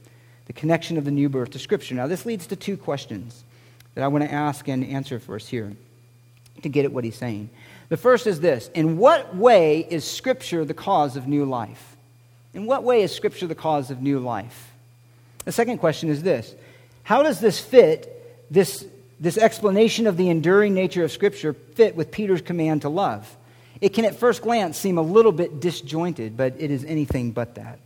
the 0.46 0.54
connection 0.54 1.00
of 1.00 1.06
the 1.06 1.10
new 1.10 1.30
birth 1.30 1.50
to 1.52 1.60
Scripture. 1.60 1.96
Now, 1.96 2.06
this 2.06 2.28
leads 2.28 2.46
to 2.48 2.56
two 2.56 2.78
questions 2.78 3.44
that 3.96 4.04
I 4.04 4.08
want 4.10 4.24
to 4.24 4.32
ask 4.32 4.68
and 4.68 4.86
answer 4.86 5.20
for 5.20 5.36
us 5.36 5.48
here 5.48 5.76
to 6.62 6.70
get 6.70 6.86
at 6.86 6.92
what 6.92 7.04
he's 7.04 7.16
saying. 7.16 7.50
The 7.92 7.98
first 7.98 8.26
is 8.26 8.40
this 8.40 8.70
In 8.74 8.98
what 8.98 9.36
way 9.36 9.80
is 9.80 10.10
Scripture 10.10 10.64
the 10.64 10.74
cause 10.74 11.18
of 11.18 11.28
new 11.28 11.44
life? 11.44 11.98
In 12.54 12.66
what 12.66 12.86
way 12.86 13.02
is 13.02 13.14
Scripture 13.14 13.48
the 13.48 13.54
cause 13.54 13.92
of 13.92 14.02
new 14.02 14.20
life? 14.20 14.72
The 15.44 15.52
second 15.52 15.80
question 15.80 16.08
is 16.08 16.24
this 16.24 16.56
How 17.04 17.22
does 17.22 17.42
this 17.42 17.60
fit, 17.60 18.48
this, 18.50 18.86
this 19.20 19.38
explanation 19.38 20.08
of 20.08 20.16
the 20.16 20.30
enduring 20.30 20.74
nature 20.74 21.04
of 21.04 21.12
Scripture, 21.12 21.52
fit 21.52 21.98
with 21.98 22.12
Peter's 22.12 22.42
command 22.42 22.84
to 22.84 22.90
love? 22.90 23.36
It 23.82 23.90
can 23.90 24.06
at 24.06 24.16
first 24.16 24.42
glance 24.42 24.78
seem 24.78 24.98
a 24.98 25.02
little 25.02 25.34
bit 25.34 25.60
disjointed, 25.60 26.38
but 26.38 26.56
it 26.60 26.72
is 26.72 26.86
anything 26.86 27.32
but 27.32 27.56
that. 27.56 27.78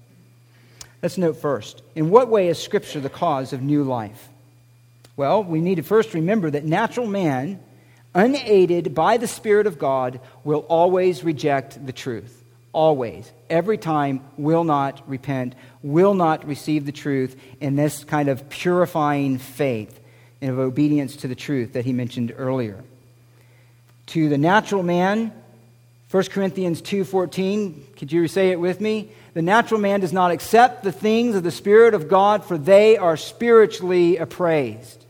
Let's 1.02 1.18
note 1.18 1.38
first 1.38 1.82
in 1.96 2.12
what 2.12 2.30
way 2.30 2.50
is 2.50 2.62
Scripture 2.62 3.00
the 3.00 3.10
cause 3.10 3.54
of 3.54 3.64
new 3.64 3.84
life? 3.84 4.30
Well, 5.18 5.44
we 5.44 5.62
need 5.62 5.76
to 5.76 5.84
first 5.84 6.14
remember 6.14 6.52
that 6.52 6.64
natural 6.64 7.08
man 7.08 7.60
unaided 8.16 8.96
by 8.96 9.18
the 9.18 9.28
Spirit 9.28 9.68
of 9.68 9.78
God, 9.78 10.20
will 10.44 10.62
always 10.62 11.24
reject 11.24 11.86
the 11.86 11.94
truth. 11.94 12.42
Always. 12.74 13.32
Every 13.50 13.78
time 13.78 14.22
will 14.38 14.64
not 14.64 15.08
repent, 15.08 15.54
will 15.84 16.14
not 16.16 16.48
receive 16.48 16.86
the 16.86 16.92
truth 16.92 17.40
in 17.62 17.76
this 17.76 18.04
kind 18.04 18.30
of 18.30 18.50
purifying 18.50 19.38
faith 19.38 20.00
and 20.42 20.52
of 20.52 20.60
obedience 20.60 21.18
to 21.18 21.28
the 21.28 21.36
truth 21.36 21.74
that 21.74 21.86
he 21.86 21.94
mentioned 21.94 22.34
earlier. 22.36 22.84
To 24.08 24.30
the 24.30 24.38
natural 24.38 24.84
man, 24.84 25.32
1 26.12 26.24
Corinthians 26.32 26.82
2:14, 26.82 27.84
could 27.98 28.12
you 28.12 28.28
say 28.28 28.52
it 28.52 28.60
with 28.60 28.80
me? 28.80 29.10
The 29.34 29.42
natural 29.42 29.80
man 29.80 30.00
does 30.00 30.14
not 30.14 30.32
accept 30.32 30.84
the 30.84 30.92
things 30.92 31.36
of 31.36 31.44
the 31.44 31.52
spirit 31.52 31.94
of 31.94 32.08
God 32.08 32.44
for 32.44 32.58
they 32.58 32.98
are 32.98 33.18
spiritually 33.18 34.18
appraised. 34.18 35.05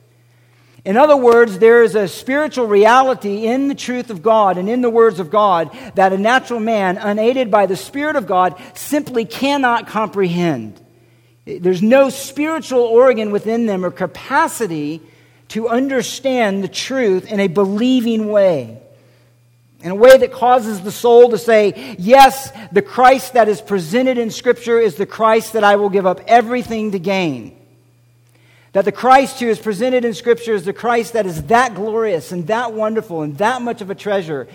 In 0.86 0.98
other 0.98 1.18
words, 1.18 1.58
there 1.58 1.82
is 1.82 1.96
a 1.96 2.08
spiritual 2.08 2.68
reality 2.68 3.48
in 3.48 3.70
the 3.70 3.76
truth 3.76 4.12
of 4.12 4.22
God 4.22 4.60
and 4.60 4.70
in 4.70 4.82
the 4.82 4.90
words 4.90 5.20
of 5.20 5.32
God 5.32 5.76
that 5.96 6.14
a 6.14 6.18
natural 6.18 6.60
man, 6.60 6.98
unaided 6.98 7.50
by 7.50 7.66
the 7.66 7.76
Spirit 7.76 8.16
of 8.16 8.28
God, 8.28 8.56
simply 8.76 9.26
cannot 9.26 9.88
comprehend. 9.88 10.80
There's 11.46 11.82
no 11.82 12.10
spiritual 12.10 12.82
organ 12.82 13.32
within 13.32 13.66
them 13.66 13.84
or 13.84 13.90
capacity 13.90 15.02
to 15.50 15.70
understand 15.70 16.64
the 16.64 16.68
truth 16.68 17.32
in 17.32 17.40
a 17.40 17.48
believing 17.48 18.28
way. 18.28 18.80
In 19.82 19.92
a 19.92 19.96
way 19.96 20.18
that 20.18 20.32
causes 20.32 20.82
the 20.82 20.92
soul 20.92 21.30
to 21.30 21.38
say, 21.38 21.96
Yes, 21.98 22.52
the 22.72 22.82
Christ 22.82 23.34
that 23.34 23.50
is 23.50 23.60
presented 23.60 24.20
in 24.20 24.30
Scripture 24.30 24.80
is 24.80 24.96
the 24.96 25.06
Christ 25.06 25.54
that 25.54 25.64
I 25.64 25.76
will 25.78 25.90
give 25.90 26.06
up 26.06 26.22
everything 26.28 26.92
to 26.92 27.00
gain. 27.00 27.55
That 28.76 28.84
the 28.84 28.92
Christ 28.92 29.40
who 29.40 29.48
is 29.48 29.58
presented 29.58 30.04
in 30.04 30.14
Scripture 30.14 30.54
is 30.54 30.66
the 30.66 30.74
Christ 30.74 31.14
that 31.14 31.26
is 31.26 31.44
that 31.44 31.76
glorious 31.76 32.34
and 32.34 32.46
that 32.48 32.74
wonderful 32.74 33.22
and 33.22 33.38
that 33.38 33.62
much 33.62 33.80
of 33.80 33.90
a 33.90 33.96
treasure, 33.96 34.50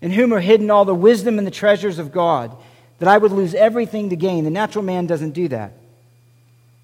in 0.00 0.12
whom 0.12 0.32
are 0.32 0.38
hidden 0.38 0.70
all 0.70 0.84
the 0.84 0.94
wisdom 0.94 1.36
and 1.36 1.44
the 1.44 1.50
treasures 1.50 1.98
of 1.98 2.12
God, 2.12 2.56
that 3.00 3.08
I 3.08 3.18
would 3.18 3.32
lose 3.32 3.56
everything 3.56 4.10
to 4.10 4.16
gain. 4.16 4.44
The 4.44 4.50
natural 4.50 4.84
man 4.84 5.08
doesn't 5.08 5.32
do 5.32 5.48
that. 5.48 5.72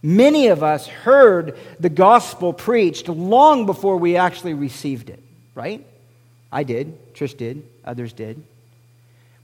Many 0.02 0.48
of 0.48 0.64
us 0.64 0.88
heard 0.88 1.56
the 1.78 1.88
gospel 1.88 2.52
preached 2.52 3.08
long 3.08 3.64
before 3.64 3.96
we 3.96 4.16
actually 4.16 4.54
received 4.54 5.08
it, 5.08 5.22
right? 5.54 5.86
I 6.50 6.64
did, 6.64 7.14
Trish 7.14 7.36
did, 7.36 7.62
others 7.84 8.12
did. 8.12 8.42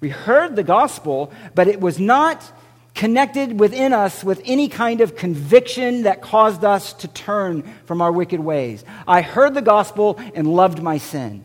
We 0.00 0.08
heard 0.08 0.56
the 0.56 0.64
gospel, 0.64 1.32
but 1.54 1.68
it 1.68 1.80
was 1.80 2.00
not 2.00 2.50
connected 2.98 3.60
within 3.60 3.92
us 3.92 4.24
with 4.24 4.42
any 4.44 4.68
kind 4.68 5.00
of 5.00 5.14
conviction 5.14 6.02
that 6.02 6.20
caused 6.20 6.64
us 6.64 6.92
to 6.92 7.06
turn 7.06 7.62
from 7.86 8.02
our 8.02 8.10
wicked 8.10 8.40
ways. 8.40 8.84
I 9.06 9.22
heard 9.22 9.54
the 9.54 9.62
gospel 9.62 10.20
and 10.34 10.48
loved 10.48 10.82
my 10.82 10.98
sin. 10.98 11.44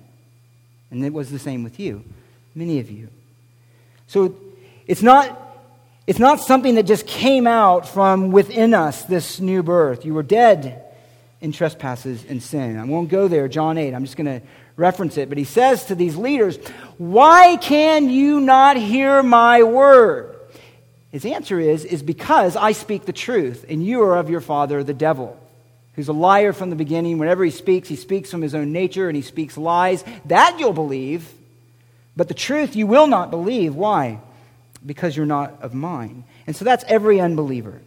And 0.90 1.06
it 1.06 1.14
was 1.14 1.30
the 1.30 1.38
same 1.38 1.64
with 1.64 1.80
you, 1.80 2.04
many 2.56 2.80
of 2.80 2.90
you. 2.90 3.08
So 4.08 4.36
it's 4.88 5.04
not 5.04 5.40
it's 6.08 6.18
not 6.18 6.40
something 6.40 6.74
that 6.76 6.84
just 6.84 7.06
came 7.06 7.46
out 7.46 7.88
from 7.88 8.32
within 8.32 8.74
us, 8.74 9.04
this 9.04 9.40
new 9.40 9.62
birth. 9.62 10.06
You 10.06 10.16
were 10.16 10.24
dead 10.24 10.84
in 11.40 11.52
trespasses 11.52 12.26
and 12.28 12.42
sin. 12.42 12.80
I 12.80 12.84
won't 12.86 13.10
go 13.10 13.28
there, 13.28 13.48
John 13.48 13.78
8. 13.78 13.94
I'm 13.94 14.04
just 14.04 14.18
going 14.18 14.42
to 14.42 14.46
reference 14.76 15.18
it. 15.18 15.30
But 15.30 15.38
he 15.38 15.46
says 15.46 15.86
to 15.86 15.96
these 15.96 16.16
leaders, 16.16 16.58
Why 16.98 17.58
can 17.58 18.10
you 18.10 18.42
not 18.42 18.76
hear 18.76 19.22
my 19.22 19.62
word? 19.64 20.33
His 21.14 21.26
answer 21.26 21.58
is, 21.60 21.86
is 21.86 22.04
because 22.04 22.58
I 22.58 22.74
speak 22.74 23.06
the 23.06 23.14
truth, 23.14 23.66
and 23.70 23.86
you 23.86 24.04
are 24.04 24.18
of 24.18 24.30
your 24.30 24.42
father, 24.42 24.84
the 24.84 24.94
devil, 24.94 25.40
who's 25.94 26.10
a 26.10 26.14
liar 26.14 26.52
from 26.52 26.70
the 26.70 26.76
beginning. 26.76 27.20
Whenever 27.20 27.46
he 27.46 27.52
speaks, 27.52 27.88
he 27.88 27.96
speaks 27.96 28.30
from 28.30 28.42
his 28.42 28.54
own 28.54 28.74
nature, 28.74 29.08
and 29.08 29.16
he 29.16 29.22
speaks 29.22 29.56
lies. 29.56 30.04
That 30.26 30.58
you'll 30.60 30.74
believe, 30.74 31.32
but 32.18 32.28
the 32.28 32.34
truth 32.34 32.76
you 32.76 32.88
will 32.88 33.08
not 33.08 33.32
believe. 33.32 33.76
Why? 33.76 34.20
because 34.86 35.16
you're 35.16 35.26
not 35.26 35.62
of 35.62 35.74
mine. 35.74 36.24
And 36.48 36.56
so 36.56 36.66
that's 36.66 36.84
every 36.86 37.20
unbeliever. 37.20 37.82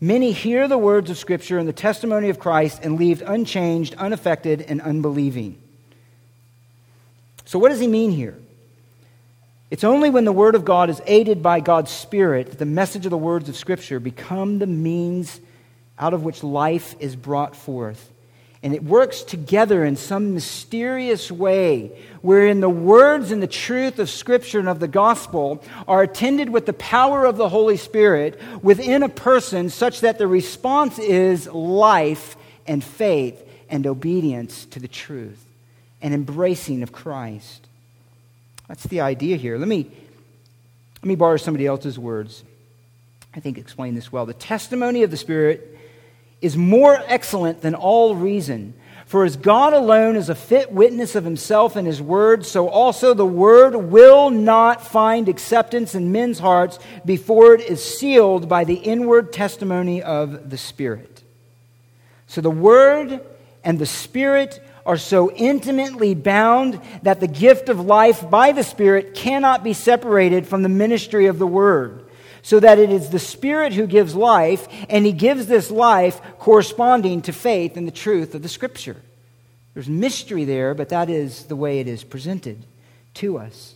Many 0.00 0.32
hear 0.32 0.68
the 0.68 0.78
words 0.78 1.10
of 1.10 1.18
Scripture 1.18 1.58
and 1.58 1.68
the 1.68 1.72
testimony 1.72 2.28
of 2.28 2.38
Christ 2.38 2.80
and 2.82 2.98
leave 2.98 3.22
unchanged, 3.22 3.94
unaffected, 3.94 4.62
and 4.62 4.80
unbelieving. 4.80 5.58
So, 7.46 7.58
what 7.58 7.70
does 7.70 7.80
he 7.80 7.86
mean 7.86 8.10
here? 8.10 8.36
It's 9.70 9.84
only 9.84 10.10
when 10.10 10.24
the 10.24 10.32
Word 10.32 10.54
of 10.54 10.64
God 10.64 10.90
is 10.90 11.02
aided 11.06 11.42
by 11.42 11.60
God's 11.60 11.90
Spirit 11.90 12.50
that 12.50 12.58
the 12.58 12.64
message 12.64 13.04
of 13.04 13.10
the 13.10 13.18
words 13.18 13.48
of 13.48 13.56
Scripture 13.56 13.98
become 13.98 14.58
the 14.58 14.66
means 14.66 15.40
out 15.98 16.14
of 16.14 16.22
which 16.22 16.42
life 16.42 16.94
is 17.00 17.16
brought 17.16 17.56
forth 17.56 18.12
and 18.66 18.74
it 18.74 18.82
works 18.82 19.22
together 19.22 19.84
in 19.84 19.94
some 19.94 20.34
mysterious 20.34 21.30
way, 21.30 21.92
wherein 22.20 22.58
the 22.58 22.68
words 22.68 23.30
and 23.30 23.40
the 23.40 23.46
truth 23.46 24.00
of 24.00 24.10
Scripture 24.10 24.58
and 24.58 24.68
of 24.68 24.80
the 24.80 24.88
gospel 24.88 25.62
are 25.86 26.02
attended 26.02 26.50
with 26.50 26.66
the 26.66 26.72
power 26.72 27.26
of 27.26 27.36
the 27.36 27.48
Holy 27.48 27.76
Spirit 27.76 28.40
within 28.62 29.04
a 29.04 29.08
person, 29.08 29.70
such 29.70 30.00
that 30.00 30.18
the 30.18 30.26
response 30.26 30.98
is 30.98 31.46
life 31.46 32.36
and 32.66 32.82
faith 32.82 33.40
and 33.68 33.86
obedience 33.86 34.64
to 34.66 34.80
the 34.80 34.88
truth 34.88 35.44
and 36.02 36.12
embracing 36.12 36.82
of 36.82 36.90
Christ. 36.90 37.65
That's 38.68 38.84
the 38.84 39.00
idea 39.00 39.36
here. 39.36 39.58
Let 39.58 39.68
me, 39.68 39.90
let 41.02 41.04
me 41.04 41.14
borrow 41.14 41.36
somebody 41.36 41.66
else's 41.66 41.98
words. 41.98 42.44
I 43.34 43.40
think 43.40 43.58
explain 43.58 43.94
this 43.94 44.10
well. 44.10 44.26
The 44.26 44.34
testimony 44.34 45.02
of 45.02 45.10
the 45.10 45.16
Spirit 45.16 45.78
is 46.40 46.56
more 46.56 46.98
excellent 47.06 47.60
than 47.60 47.74
all 47.74 48.14
reason. 48.14 48.74
For 49.06 49.24
as 49.24 49.36
God 49.36 49.72
alone 49.72 50.16
is 50.16 50.28
a 50.28 50.34
fit 50.34 50.72
witness 50.72 51.14
of 51.14 51.24
himself 51.24 51.76
and 51.76 51.86
his 51.86 52.02
word, 52.02 52.44
so 52.44 52.68
also 52.68 53.14
the 53.14 53.24
word 53.24 53.76
will 53.76 54.30
not 54.30 54.84
find 54.84 55.28
acceptance 55.28 55.94
in 55.94 56.10
men's 56.10 56.40
hearts 56.40 56.80
before 57.04 57.54
it 57.54 57.60
is 57.60 57.82
sealed 57.82 58.48
by 58.48 58.64
the 58.64 58.74
inward 58.74 59.32
testimony 59.32 60.02
of 60.02 60.50
the 60.50 60.58
Spirit. 60.58 61.22
So 62.26 62.40
the 62.40 62.50
word 62.50 63.20
and 63.62 63.78
the 63.78 63.86
Spirit 63.86 64.60
are 64.86 64.96
so 64.96 65.30
intimately 65.32 66.14
bound 66.14 66.80
that 67.02 67.20
the 67.20 67.26
gift 67.26 67.68
of 67.68 67.84
life 67.84 68.30
by 68.30 68.52
the 68.52 68.62
Spirit 68.62 69.14
cannot 69.14 69.62
be 69.62 69.72
separated 69.72 70.46
from 70.46 70.62
the 70.62 70.68
ministry 70.68 71.26
of 71.26 71.38
the 71.38 71.46
word 71.46 72.04
so 72.42 72.60
that 72.60 72.78
it 72.78 72.90
is 72.90 73.10
the 73.10 73.18
Spirit 73.18 73.72
who 73.72 73.88
gives 73.88 74.14
life, 74.14 74.68
and 74.88 75.04
He 75.04 75.10
gives 75.10 75.48
this 75.48 75.68
life 75.68 76.20
corresponding 76.38 77.20
to 77.22 77.32
faith 77.32 77.76
in 77.76 77.86
the 77.86 77.90
truth 77.90 78.36
of 78.36 78.42
the 78.42 78.48
Scripture. 78.48 78.96
There's 79.74 79.88
mystery 79.88 80.44
there, 80.44 80.72
but 80.72 80.90
that 80.90 81.10
is 81.10 81.46
the 81.46 81.56
way 81.56 81.80
it 81.80 81.88
is 81.88 82.04
presented 82.04 82.64
to 83.14 83.38
us. 83.38 83.74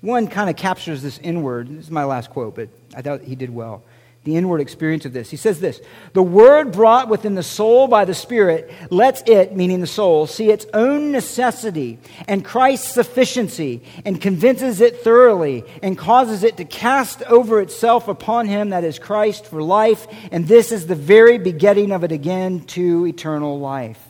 One 0.00 0.26
kind 0.26 0.50
of 0.50 0.56
captures 0.56 1.02
this 1.02 1.18
inward. 1.18 1.68
This 1.68 1.84
is 1.84 1.90
my 1.92 2.02
last 2.02 2.30
quote, 2.30 2.56
but 2.56 2.68
I 2.96 3.02
thought 3.02 3.22
he 3.22 3.36
did 3.36 3.50
well 3.50 3.84
the 4.24 4.36
inward 4.36 4.60
experience 4.60 5.04
of 5.04 5.12
this. 5.12 5.30
He 5.30 5.36
says 5.36 5.58
this 5.58 5.80
The 6.12 6.22
word 6.22 6.72
brought 6.72 7.08
within 7.08 7.34
the 7.34 7.42
soul 7.42 7.88
by 7.88 8.04
the 8.04 8.14
Spirit 8.14 8.72
lets 8.90 9.22
it, 9.22 9.56
meaning 9.56 9.80
the 9.80 9.86
soul, 9.86 10.26
see 10.26 10.50
its 10.50 10.64
own 10.72 11.10
necessity 11.10 11.98
and 12.28 12.44
Christ's 12.44 12.92
sufficiency 12.92 13.82
and 14.04 14.20
convinces 14.20 14.80
it 14.80 15.00
thoroughly 15.00 15.64
and 15.82 15.98
causes 15.98 16.44
it 16.44 16.56
to 16.58 16.64
cast 16.64 17.22
over 17.24 17.60
itself 17.60 18.06
upon 18.06 18.46
him 18.46 18.70
that 18.70 18.84
is 18.84 18.98
Christ 18.98 19.46
for 19.46 19.62
life. 19.62 20.06
And 20.30 20.46
this 20.46 20.70
is 20.70 20.86
the 20.86 20.94
very 20.94 21.38
begetting 21.38 21.90
of 21.90 22.04
it 22.04 22.12
again 22.12 22.60
to 22.66 23.06
eternal 23.06 23.58
life. 23.58 24.00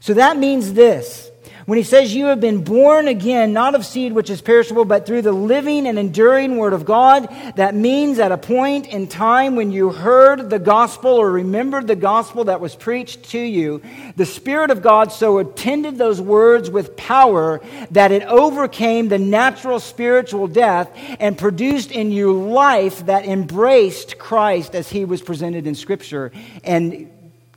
So 0.00 0.14
that 0.14 0.38
means 0.38 0.72
this 0.72 1.30
when 1.66 1.78
he 1.78 1.82
says 1.82 2.14
you 2.14 2.26
have 2.26 2.40
been 2.40 2.62
born 2.62 3.08
again, 3.08 3.52
not 3.52 3.74
of 3.74 3.84
seed 3.84 4.12
which 4.12 4.30
is 4.30 4.40
perishable, 4.40 4.84
but 4.84 5.04
through 5.04 5.22
the 5.22 5.32
living 5.32 5.88
and 5.88 5.98
enduring 5.98 6.58
word 6.58 6.72
of 6.72 6.84
God, 6.84 7.28
that 7.56 7.74
means 7.74 8.20
at 8.20 8.30
a 8.30 8.38
point 8.38 8.86
in 8.86 9.08
time 9.08 9.56
when 9.56 9.72
you 9.72 9.90
heard 9.90 10.48
the 10.48 10.60
gospel 10.60 11.10
or 11.10 11.28
remembered 11.28 11.88
the 11.88 11.96
gospel 11.96 12.44
that 12.44 12.60
was 12.60 12.76
preached 12.76 13.30
to 13.30 13.38
you, 13.40 13.82
the 14.14 14.24
Spirit 14.24 14.70
of 14.70 14.80
God 14.80 15.10
so 15.10 15.38
attended 15.38 15.98
those 15.98 16.20
words 16.20 16.70
with 16.70 16.96
power 16.96 17.60
that 17.90 18.12
it 18.12 18.22
overcame 18.22 19.08
the 19.08 19.18
natural 19.18 19.80
spiritual 19.80 20.46
death 20.46 20.88
and 21.18 21.36
produced 21.36 21.90
in 21.90 22.12
you 22.12 22.32
life 22.32 23.06
that 23.06 23.26
embraced 23.26 24.18
Christ 24.18 24.76
as 24.76 24.88
he 24.88 25.04
was 25.04 25.20
presented 25.20 25.66
in 25.66 25.74
Scripture 25.74 26.30
and 26.62 27.10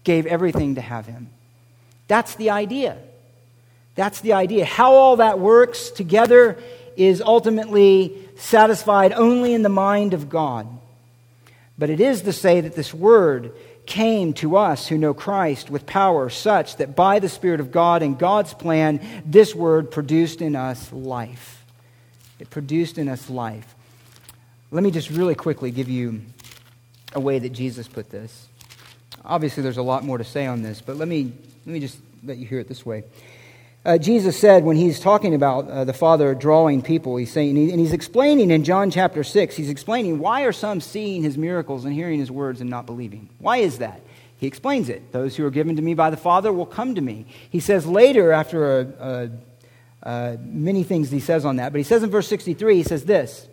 gave 0.03 0.25
everything 0.25 0.75
to 0.75 0.81
have 0.81 1.05
him. 1.05 1.29
That's 2.07 2.33
the 2.33 2.49
idea. 2.49 2.97
That's 3.95 4.21
the 4.21 4.33
idea. 4.33 4.65
How 4.65 4.93
all 4.93 5.17
that 5.17 5.39
works 5.39 5.89
together 5.89 6.57
is 6.95 7.21
ultimately 7.21 8.29
satisfied 8.37 9.13
only 9.13 9.53
in 9.53 9.61
the 9.61 9.69
mind 9.69 10.13
of 10.13 10.29
God. 10.29 10.67
But 11.77 11.89
it 11.89 12.01
is 12.01 12.21
to 12.23 12.33
say 12.33 12.61
that 12.61 12.75
this 12.75 12.93
word 12.93 13.53
came 13.85 14.33
to 14.33 14.57
us 14.57 14.87
who 14.87 14.97
know 14.97 15.13
Christ 15.13 15.69
with 15.69 15.85
power 15.85 16.29
such 16.29 16.77
that 16.77 16.95
by 16.95 17.19
the 17.19 17.29
Spirit 17.29 17.59
of 17.59 17.71
God 17.71 18.03
and 18.03 18.19
God's 18.19 18.53
plan, 18.53 18.99
this 19.25 19.55
word 19.55 19.89
produced 19.89 20.41
in 20.41 20.55
us 20.55 20.91
life. 20.91 21.65
It 22.37 22.49
produced 22.49 22.97
in 22.97 23.09
us 23.09 23.29
life. 23.29 23.75
Let 24.71 24.83
me 24.83 24.91
just 24.91 25.09
really 25.09 25.35
quickly 25.35 25.71
give 25.71 25.89
you 25.89 26.21
a 27.13 27.19
way 27.19 27.39
that 27.39 27.49
Jesus 27.49 27.87
put 27.87 28.09
this. 28.09 28.47
Obviously, 29.25 29.63
there's 29.63 29.77
a 29.77 29.83
lot 29.83 30.03
more 30.03 30.17
to 30.17 30.23
say 30.23 30.45
on 30.45 30.61
this, 30.61 30.81
but 30.81 30.97
let 30.97 31.07
me, 31.07 31.33
let 31.65 31.73
me 31.73 31.79
just 31.79 31.97
let 32.23 32.37
you 32.37 32.45
hear 32.45 32.59
it 32.59 32.67
this 32.67 32.85
way. 32.85 33.03
Uh, 33.85 33.97
Jesus 33.97 34.37
said 34.37 34.65
when 34.65 34.75
he's 34.75 34.99
talking 34.99 35.33
about 35.33 35.69
uh, 35.69 35.85
the 35.85 35.93
Father 35.93 36.35
drawing 36.35 36.81
people, 36.81 37.15
he's 37.15 37.31
saying, 37.31 37.57
and 37.57 37.79
he's 37.79 37.93
explaining 37.93 38.51
in 38.51 38.65
John 38.65 38.91
chapter 38.91 39.23
6, 39.23 39.55
he's 39.55 39.69
explaining 39.69 40.19
why 40.19 40.41
are 40.43 40.51
some 40.51 40.81
seeing 40.81 41.23
his 41.23 41.37
miracles 41.37 41.85
and 41.85 41.93
hearing 41.93 42.19
his 42.19 42.29
words 42.29 42.59
and 42.59 42.69
not 42.69 42.85
believing? 42.85 43.29
Why 43.39 43.57
is 43.57 43.77
that? 43.77 44.01
He 44.37 44.47
explains 44.47 44.89
it. 44.89 45.11
Those 45.13 45.35
who 45.35 45.45
are 45.45 45.49
given 45.49 45.77
to 45.77 45.81
me 45.81 45.93
by 45.93 46.09
the 46.09 46.17
Father 46.17 46.51
will 46.51 46.65
come 46.65 46.95
to 46.95 47.01
me. 47.01 47.25
He 47.49 47.61
says 47.61 47.85
later, 47.85 48.33
after 48.33 48.79
a, 48.79 49.29
a, 50.03 50.09
a, 50.09 50.37
many 50.37 50.83
things 50.83 51.09
he 51.09 51.19
says 51.21 51.45
on 51.45 51.57
that, 51.57 51.71
but 51.71 51.77
he 51.77 51.83
says 51.83 52.03
in 52.03 52.09
verse 52.09 52.27
63, 52.27 52.75
he 52.75 52.83
says 52.83 53.05
this. 53.05 53.47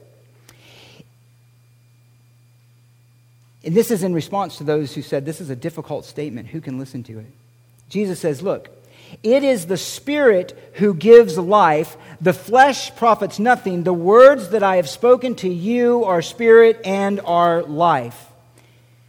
And 3.65 3.75
this 3.75 3.91
is 3.91 4.05
in 4.05 4.15
response 4.15 4.59
to 4.59 4.65
those 4.65 4.95
who 4.95 5.03
said, 5.03 5.25
This 5.25 5.41
is 5.41 5.51
a 5.51 5.57
difficult 5.57 6.05
statement. 6.05 6.49
Who 6.49 6.61
can 6.61 6.79
listen 6.79 7.03
to 7.05 7.19
it? 7.19 7.27
Jesus 7.89 8.21
says, 8.21 8.41
Look, 8.41 8.76
it 9.23 9.45
is 9.45 9.67
the 9.67 9.77
Spirit 9.77 10.73
who 10.75 10.95
gives 10.95 11.39
life. 11.39 11.97
The 12.21 12.33
flesh 12.33 12.95
profits 12.97 13.39
nothing. 13.39 13.83
The 13.83 13.93
words 13.93 14.51
that 14.51 14.63
I 14.63 14.77
have 14.77 14.89
spoken 14.89 15.35
to 15.37 15.49
you 15.49 16.05
are 16.05 16.23
spirit 16.23 16.81
and 16.85 17.21
are 17.21 17.63
life. 17.63 18.27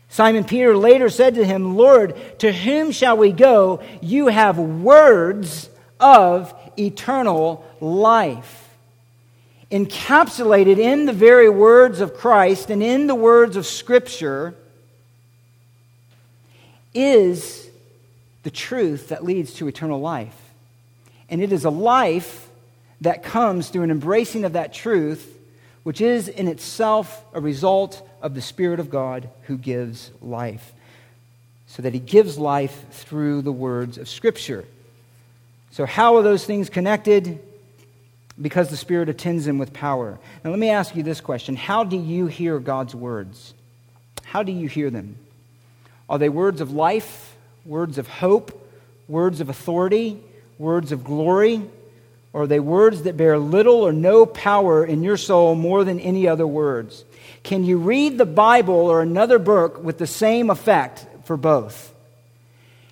Simon 0.09 0.43
Peter 0.43 0.75
later 0.75 1.09
said 1.09 1.35
to 1.35 1.45
him, 1.45 1.75
Lord, 1.75 2.15
to 2.39 2.51
whom 2.51 2.91
shall 2.91 3.17
we 3.17 3.31
go? 3.31 3.81
You 4.01 4.27
have 4.27 4.57
words 4.57 5.69
of 5.99 6.53
eternal 6.77 7.65
life. 7.79 8.69
Encapsulated 9.69 10.77
in 10.77 11.05
the 11.05 11.13
very 11.13 11.49
words 11.49 11.99
of 11.99 12.15
Christ 12.15 12.69
and 12.69 12.81
in 12.81 13.07
the 13.07 13.15
words 13.15 13.57
of 13.57 13.65
Scripture 13.65 14.55
is 16.93 17.66
the 18.47 18.51
truth 18.51 19.09
that 19.09 19.25
leads 19.25 19.55
to 19.55 19.67
eternal 19.67 19.99
life. 19.99 20.53
And 21.27 21.41
it 21.41 21.51
is 21.51 21.65
a 21.65 21.69
life 21.69 22.47
that 23.01 23.21
comes 23.21 23.67
through 23.67 23.83
an 23.83 23.91
embracing 23.91 24.45
of 24.45 24.53
that 24.53 24.73
truth, 24.73 25.37
which 25.83 25.99
is 25.99 26.29
in 26.29 26.47
itself 26.47 27.25
a 27.33 27.41
result 27.41 28.09
of 28.21 28.35
the 28.35 28.41
Spirit 28.41 28.79
of 28.79 28.89
God 28.89 29.29
who 29.47 29.57
gives 29.57 30.11
life. 30.21 30.71
So 31.65 31.81
that 31.81 31.93
he 31.93 31.99
gives 31.99 32.37
life 32.37 32.85
through 32.91 33.41
the 33.41 33.51
words 33.51 33.97
of 33.97 34.07
Scripture. 34.07 34.63
So, 35.71 35.85
how 35.85 36.15
are 36.15 36.23
those 36.23 36.45
things 36.45 36.69
connected? 36.69 37.43
Because 38.41 38.69
the 38.69 38.77
Spirit 38.77 39.09
attends 39.09 39.43
them 39.43 39.57
with 39.57 39.73
power. 39.73 40.17
Now, 40.45 40.51
let 40.51 40.59
me 40.59 40.69
ask 40.69 40.95
you 40.95 41.03
this 41.03 41.19
question 41.19 41.57
How 41.57 41.83
do 41.83 41.97
you 41.97 42.27
hear 42.27 42.59
God's 42.59 42.95
words? 42.95 43.53
How 44.23 44.41
do 44.41 44.53
you 44.53 44.69
hear 44.69 44.89
them? 44.89 45.17
Are 46.07 46.17
they 46.17 46.29
words 46.29 46.61
of 46.61 46.71
life, 46.71 47.33
words 47.67 47.97
of 47.97 48.07
hope, 48.07 48.65
words 49.07 49.41
of 49.41 49.49
authority, 49.49 50.19
words 50.57 50.91
of 50.91 51.03
glory? 51.03 51.61
Or 52.33 52.43
are 52.43 52.47
they 52.47 52.59
words 52.59 53.03
that 53.03 53.17
bear 53.17 53.37
little 53.37 53.81
or 53.81 53.91
no 53.91 54.25
power 54.25 54.85
in 54.85 55.03
your 55.03 55.17
soul 55.17 55.53
more 55.55 55.83
than 55.83 55.99
any 55.99 56.27
other 56.27 56.47
words? 56.47 57.03
Can 57.43 57.63
you 57.63 57.77
read 57.77 58.17
the 58.17 58.25
Bible 58.25 58.75
or 58.75 59.01
another 59.01 59.39
book 59.39 59.83
with 59.83 59.97
the 59.97 60.07
same 60.07 60.49
effect 60.49 61.05
for 61.25 61.35
both? 61.35 61.93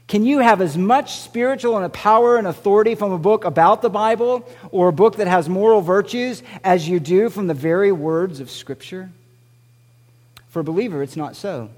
Can 0.08 0.26
you 0.26 0.40
have 0.40 0.62
as 0.62 0.78
much 0.78 1.18
spiritual 1.18 1.78
and 1.78 1.86
a 1.86 1.90
power 1.90 2.38
and 2.38 2.46
authority 2.46 2.96
from 2.96 3.12
a 3.12 3.18
book 3.18 3.44
about 3.44 3.82
the 3.82 3.90
Bible 3.90 4.48
or 4.72 4.90
a 4.90 4.94
book 4.94 5.18
that 5.18 5.28
has 5.28 5.50
moral 5.50 5.82
virtues 5.82 6.44
as 6.64 6.88
you 6.88 7.00
do 7.00 7.30
from 7.30 7.48
the 7.48 7.54
very 7.54 7.92
words 7.92 8.40
of 8.40 8.52
Scripture? 8.52 9.10
For 10.50 10.60
a 10.60 10.64
believer, 10.64 11.02
it's 11.02 11.18
not 11.18 11.36
so. 11.36 11.70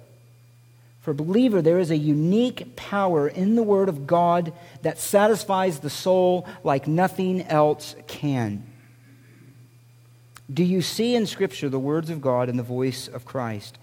For 1.07 1.11
a 1.11 1.15
believer, 1.15 1.61
there 1.61 1.79
is 1.79 1.89
a 1.89 1.95
unique 1.95 2.75
power 2.75 3.29
in 3.29 3.55
the 3.55 3.63
Word 3.63 3.87
of 3.87 4.05
God 4.05 4.51
that 4.81 4.99
satisfies 4.99 5.79
the 5.79 5.89
soul 5.89 6.45
like 6.65 6.85
nothing 6.85 7.43
else 7.43 7.95
can. 8.07 8.65
Do 10.53 10.65
you 10.65 10.81
see 10.81 11.15
in 11.15 11.25
Scripture 11.25 11.69
the 11.69 11.79
words 11.79 12.09
of 12.09 12.19
God 12.19 12.49
and 12.49 12.59
the 12.59 12.63
voice 12.63 13.07
of 13.07 13.23
Christ? 13.23 13.77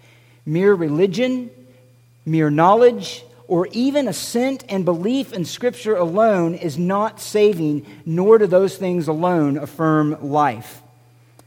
Mere 0.44 0.74
religion, 0.74 1.48
mere 2.26 2.50
knowledge, 2.50 3.24
or 3.48 3.68
even 3.68 4.06
assent 4.06 4.62
and 4.68 4.84
belief 4.84 5.32
in 5.32 5.46
Scripture 5.46 5.96
alone 5.96 6.54
is 6.54 6.76
not 6.76 7.22
saving, 7.22 7.86
nor 8.04 8.36
do 8.36 8.46
those 8.46 8.76
things 8.76 9.08
alone 9.08 9.56
affirm 9.56 10.30
life. 10.30 10.82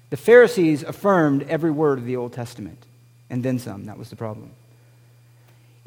The 0.10 0.18
Pharisees 0.18 0.82
affirmed 0.82 1.44
every 1.44 1.70
word 1.70 2.00
of 2.00 2.06
the 2.06 2.16
Old 2.16 2.34
Testament, 2.34 2.84
and 3.30 3.44
then 3.44 3.60
some. 3.60 3.86
That 3.86 4.00
was 4.00 4.10
the 4.10 4.16
problem. 4.16 4.54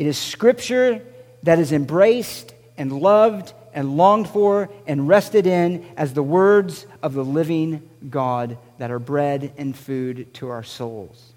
It 0.01 0.07
is 0.07 0.17
Scripture 0.17 1.03
that 1.43 1.59
is 1.59 1.73
embraced 1.73 2.55
and 2.79 2.91
loved 2.91 3.53
and 3.75 3.99
longed 3.99 4.31
for 4.31 4.71
and 4.87 5.07
rested 5.07 5.47
in 5.47 5.87
as 5.95 6.15
the 6.15 6.23
words 6.23 6.87
of 7.03 7.13
the 7.13 7.23
living 7.23 7.87
God 8.09 8.57
that 8.79 8.91
are 8.91 8.99
bread 8.99 9.53
and 9.59 9.77
food 9.77 10.33
to 10.33 10.49
our 10.49 10.63
souls. 10.63 11.35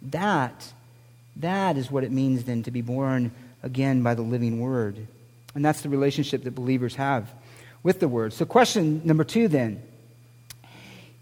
That, 0.00 0.72
that 1.36 1.76
is 1.76 1.90
what 1.90 2.02
it 2.02 2.10
means 2.10 2.44
then 2.44 2.62
to 2.62 2.70
be 2.70 2.80
born 2.80 3.30
again 3.62 4.02
by 4.02 4.14
the 4.14 4.22
living 4.22 4.58
Word. 4.58 5.06
And 5.54 5.62
that's 5.62 5.82
the 5.82 5.90
relationship 5.90 6.44
that 6.44 6.54
believers 6.54 6.94
have 6.94 7.30
with 7.82 8.00
the 8.00 8.08
Word. 8.08 8.32
So, 8.32 8.46
question 8.46 9.02
number 9.04 9.24
two 9.24 9.48
then 9.48 9.82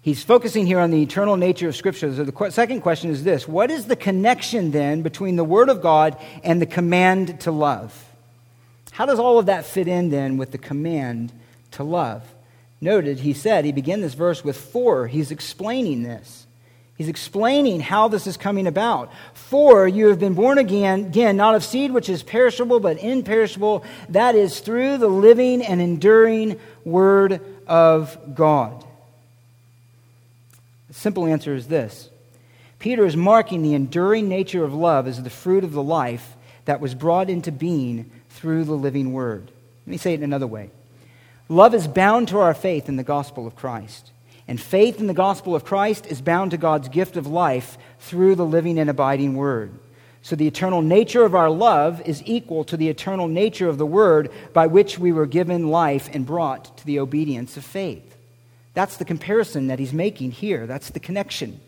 He's 0.07 0.23
focusing 0.23 0.67
here 0.67 0.79
on 0.79 0.93
the 0.93 1.03
eternal 1.03 1.37
nature 1.37 1.67
of 1.67 1.75
Scripture. 1.75 2.15
So 2.15 2.23
the 2.23 2.51
second 2.53 2.83
question 2.83 3.11
is 3.11 3.25
this 3.25 3.49
What 3.49 3.73
is 3.73 3.87
the 3.87 3.97
connection 3.97 4.71
then 4.71 5.03
between 5.03 5.35
the 5.35 5.43
Word 5.43 5.69
of 5.69 5.83
God 5.83 6.17
and 6.45 6.63
the 6.63 6.67
command 6.67 7.41
to 7.41 7.51
love? 7.51 8.05
How 8.93 9.05
does 9.05 9.19
all 9.19 9.41
of 9.41 9.47
that 9.47 9.67
fit 9.67 9.89
in 9.89 10.11
then 10.11 10.37
with 10.37 10.53
the 10.53 10.59
command 10.59 11.33
to 11.73 11.83
love? 11.83 12.23
Noted, 12.81 13.19
he 13.19 13.33
said, 13.33 13.65
he 13.65 13.73
began 13.73 14.01
this 14.01 14.15
verse 14.15 14.45
with 14.45 14.57
for. 14.57 15.09
He's 15.09 15.33
explaining 15.33 16.05
this. 16.05 16.47
He's 16.97 17.09
explaining 17.09 17.81
how 17.81 18.07
this 18.07 18.29
is 18.29 18.37
coming 18.37 18.69
about. 18.69 19.13
For 19.35 19.89
you 19.89 20.07
have 20.07 20.21
been 20.21 20.35
born 20.35 20.59
again, 20.59 21.07
again, 21.07 21.37
not 21.37 21.57
of 21.57 21.65
seed 21.65 21.91
which 21.91 22.09
is 22.09 22.23
perishable, 22.23 22.79
but 22.79 23.03
imperishable. 23.03 23.85
That 24.11 24.37
is 24.37 24.61
through 24.61 24.99
the 24.99 25.09
living 25.09 25.63
and 25.63 25.81
enduring 25.81 26.61
Word 26.85 27.41
of 27.67 28.37
God 28.37 28.85
simple 30.97 31.27
answer 31.27 31.55
is 31.55 31.69
this 31.69 32.11
Peter 32.79 33.05
is 33.05 33.17
marking 33.17 33.63
the 33.63 33.75
enduring 33.75 34.29
nature 34.29 34.65
of 34.65 34.75
love 34.75 35.07
as 35.07 35.23
the 35.23 35.31
fruit 35.31 35.65
of 35.65 35.73
the 35.73 35.83
life 35.83 36.37
that 36.65 36.81
was 36.81 36.95
brought 36.95 37.31
into 37.31 37.53
being 37.53 38.11
through 38.31 38.65
the 38.65 38.75
living 38.75 39.13
word. 39.13 39.51
Let 39.87 39.91
me 39.91 39.97
say 39.97 40.13
it 40.13 40.21
in 40.21 40.25
another 40.25 40.47
way 40.47 40.71
Love 41.49 41.75
is 41.75 41.87
bound 41.87 42.29
to 42.29 42.39
our 42.39 42.55
faith 42.55 42.89
in 42.89 42.97
the 42.97 43.05
gospel 43.05 43.47
of 43.47 43.57
Christ. 43.57 44.13
And 44.49 44.61
faith 44.61 45.01
in 45.01 45.09
the 45.09 45.15
gospel 45.15 45.57
of 45.57 45.65
Christ 45.65 46.07
is 46.07 46.21
bound 46.21 46.53
to 46.53 46.57
God's 46.57 46.89
gift 46.89 47.17
of 47.17 47.27
life 47.27 47.77
through 47.99 48.37
the 48.37 48.47
living 48.47 48.79
and 48.79 48.89
abiding 48.89 49.35
word. 49.35 49.77
So 50.23 50.37
the 50.37 50.47
eternal 50.47 50.83
nature 50.83 51.25
of 51.25 51.35
our 51.35 51.51
love 51.51 52.01
is 52.03 52.23
equal 52.27 52.65
to 52.65 52.77
the 52.77 52.89
eternal 52.89 53.29
nature 53.29 53.69
of 53.69 53.79
the 53.79 53.87
word 53.87 54.31
by 54.53 54.67
which 54.67 54.99
we 54.99 55.13
were 55.13 55.27
given 55.27 55.69
life 55.69 56.09
and 56.13 56.25
brought 56.25 56.77
to 56.79 56.87
the 56.87 57.01
obedience 57.01 57.57
of 57.57 57.65
faith. 57.65 58.16
That's 58.77 58.99
the 58.99 59.07
comparison 59.07 59.69
that 59.69 59.79
he's 59.79 59.95
making 59.95 60.33
here. 60.33 60.67
That's 60.67 60.91
the 60.91 61.01
connection. 61.01 61.59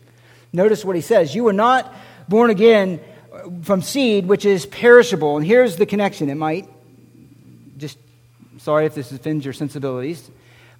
Notice 0.53 0.85
what 0.85 0.95
he 0.95 1.01
says 1.01 1.33
You 1.33 1.43
were 1.45 1.53
not 1.53 1.91
born 2.27 2.51
again 2.51 2.99
uh, 3.33 3.49
from 3.63 3.81
seed 3.81 4.27
which 4.27 4.45
is 4.45 4.67
perishable. 4.67 5.35
And 5.35 5.45
here's 5.45 5.75
the 5.75 5.87
connection. 5.87 6.29
It 6.29 6.35
might 6.35 6.69
just, 7.79 7.97
sorry 8.59 8.85
if 8.85 8.93
this 8.93 9.11
offends 9.11 9.43
your 9.43 9.55
sensibilities. 9.55 10.29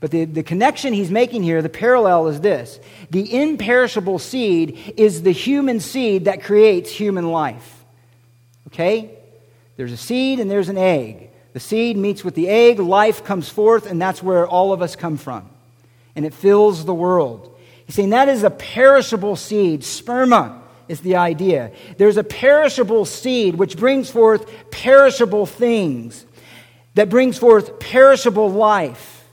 But 0.02 0.12
the, 0.12 0.26
the 0.26 0.44
connection 0.44 0.94
he's 0.94 1.10
making 1.10 1.42
here, 1.42 1.64
the 1.64 1.68
parallel 1.68 2.28
is 2.28 2.40
this 2.42 2.80
the 3.10 3.34
imperishable 3.36 4.20
seed 4.20 4.94
is 4.98 5.24
the 5.24 5.32
human 5.32 5.80
seed 5.80 6.26
that 6.26 6.44
creates 6.44 6.92
human 6.92 7.32
life. 7.32 7.84
Okay? 8.68 9.18
There's 9.78 9.92
a 9.92 9.98
seed 9.98 10.40
and 10.40 10.52
there's 10.52 10.70
an 10.70 10.78
egg. 10.78 11.32
The 11.54 11.60
seed 11.60 11.98
meets 11.98 12.24
with 12.24 12.36
the 12.36 12.50
egg, 12.50 12.78
life 12.78 13.24
comes 13.24 13.50
forth, 13.50 13.90
and 13.90 14.00
that's 14.00 14.22
where 14.22 14.48
all 14.48 14.74
of 14.74 14.84
us 14.84 14.96
come 14.96 15.18
from 15.18 15.50
and 16.20 16.26
it 16.26 16.34
fills 16.34 16.84
the 16.84 16.94
world. 16.94 17.58
He's 17.86 17.96
saying 17.96 18.10
that 18.10 18.28
is 18.28 18.44
a 18.44 18.50
perishable 18.50 19.38
seed. 19.38 19.84
Sperma 19.84 20.60
is 20.90 21.00
the 21.00 21.16
idea. 21.16 21.72
There's 21.98 22.18
a 22.18 22.26
perishable 22.26 23.06
seed 23.06 23.56
which 23.56 23.78
brings 23.78 24.10
forth 24.10 24.52
perishable 24.70 25.46
things, 25.46 26.26
that 26.96 27.10
brings 27.10 27.38
forth 27.38 27.80
perishable 27.80 28.52
life. 28.52 29.26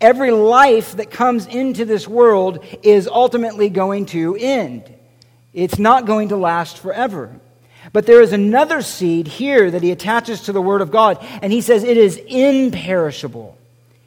Every 0.00 0.30
life 0.30 0.98
that 0.98 1.10
comes 1.10 1.46
into 1.46 1.84
this 1.84 2.06
world 2.06 2.64
is 2.84 3.08
ultimately 3.08 3.70
going 3.70 4.06
to 4.06 4.36
end. 4.36 4.94
It's 5.52 5.80
not 5.80 6.06
going 6.06 6.28
to 6.28 6.36
last 6.36 6.78
forever. 6.78 7.40
But 7.92 8.06
there 8.06 8.22
is 8.22 8.32
another 8.32 8.82
seed 8.82 9.26
here 9.26 9.68
that 9.68 9.82
he 9.82 9.90
attaches 9.90 10.42
to 10.42 10.52
the 10.52 10.62
Word 10.62 10.80
of 10.80 10.92
God, 10.92 11.18
and 11.42 11.52
he 11.52 11.60
says 11.60 11.82
it 11.82 11.96
is 11.96 12.20
imperishable. 12.28 13.58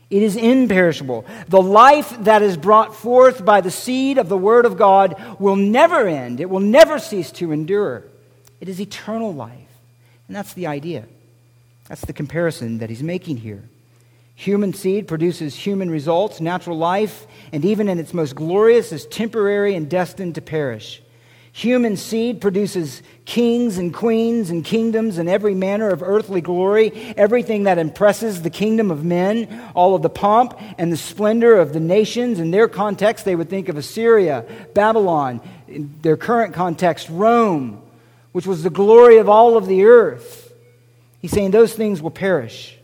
It 0.10 0.24
is 0.24 0.36
imperishable. 0.38 1.26
The 1.50 1.62
life 1.62 2.16
that 2.22 2.42
is 2.42 2.56
brought 2.56 2.96
forth 2.96 3.44
by 3.44 3.62
the 3.62 3.72
seed 3.72 4.18
of 4.18 4.30
the 4.30 4.38
Word 4.38 4.66
of 4.66 4.78
God 4.78 5.22
will 5.40 5.58
never 5.58 6.08
end, 6.08 6.40
it 6.40 6.50
will 6.50 6.62
never 6.62 7.00
cease 7.00 7.32
to 7.34 7.52
endure. 7.52 8.04
It 8.62 8.70
is 8.70 8.80
eternal 8.80 9.34
life. 9.34 9.52
And 10.28 10.36
that's 10.36 10.54
the 10.54 10.68
idea. 10.68 11.06
That's 11.88 12.06
the 12.06 12.14
comparison 12.14 12.80
that 12.80 12.90
he's 12.90 13.04
making 13.04 13.38
here. 13.38 13.64
Human 14.36 14.74
seed 14.74 15.08
produces 15.08 15.56
human 15.56 15.90
results, 15.90 16.40
natural 16.40 16.78
life, 16.78 17.26
and 17.52 17.66
even 17.66 17.90
in 17.90 17.98
its 17.98 18.14
most 18.14 18.36
glorious, 18.36 18.92
is 18.92 19.06
temporary 19.08 19.74
and 19.74 19.90
destined 19.90 20.36
to 20.36 20.42
perish. 20.42 21.02
Human 21.54 21.98
seed 21.98 22.40
produces 22.40 23.02
kings 23.28 23.78
and 23.78 23.94
queens 23.94 24.50
and 24.50 24.64
kingdoms 24.64 25.18
and 25.18 25.28
every 25.28 25.54
manner 25.54 25.90
of 25.90 26.02
earthly 26.02 26.40
glory, 26.40 26.94
everything 27.18 27.64
that 27.64 27.78
impresses 27.78 28.42
the 28.42 28.50
kingdom 28.50 28.90
of 28.90 29.04
men, 29.04 29.70
all 29.76 29.96
of 29.96 30.02
the 30.02 30.10
pomp 30.10 30.58
and 30.78 30.94
the 30.94 30.98
splendor 30.98 31.60
of 31.60 31.74
the 31.74 31.80
nations. 31.80 32.40
In 32.40 32.52
their 32.52 32.70
context, 32.70 33.26
they 33.26 33.36
would 33.36 33.50
think 33.50 33.68
of 33.68 33.76
Assyria, 33.76 34.46
Babylon, 34.74 35.42
in 35.68 35.94
their 36.02 36.16
current 36.16 36.54
context, 36.54 37.10
Rome, 37.10 37.82
which 38.32 38.48
was 38.48 38.64
the 38.64 38.70
glory 38.70 39.18
of 39.18 39.28
all 39.28 39.58
of 39.58 39.68
the 39.68 39.84
earth. 39.84 40.54
He's 41.20 41.32
saying 41.32 41.52
those 41.52 41.74
things 41.74 42.02
will 42.02 42.12
perish. 42.12 42.78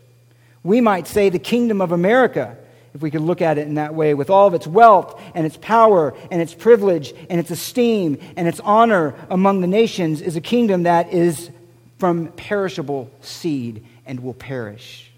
We 0.62 0.82
might 0.82 1.06
say 1.06 1.30
the 1.30 1.38
kingdom 1.38 1.80
of 1.80 1.90
America 1.90 2.58
if 2.94 3.02
we 3.02 3.10
could 3.10 3.22
look 3.22 3.42
at 3.42 3.58
it 3.58 3.66
in 3.66 3.74
that 3.74 3.94
way, 3.94 4.14
with 4.14 4.30
all 4.30 4.46
of 4.46 4.54
its 4.54 4.66
wealth 4.66 5.20
and 5.34 5.44
its 5.44 5.56
power 5.56 6.14
and 6.30 6.40
its 6.40 6.54
privilege 6.54 7.12
and 7.28 7.40
its 7.40 7.50
esteem 7.50 8.18
and 8.36 8.46
its 8.46 8.60
honor 8.60 9.14
among 9.30 9.60
the 9.60 9.66
nations, 9.66 10.20
is 10.20 10.36
a 10.36 10.40
kingdom 10.40 10.84
that 10.84 11.12
is 11.12 11.50
from 11.98 12.28
perishable 12.28 13.10
seed 13.20 13.84
and 14.06 14.20
will 14.20 14.34
perish. 14.34 15.10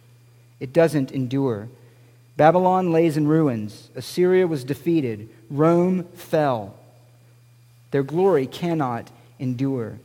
It 0.59 0.73
doesn't 0.73 1.13
endure. 1.13 1.69
Babylon 2.37 2.93
lays 2.93 3.17
in 3.17 3.27
ruins. 3.27 3.91
Assyria 3.95 4.47
was 4.47 4.65
defeated. 4.65 5.29
Rome 5.51 6.05
fell. 6.15 6.75
Their 7.91 8.03
glory 8.03 8.47
cannot 8.47 9.11
endure. 9.39 9.99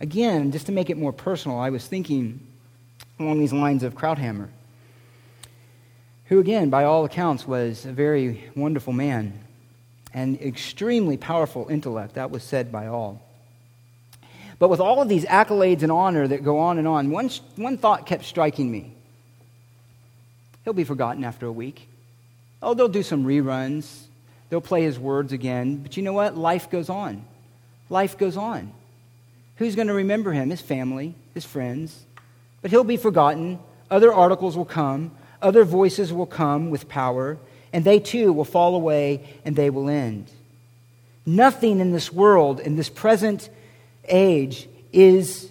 Again, 0.00 0.52
just 0.52 0.66
to 0.66 0.72
make 0.72 0.90
it 0.90 0.98
more 0.98 1.12
personal, 1.12 1.58
I 1.58 1.70
was 1.70 1.86
thinking 1.86 2.40
along 3.18 3.38
these 3.38 3.52
lines 3.52 3.82
of 3.82 3.94
Krauthammer, 3.94 4.48
who, 6.26 6.38
again, 6.38 6.70
by 6.70 6.84
all 6.84 7.04
accounts, 7.04 7.46
was 7.46 7.86
a 7.86 7.92
very 7.92 8.50
wonderful 8.54 8.92
man 8.92 9.38
and 10.12 10.40
extremely 10.40 11.16
powerful 11.16 11.68
intellect. 11.68 12.14
That 12.14 12.30
was 12.30 12.42
said 12.42 12.72
by 12.72 12.86
all. 12.86 13.22
But 14.58 14.68
with 14.68 14.80
all 14.80 15.02
of 15.02 15.08
these 15.08 15.26
accolades 15.26 15.82
and 15.82 15.92
honor 15.92 16.26
that 16.26 16.42
go 16.42 16.58
on 16.58 16.78
and 16.78 16.88
on, 16.88 17.10
one, 17.10 17.30
one 17.56 17.76
thought 17.76 18.06
kept 18.06 18.24
striking 18.24 18.70
me. 18.70 18.94
He'll 20.64 20.72
be 20.72 20.84
forgotten 20.84 21.22
after 21.22 21.46
a 21.46 21.52
week. 21.52 21.88
Oh, 22.62 22.74
they'll 22.74 22.88
do 22.88 23.02
some 23.02 23.24
reruns. 23.24 24.04
They'll 24.48 24.60
play 24.60 24.82
his 24.82 24.98
words 24.98 25.32
again. 25.32 25.76
But 25.76 25.96
you 25.96 26.02
know 26.02 26.12
what? 26.12 26.36
Life 26.36 26.70
goes 26.70 26.88
on. 26.88 27.24
Life 27.90 28.16
goes 28.16 28.36
on. 28.36 28.72
Who's 29.56 29.76
going 29.76 29.88
to 29.88 29.94
remember 29.94 30.32
him? 30.32 30.50
His 30.50 30.60
family, 30.60 31.14
his 31.34 31.44
friends. 31.44 32.04
But 32.62 32.70
he'll 32.70 32.84
be 32.84 32.96
forgotten. 32.96 33.58
Other 33.90 34.12
articles 34.12 34.56
will 34.56 34.64
come. 34.64 35.12
Other 35.42 35.64
voices 35.64 36.12
will 36.12 36.26
come 36.26 36.70
with 36.70 36.88
power. 36.88 37.38
And 37.72 37.84
they 37.84 37.98
too 37.98 38.32
will 38.32 38.44
fall 38.44 38.74
away 38.74 39.38
and 39.44 39.54
they 39.54 39.68
will 39.70 39.90
end. 39.90 40.30
Nothing 41.26 41.80
in 41.80 41.92
this 41.92 42.12
world, 42.12 42.60
in 42.60 42.76
this 42.76 42.88
present 42.88 43.50
age, 44.08 44.68
is 44.92 45.50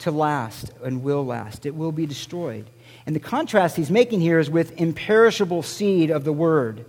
to 0.00 0.10
last 0.10 0.70
and 0.84 1.02
will 1.02 1.24
last. 1.24 1.66
It 1.66 1.74
will 1.74 1.90
be 1.90 2.06
destroyed. 2.06 2.66
And 3.06 3.16
the 3.16 3.20
contrast 3.20 3.76
he's 3.76 3.90
making 3.90 4.20
here 4.20 4.38
is 4.38 4.50
with 4.50 4.78
imperishable 4.80 5.62
seed 5.62 6.10
of 6.10 6.24
the 6.24 6.32
word. 6.32 6.84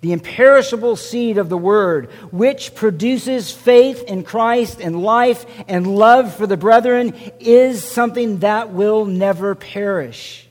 The 0.00 0.12
imperishable 0.12 0.96
seed 0.96 1.38
of 1.38 1.48
the 1.48 1.58
word, 1.58 2.10
which 2.30 2.74
produces 2.74 3.50
faith 3.50 4.04
in 4.04 4.22
Christ 4.22 4.80
and 4.80 5.02
life 5.02 5.46
and 5.66 5.96
love 5.96 6.34
for 6.34 6.46
the 6.46 6.56
brethren, 6.56 7.14
is 7.40 7.82
something 7.82 8.38
that 8.38 8.70
will 8.70 9.06
never 9.06 9.54
perish. 9.54 10.43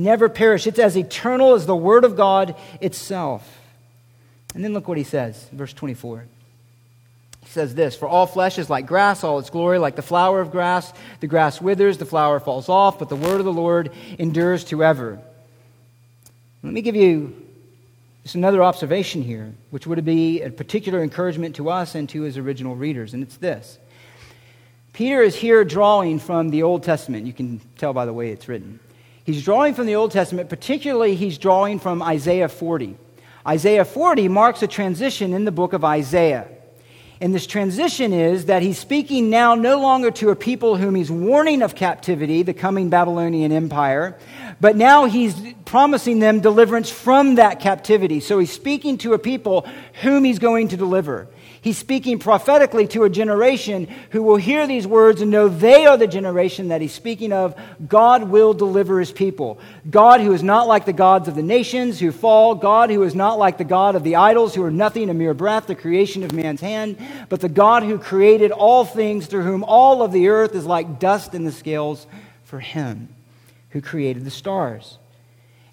Never 0.00 0.30
perish. 0.30 0.66
It's 0.66 0.78
as 0.78 0.96
eternal 0.96 1.54
as 1.54 1.66
the 1.66 1.76
word 1.76 2.04
of 2.04 2.16
God 2.16 2.56
itself. 2.80 3.60
And 4.54 4.64
then 4.64 4.72
look 4.72 4.88
what 4.88 4.96
he 4.96 5.04
says, 5.04 5.46
verse 5.52 5.74
24 5.74 6.24
He 7.42 7.50
says 7.50 7.74
this 7.74 7.96
For 7.96 8.08
all 8.08 8.26
flesh 8.26 8.58
is 8.58 8.70
like 8.70 8.86
grass, 8.86 9.22
all 9.22 9.38
its 9.38 9.50
glory 9.50 9.78
like 9.78 9.96
the 9.96 10.02
flower 10.02 10.40
of 10.40 10.50
grass. 10.50 10.90
The 11.20 11.26
grass 11.26 11.60
withers, 11.60 11.98
the 11.98 12.06
flower 12.06 12.40
falls 12.40 12.70
off, 12.70 12.98
but 12.98 13.10
the 13.10 13.16
word 13.16 13.40
of 13.40 13.44
the 13.44 13.52
Lord 13.52 13.92
endures 14.18 14.64
to 14.64 14.82
ever. 14.82 15.20
Let 16.62 16.72
me 16.72 16.80
give 16.80 16.96
you 16.96 17.36
just 18.22 18.36
another 18.36 18.62
observation 18.62 19.22
here, 19.22 19.52
which 19.68 19.86
would 19.86 20.02
be 20.02 20.40
a 20.40 20.50
particular 20.50 21.02
encouragement 21.02 21.56
to 21.56 21.68
us 21.68 21.94
and 21.94 22.08
to 22.08 22.22
his 22.22 22.38
original 22.38 22.74
readers, 22.74 23.12
and 23.12 23.22
it's 23.22 23.36
this. 23.36 23.78
Peter 24.94 25.20
is 25.20 25.36
here 25.36 25.62
drawing 25.62 26.18
from 26.18 26.48
the 26.48 26.62
Old 26.62 26.84
Testament. 26.84 27.26
You 27.26 27.34
can 27.34 27.60
tell 27.76 27.92
by 27.92 28.06
the 28.06 28.14
way 28.14 28.30
it's 28.30 28.48
written. 28.48 28.80
He's 29.24 29.44
drawing 29.44 29.74
from 29.74 29.86
the 29.86 29.96
Old 29.96 30.12
Testament, 30.12 30.48
particularly, 30.48 31.14
he's 31.14 31.38
drawing 31.38 31.78
from 31.78 32.02
Isaiah 32.02 32.48
40. 32.48 32.96
Isaiah 33.46 33.84
40 33.84 34.28
marks 34.28 34.62
a 34.62 34.66
transition 34.66 35.32
in 35.32 35.44
the 35.44 35.52
book 35.52 35.72
of 35.72 35.84
Isaiah. 35.84 36.48
And 37.22 37.34
this 37.34 37.46
transition 37.46 38.14
is 38.14 38.46
that 38.46 38.62
he's 38.62 38.78
speaking 38.78 39.28
now 39.28 39.54
no 39.54 39.78
longer 39.78 40.10
to 40.12 40.30
a 40.30 40.36
people 40.36 40.76
whom 40.76 40.94
he's 40.94 41.10
warning 41.10 41.60
of 41.60 41.74
captivity, 41.74 42.42
the 42.42 42.54
coming 42.54 42.88
Babylonian 42.88 43.52
Empire, 43.52 44.18
but 44.58 44.74
now 44.74 45.04
he's 45.04 45.34
promising 45.66 46.18
them 46.18 46.40
deliverance 46.40 46.88
from 46.88 47.34
that 47.34 47.60
captivity. 47.60 48.20
So 48.20 48.38
he's 48.38 48.52
speaking 48.52 48.96
to 48.98 49.12
a 49.12 49.18
people 49.18 49.66
whom 50.00 50.24
he's 50.24 50.38
going 50.38 50.68
to 50.68 50.78
deliver. 50.78 51.28
He's 51.62 51.76
speaking 51.76 52.18
prophetically 52.18 52.86
to 52.88 53.04
a 53.04 53.10
generation 53.10 53.86
who 54.10 54.22
will 54.22 54.36
hear 54.36 54.66
these 54.66 54.86
words 54.86 55.20
and 55.20 55.30
know 55.30 55.48
they 55.48 55.84
are 55.84 55.98
the 55.98 56.06
generation 56.06 56.68
that 56.68 56.80
he's 56.80 56.94
speaking 56.94 57.34
of. 57.34 57.54
God 57.86 58.24
will 58.24 58.54
deliver 58.54 58.98
his 58.98 59.12
people. 59.12 59.58
God 59.88 60.22
who 60.22 60.32
is 60.32 60.42
not 60.42 60.68
like 60.68 60.86
the 60.86 60.94
gods 60.94 61.28
of 61.28 61.34
the 61.34 61.42
nations 61.42 62.00
who 62.00 62.12
fall. 62.12 62.54
God 62.54 62.88
who 62.88 63.02
is 63.02 63.14
not 63.14 63.38
like 63.38 63.58
the 63.58 63.64
God 63.64 63.94
of 63.94 64.04
the 64.04 64.16
idols 64.16 64.54
who 64.54 64.64
are 64.64 64.70
nothing, 64.70 65.10
a 65.10 65.14
mere 65.14 65.34
breath, 65.34 65.66
the 65.66 65.74
creation 65.74 66.22
of 66.22 66.32
man's 66.32 66.62
hand. 66.62 66.96
But 67.28 67.40
the 67.40 67.48
God 67.50 67.82
who 67.82 67.98
created 67.98 68.52
all 68.52 68.86
things 68.86 69.26
through 69.26 69.42
whom 69.42 69.62
all 69.62 70.02
of 70.02 70.12
the 70.12 70.28
earth 70.28 70.54
is 70.54 70.64
like 70.64 70.98
dust 70.98 71.34
in 71.34 71.44
the 71.44 71.52
scales 71.52 72.06
for 72.44 72.60
him 72.60 73.14
who 73.70 73.82
created 73.82 74.24
the 74.24 74.30
stars. 74.30 74.96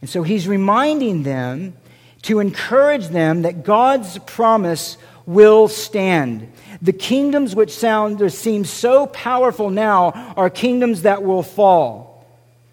And 0.01 0.09
so 0.09 0.23
he's 0.23 0.49
reminding 0.49 1.23
them 1.23 1.77
to 2.23 2.39
encourage 2.39 3.07
them 3.07 3.43
that 3.43 3.63
God's 3.63 4.17
promise 4.19 4.97
will 5.27 5.67
stand. 5.67 6.51
The 6.81 6.93
kingdoms 6.93 7.55
which 7.55 7.71
sound 7.71 8.31
seem 8.31 8.65
so 8.65 9.05
powerful 9.05 9.69
now 9.69 10.33
are 10.35 10.49
kingdoms 10.49 11.03
that 11.03 11.21
will 11.21 11.43
fall. 11.43 12.25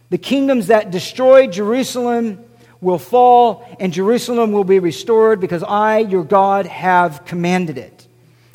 The 0.08 0.18
kingdoms 0.18 0.68
that 0.68 0.90
destroyed 0.90 1.52
Jerusalem 1.52 2.42
will 2.80 2.98
fall, 2.98 3.66
and 3.80 3.92
Jerusalem 3.92 4.52
will 4.52 4.64
be 4.64 4.78
restored 4.78 5.40
because 5.40 5.62
I, 5.62 5.98
your 5.98 6.22
God, 6.22 6.66
have 6.66 7.24
commanded 7.24 7.76
it, 7.76 8.06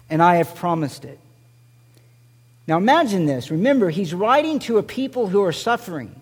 and 0.10 0.24
I 0.24 0.36
have 0.36 0.56
promised 0.56 1.04
it. 1.04 1.20
Now 2.68 2.78
imagine 2.78 3.26
this. 3.26 3.52
Remember, 3.52 3.90
he's 3.90 4.14
writing 4.14 4.60
to 4.60 4.78
a 4.78 4.84
people 4.84 5.28
who 5.28 5.44
are 5.44 5.52
suffering. 5.52 6.16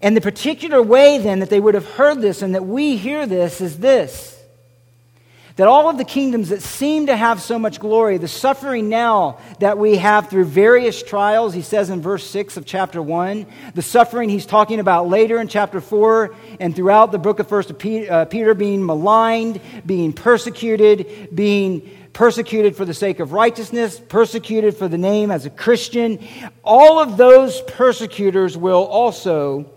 And 0.00 0.16
the 0.16 0.22
particular 0.22 0.82
way 0.82 1.18
then 1.18 1.40
that 1.40 1.50
they 1.50 1.60
would 1.60 1.74
have 1.74 1.86
heard 1.86 2.20
this 2.20 2.42
and 2.42 2.54
that 2.54 2.64
we 2.64 2.96
hear 2.96 3.26
this 3.26 3.60
is 3.60 3.78
this 3.78 4.41
that 5.56 5.68
all 5.68 5.90
of 5.90 5.98
the 5.98 6.04
kingdoms 6.04 6.48
that 6.48 6.62
seem 6.62 7.06
to 7.06 7.16
have 7.16 7.40
so 7.40 7.58
much 7.58 7.78
glory, 7.78 8.18
the 8.18 8.28
suffering 8.28 8.88
now 8.88 9.38
that 9.60 9.76
we 9.78 9.96
have 9.96 10.30
through 10.30 10.44
various 10.44 11.02
trials, 11.02 11.52
he 11.52 11.62
says 11.62 11.90
in 11.90 12.00
verse 12.00 12.24
6 12.26 12.56
of 12.56 12.64
chapter 12.64 13.02
1, 13.02 13.46
the 13.74 13.82
suffering 13.82 14.28
he's 14.28 14.46
talking 14.46 14.80
about 14.80 15.08
later 15.08 15.40
in 15.40 15.48
chapter 15.48 15.80
4 15.80 16.34
and 16.60 16.74
throughout 16.74 17.12
the 17.12 17.18
book 17.18 17.38
of 17.38 17.48
1st 17.48 18.10
uh, 18.10 18.24
Peter 18.26 18.54
being 18.54 18.84
maligned, 18.84 19.60
being 19.84 20.12
persecuted, 20.12 21.28
being 21.34 21.90
persecuted 22.12 22.76
for 22.76 22.84
the 22.84 22.94
sake 22.94 23.20
of 23.20 23.32
righteousness, 23.32 23.98
persecuted 23.98 24.76
for 24.76 24.88
the 24.88 24.98
name 24.98 25.30
as 25.30 25.46
a 25.46 25.50
Christian, 25.50 26.18
all 26.62 26.98
of 26.98 27.16
those 27.16 27.60
persecutors 27.62 28.56
will 28.56 28.84
also 28.84 29.70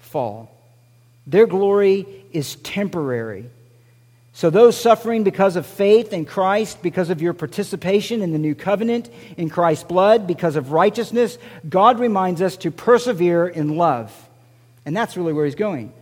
fall. 0.00 0.54
Their 1.26 1.46
glory 1.46 2.06
is 2.32 2.56
temporary. 2.56 3.50
So, 4.38 4.50
those 4.50 4.80
suffering 4.80 5.24
because 5.24 5.56
of 5.56 5.66
faith 5.66 6.12
in 6.12 6.24
Christ, 6.24 6.80
because 6.80 7.10
of 7.10 7.20
your 7.20 7.32
participation 7.32 8.22
in 8.22 8.30
the 8.30 8.38
new 8.38 8.54
covenant, 8.54 9.10
in 9.36 9.50
Christ's 9.50 9.82
blood, 9.82 10.28
because 10.28 10.54
of 10.54 10.70
righteousness, 10.70 11.38
God 11.68 11.98
reminds 11.98 12.40
us 12.40 12.56
to 12.58 12.70
persevere 12.70 13.48
in 13.48 13.76
love. 13.76 14.14
And 14.86 14.96
that's 14.96 15.16
really 15.16 15.32
where 15.32 15.44
he's 15.44 15.56
going. 15.56 15.92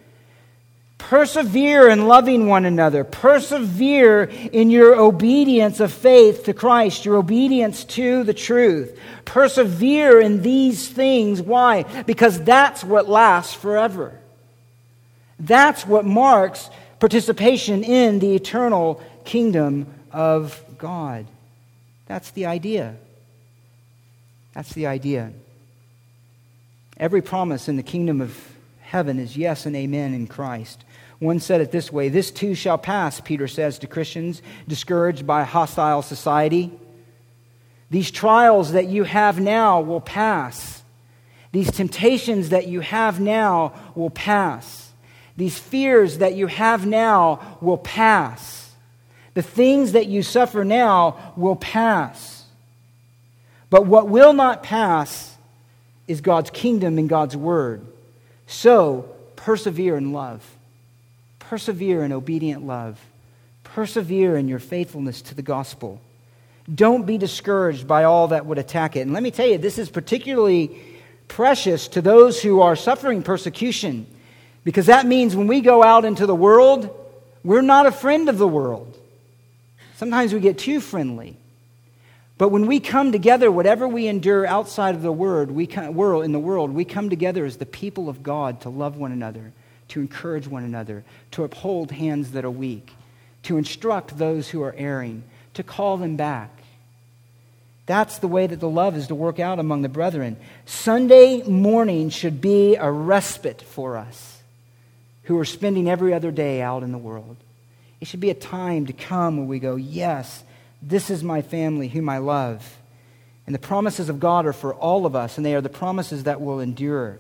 Persevere 0.99 1.89
in 1.89 2.09
loving 2.09 2.47
one 2.47 2.67
another. 2.67 3.05
Persevere 3.05 4.25
in 4.25 4.69
your 4.69 4.97
obedience 4.97 5.81
of 5.81 5.91
faith 5.91 6.45
to 6.45 6.53
Christ, 6.53 7.07
your 7.07 7.17
obedience 7.17 7.85
to 7.85 8.23
the 8.23 8.35
truth. 8.35 9.01
Persevere 9.25 10.21
in 10.21 10.43
these 10.43 10.87
things. 10.87 11.41
Why? 11.41 11.85
Because 12.03 12.39
that's 12.43 12.85
what 12.85 13.09
lasts 13.09 13.55
forever. 13.55 14.13
That's 15.41 15.87
what 15.87 16.05
marks 16.05 16.69
participation 16.99 17.85
in 17.85 18.19
the 18.19 18.35
eternal 18.35 19.03
kingdom 19.25 19.87
of 20.13 20.63
God. 20.79 21.27
That's 22.07 22.31
the 22.31 22.47
idea. 22.47 22.97
That's 24.55 24.73
the 24.73 24.87
idea. 24.87 25.33
Every 26.97 27.21
promise 27.21 27.69
in 27.69 27.77
the 27.77 27.83
kingdom 27.83 28.21
of 28.21 28.37
heaven 28.81 29.19
is 29.19 29.37
yes 29.37 29.67
and 29.67 29.77
amen 29.77 30.15
in 30.15 30.27
Christ. 30.27 30.85
One 31.19 31.41
said 31.41 31.61
it 31.61 31.73
this 31.73 31.93
way 31.93 32.09
This 32.09 32.31
too 32.31 32.55
shall 32.55 32.79
pass, 32.79 33.21
Peter 33.21 33.49
says 33.49 33.79
to 33.81 33.87
Christians 33.87 34.43
discouraged 34.67 35.27
by 35.27 35.45
hostile 35.45 36.03
society. 36.03 36.71
These 37.91 38.11
trials 38.11 38.73
that 38.73 38.89
you 38.89 39.05
have 39.05 39.39
now 39.39 39.81
will 39.81 40.01
pass. 40.01 40.83
These 41.53 41.71
temptations 41.71 42.49
that 42.51 42.67
you 42.67 42.81
have 42.81 43.21
now 43.21 43.73
will 43.95 44.11
pass. 44.11 44.86
These 45.37 45.59
fears 45.59 46.19
that 46.19 46.35
you 46.35 46.47
have 46.47 46.87
now 46.87 47.59
will 47.61 47.79
pass. 47.79 48.73
The 49.35 49.43
things 49.43 49.93
that 49.93 50.07
you 50.07 50.23
suffer 50.23 50.65
now 50.65 51.33
will 51.37 51.57
pass. 51.57 52.45
But 53.69 53.87
what 53.87 54.09
will 54.09 54.33
not 54.33 54.63
pass 54.63 55.37
is 56.09 56.21
God's 56.21 56.51
kingdom 56.51 56.99
and 56.99 57.09
God's 57.09 57.37
word. 57.37 57.85
So, 58.47 59.11
persevere 59.35 59.97
in 59.97 60.13
love. 60.13 60.43
Persevere 61.39 62.05
in 62.05 62.13
obedient 62.13 62.67
love. 62.67 62.99
Persevere 63.65 64.37
in 64.37 64.49
your 64.49 64.59
faithfulness 64.59 65.21
to 65.23 65.35
the 65.35 65.43
gospel. 65.43 66.01
Don't 66.73 67.07
be 67.07 67.19
discouraged 67.19 67.87
by 67.87 68.05
all 68.05 68.29
that 68.29 68.47
would 68.47 68.59
attack 68.59 68.97
it. 68.97 69.01
And 69.01 69.13
let 69.13 69.23
me 69.23 69.31
tell 69.31 69.47
you, 69.47 69.59
this 69.59 69.79
is 69.79 69.91
particularly 69.91 70.81
precious 71.29 71.89
to 71.89 72.01
those 72.01 72.41
who 72.41 72.61
are 72.61 72.75
suffering 72.75 73.23
persecution. 73.23 74.07
Because 74.67 74.87
that 74.87 75.07
means 75.07 75.37
when 75.37 75.47
we 75.47 75.61
go 75.61 75.85
out 75.85 76.05
into 76.05 76.27
the 76.27 76.35
world, 76.35 76.91
we're 77.45 77.63
not 77.63 77.87
a 77.87 77.93
friend 77.93 78.29
of 78.29 78.37
the 78.37 78.49
world. 78.49 78.99
Sometimes 79.95 80.35
we 80.35 80.41
get 80.41 80.59
too 80.59 80.81
friendly. 80.81 81.37
But 82.37 82.49
when 82.49 82.67
we 82.67 82.81
come 82.81 83.13
together, 83.13 83.49
whatever 83.49 83.87
we 83.87 84.09
endure 84.09 84.45
outside 84.45 84.97
of 84.97 85.03
the 85.03 85.13
word, 85.13 85.53
we 85.53 85.69
come, 85.69 85.95
world, 85.95 86.25
in 86.25 86.33
the 86.33 86.41
world, 86.41 86.73
we 86.73 86.85
come 86.85 87.09
together 87.11 87.45
as 87.45 87.59
the 87.59 87.65
people 87.65 88.09
of 88.09 88.25
God 88.25 88.63
to 88.63 88.69
love 88.69 88.97
one 88.97 89.13
another, 89.13 89.53
to 89.91 90.01
encourage 90.01 90.49
one 90.49 90.65
another, 90.65 91.05
to 91.31 91.45
uphold 91.45 91.93
hands 91.93 92.33
that 92.33 92.45
are 92.45 92.51
weak, 92.51 92.93
to 93.45 93.59
instruct 93.59 94.19
those 94.19 94.49
who 94.49 94.65
are 94.65 94.75
erring, 94.77 95.23
to 95.55 95.63
call 95.63 95.97
them 95.97 96.17
back. 96.17 96.51
That's 97.87 98.19
the 98.19 98.27
way 98.27 98.49
that 98.49 98.59
the 98.59 98.69
love 98.69 98.97
is 98.97 99.07
to 99.07 99.15
work 99.15 99.39
out 99.39 99.61
among 99.61 99.83
the 99.83 99.89
brethren. 99.89 100.37
Sunday 100.65 101.45
morning 101.45 102.11
should 102.11 102.41
be 102.41 102.75
a 102.75 102.91
respite 102.91 103.63
for 103.63 103.97
us 103.97 104.36
who 105.27 105.39
are 105.39 105.45
spending 105.45 105.89
every 105.89 106.15
other 106.15 106.31
day 106.31 106.63
out 106.63 106.83
in 106.83 106.93
the 106.93 106.99
world. 106.99 107.37
It 108.01 108.09
should 108.09 108.21
be 108.21 108.31
a 108.31 108.35
time 108.35 108.87
to 108.87 108.93
come 108.93 109.37
where 109.37 109.47
we 109.47 109.59
go, 109.59 109.77
Yes, 109.77 110.45
this 110.83 111.11
is 111.11 111.23
my 111.23 111.43
family 111.43 111.89
whom 111.89 112.09
I 112.09 112.19
love. 112.19 112.79
And 113.47 113.55
the 113.55 113.61
promises 113.61 114.09
of 114.09 114.21
God 114.21 114.47
are 114.47 114.53
for 114.53 114.75
all 114.75 115.07
of 115.07 115.15
us, 115.15 115.37
and 115.37 115.47
they 115.47 115.55
are 115.55 115.61
the 115.61 115.69
promises 115.69 116.25
that 116.25 116.41
will 116.41 116.61
endure. 116.61 117.19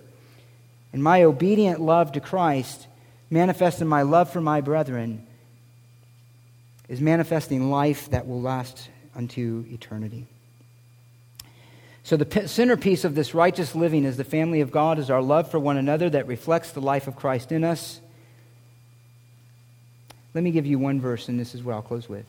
And 0.92 1.02
my 1.02 1.22
obedient 1.22 1.80
love 1.80 2.12
to 2.12 2.20
Christ, 2.20 2.86
manifest 3.30 3.80
in 3.80 3.88
my 3.88 4.02
love 4.02 4.30
for 4.30 4.40
my 4.40 4.60
brethren, 4.60 5.26
is 6.88 7.00
manifesting 7.00 7.70
life 7.70 8.10
that 8.10 8.26
will 8.26 8.40
last 8.40 8.88
unto 9.14 9.64
eternity. 9.70 10.26
So, 12.06 12.16
the 12.16 12.46
centerpiece 12.46 13.04
of 13.04 13.16
this 13.16 13.34
righteous 13.34 13.74
living 13.74 14.06
as 14.06 14.16
the 14.16 14.22
family 14.22 14.60
of 14.60 14.70
God 14.70 15.00
is 15.00 15.10
our 15.10 15.20
love 15.20 15.50
for 15.50 15.58
one 15.58 15.76
another 15.76 16.08
that 16.10 16.28
reflects 16.28 16.70
the 16.70 16.80
life 16.80 17.08
of 17.08 17.16
Christ 17.16 17.50
in 17.50 17.64
us. 17.64 18.00
Let 20.32 20.44
me 20.44 20.52
give 20.52 20.66
you 20.66 20.78
one 20.78 21.00
verse, 21.00 21.28
and 21.28 21.36
this 21.36 21.52
is 21.52 21.64
what 21.64 21.74
I'll 21.74 21.82
close 21.82 22.08
with. 22.08 22.24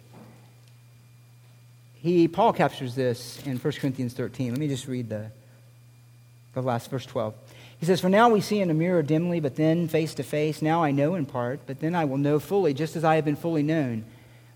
He, 1.94 2.28
Paul 2.28 2.54
captures 2.54 2.96
this 2.96 3.40
in 3.46 3.58
1 3.60 3.74
Corinthians 3.74 4.16
13. 4.16 4.50
Let 4.50 4.60
me 4.60 4.68
just 4.68 4.88
read 4.88 5.10
the, 5.10 5.30
the 6.56 6.64
last 6.64 6.90
verse 6.90 7.06
12. 7.06 7.36
He 7.80 7.86
says, 7.86 8.02
For 8.02 8.10
now 8.10 8.30
we 8.30 8.42
see 8.42 8.60
in 8.60 8.72
a 8.72 8.74
mirror 8.74 9.04
dimly, 9.04 9.40
but 9.40 9.58
then 9.58 9.88
face 9.88 10.16
to 10.16 10.24
face. 10.24 10.64
Now 10.64 10.84
I 10.84 10.90
know 10.90 11.14
in 11.14 11.28
part, 11.28 11.60
but 11.68 11.82
then 11.82 11.94
I 11.94 12.06
will 12.06 12.18
know 12.18 12.40
fully, 12.40 12.74
just 12.74 12.96
as 12.96 13.04
I 13.04 13.14
have 13.14 13.26
been 13.26 13.36
fully 13.36 13.62
known. 13.62 14.06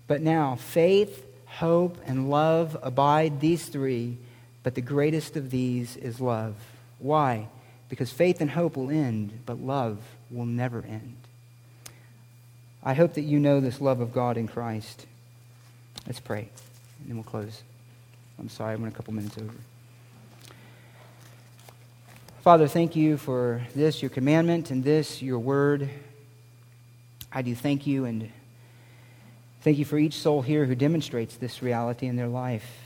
But 0.08 0.20
now 0.20 0.56
faith, 0.56 1.24
hope, 1.46 1.96
and 2.06 2.28
love 2.28 2.76
abide, 2.82 3.38
these 3.38 3.66
three 3.66 4.18
but 4.62 4.74
the 4.74 4.80
greatest 4.80 5.36
of 5.36 5.50
these 5.50 5.96
is 5.96 6.20
love. 6.20 6.54
Why? 6.98 7.48
Because 7.88 8.12
faith 8.12 8.40
and 8.40 8.50
hope 8.50 8.76
will 8.76 8.90
end, 8.90 9.40
but 9.44 9.58
love 9.58 9.98
will 10.30 10.46
never 10.46 10.82
end. 10.82 11.16
I 12.82 12.94
hope 12.94 13.14
that 13.14 13.22
you 13.22 13.38
know 13.38 13.60
this 13.60 13.80
love 13.80 14.00
of 14.00 14.12
God 14.12 14.36
in 14.36 14.48
Christ. 14.48 15.06
Let's 16.06 16.20
pray, 16.20 16.48
and 17.00 17.08
then 17.08 17.16
we'll 17.16 17.24
close. 17.24 17.62
I'm 18.38 18.48
sorry, 18.48 18.72
I 18.72 18.76
went 18.76 18.92
a 18.92 18.96
couple 18.96 19.14
minutes 19.14 19.38
over. 19.38 19.52
Father, 22.42 22.66
thank 22.66 22.96
you 22.96 23.18
for 23.18 23.62
this, 23.76 24.02
your 24.02 24.10
commandment, 24.10 24.72
and 24.72 24.82
this, 24.82 25.22
your 25.22 25.38
word. 25.38 25.88
I 27.32 27.42
do 27.42 27.54
thank 27.54 27.86
you 27.86 28.04
and 28.04 28.28
thank 29.60 29.78
you 29.78 29.84
for 29.84 29.96
each 29.96 30.14
soul 30.14 30.42
here 30.42 30.66
who 30.66 30.74
demonstrates 30.74 31.36
this 31.36 31.62
reality 31.62 32.08
in 32.08 32.16
their 32.16 32.26
life. 32.26 32.81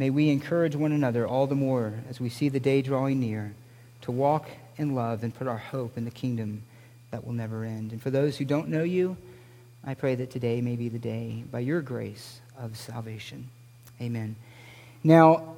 May 0.00 0.08
we 0.08 0.30
encourage 0.30 0.74
one 0.74 0.92
another 0.92 1.28
all 1.28 1.46
the 1.46 1.54
more 1.54 1.92
as 2.08 2.18
we 2.18 2.30
see 2.30 2.48
the 2.48 2.58
day 2.58 2.80
drawing 2.80 3.20
near 3.20 3.52
to 4.00 4.10
walk 4.10 4.48
in 4.78 4.94
love 4.94 5.22
and 5.22 5.34
put 5.34 5.46
our 5.46 5.58
hope 5.58 5.98
in 5.98 6.06
the 6.06 6.10
kingdom 6.10 6.62
that 7.10 7.26
will 7.26 7.34
never 7.34 7.64
end. 7.64 7.92
And 7.92 8.00
for 8.00 8.08
those 8.08 8.38
who 8.38 8.46
don't 8.46 8.68
know 8.68 8.82
you, 8.82 9.18
I 9.84 9.92
pray 9.92 10.14
that 10.14 10.30
today 10.30 10.62
may 10.62 10.74
be 10.74 10.88
the 10.88 10.98
day, 10.98 11.44
by 11.50 11.58
your 11.58 11.82
grace, 11.82 12.40
of 12.56 12.78
salvation. 12.78 13.50
Amen. 14.00 14.36
Now, 15.04 15.56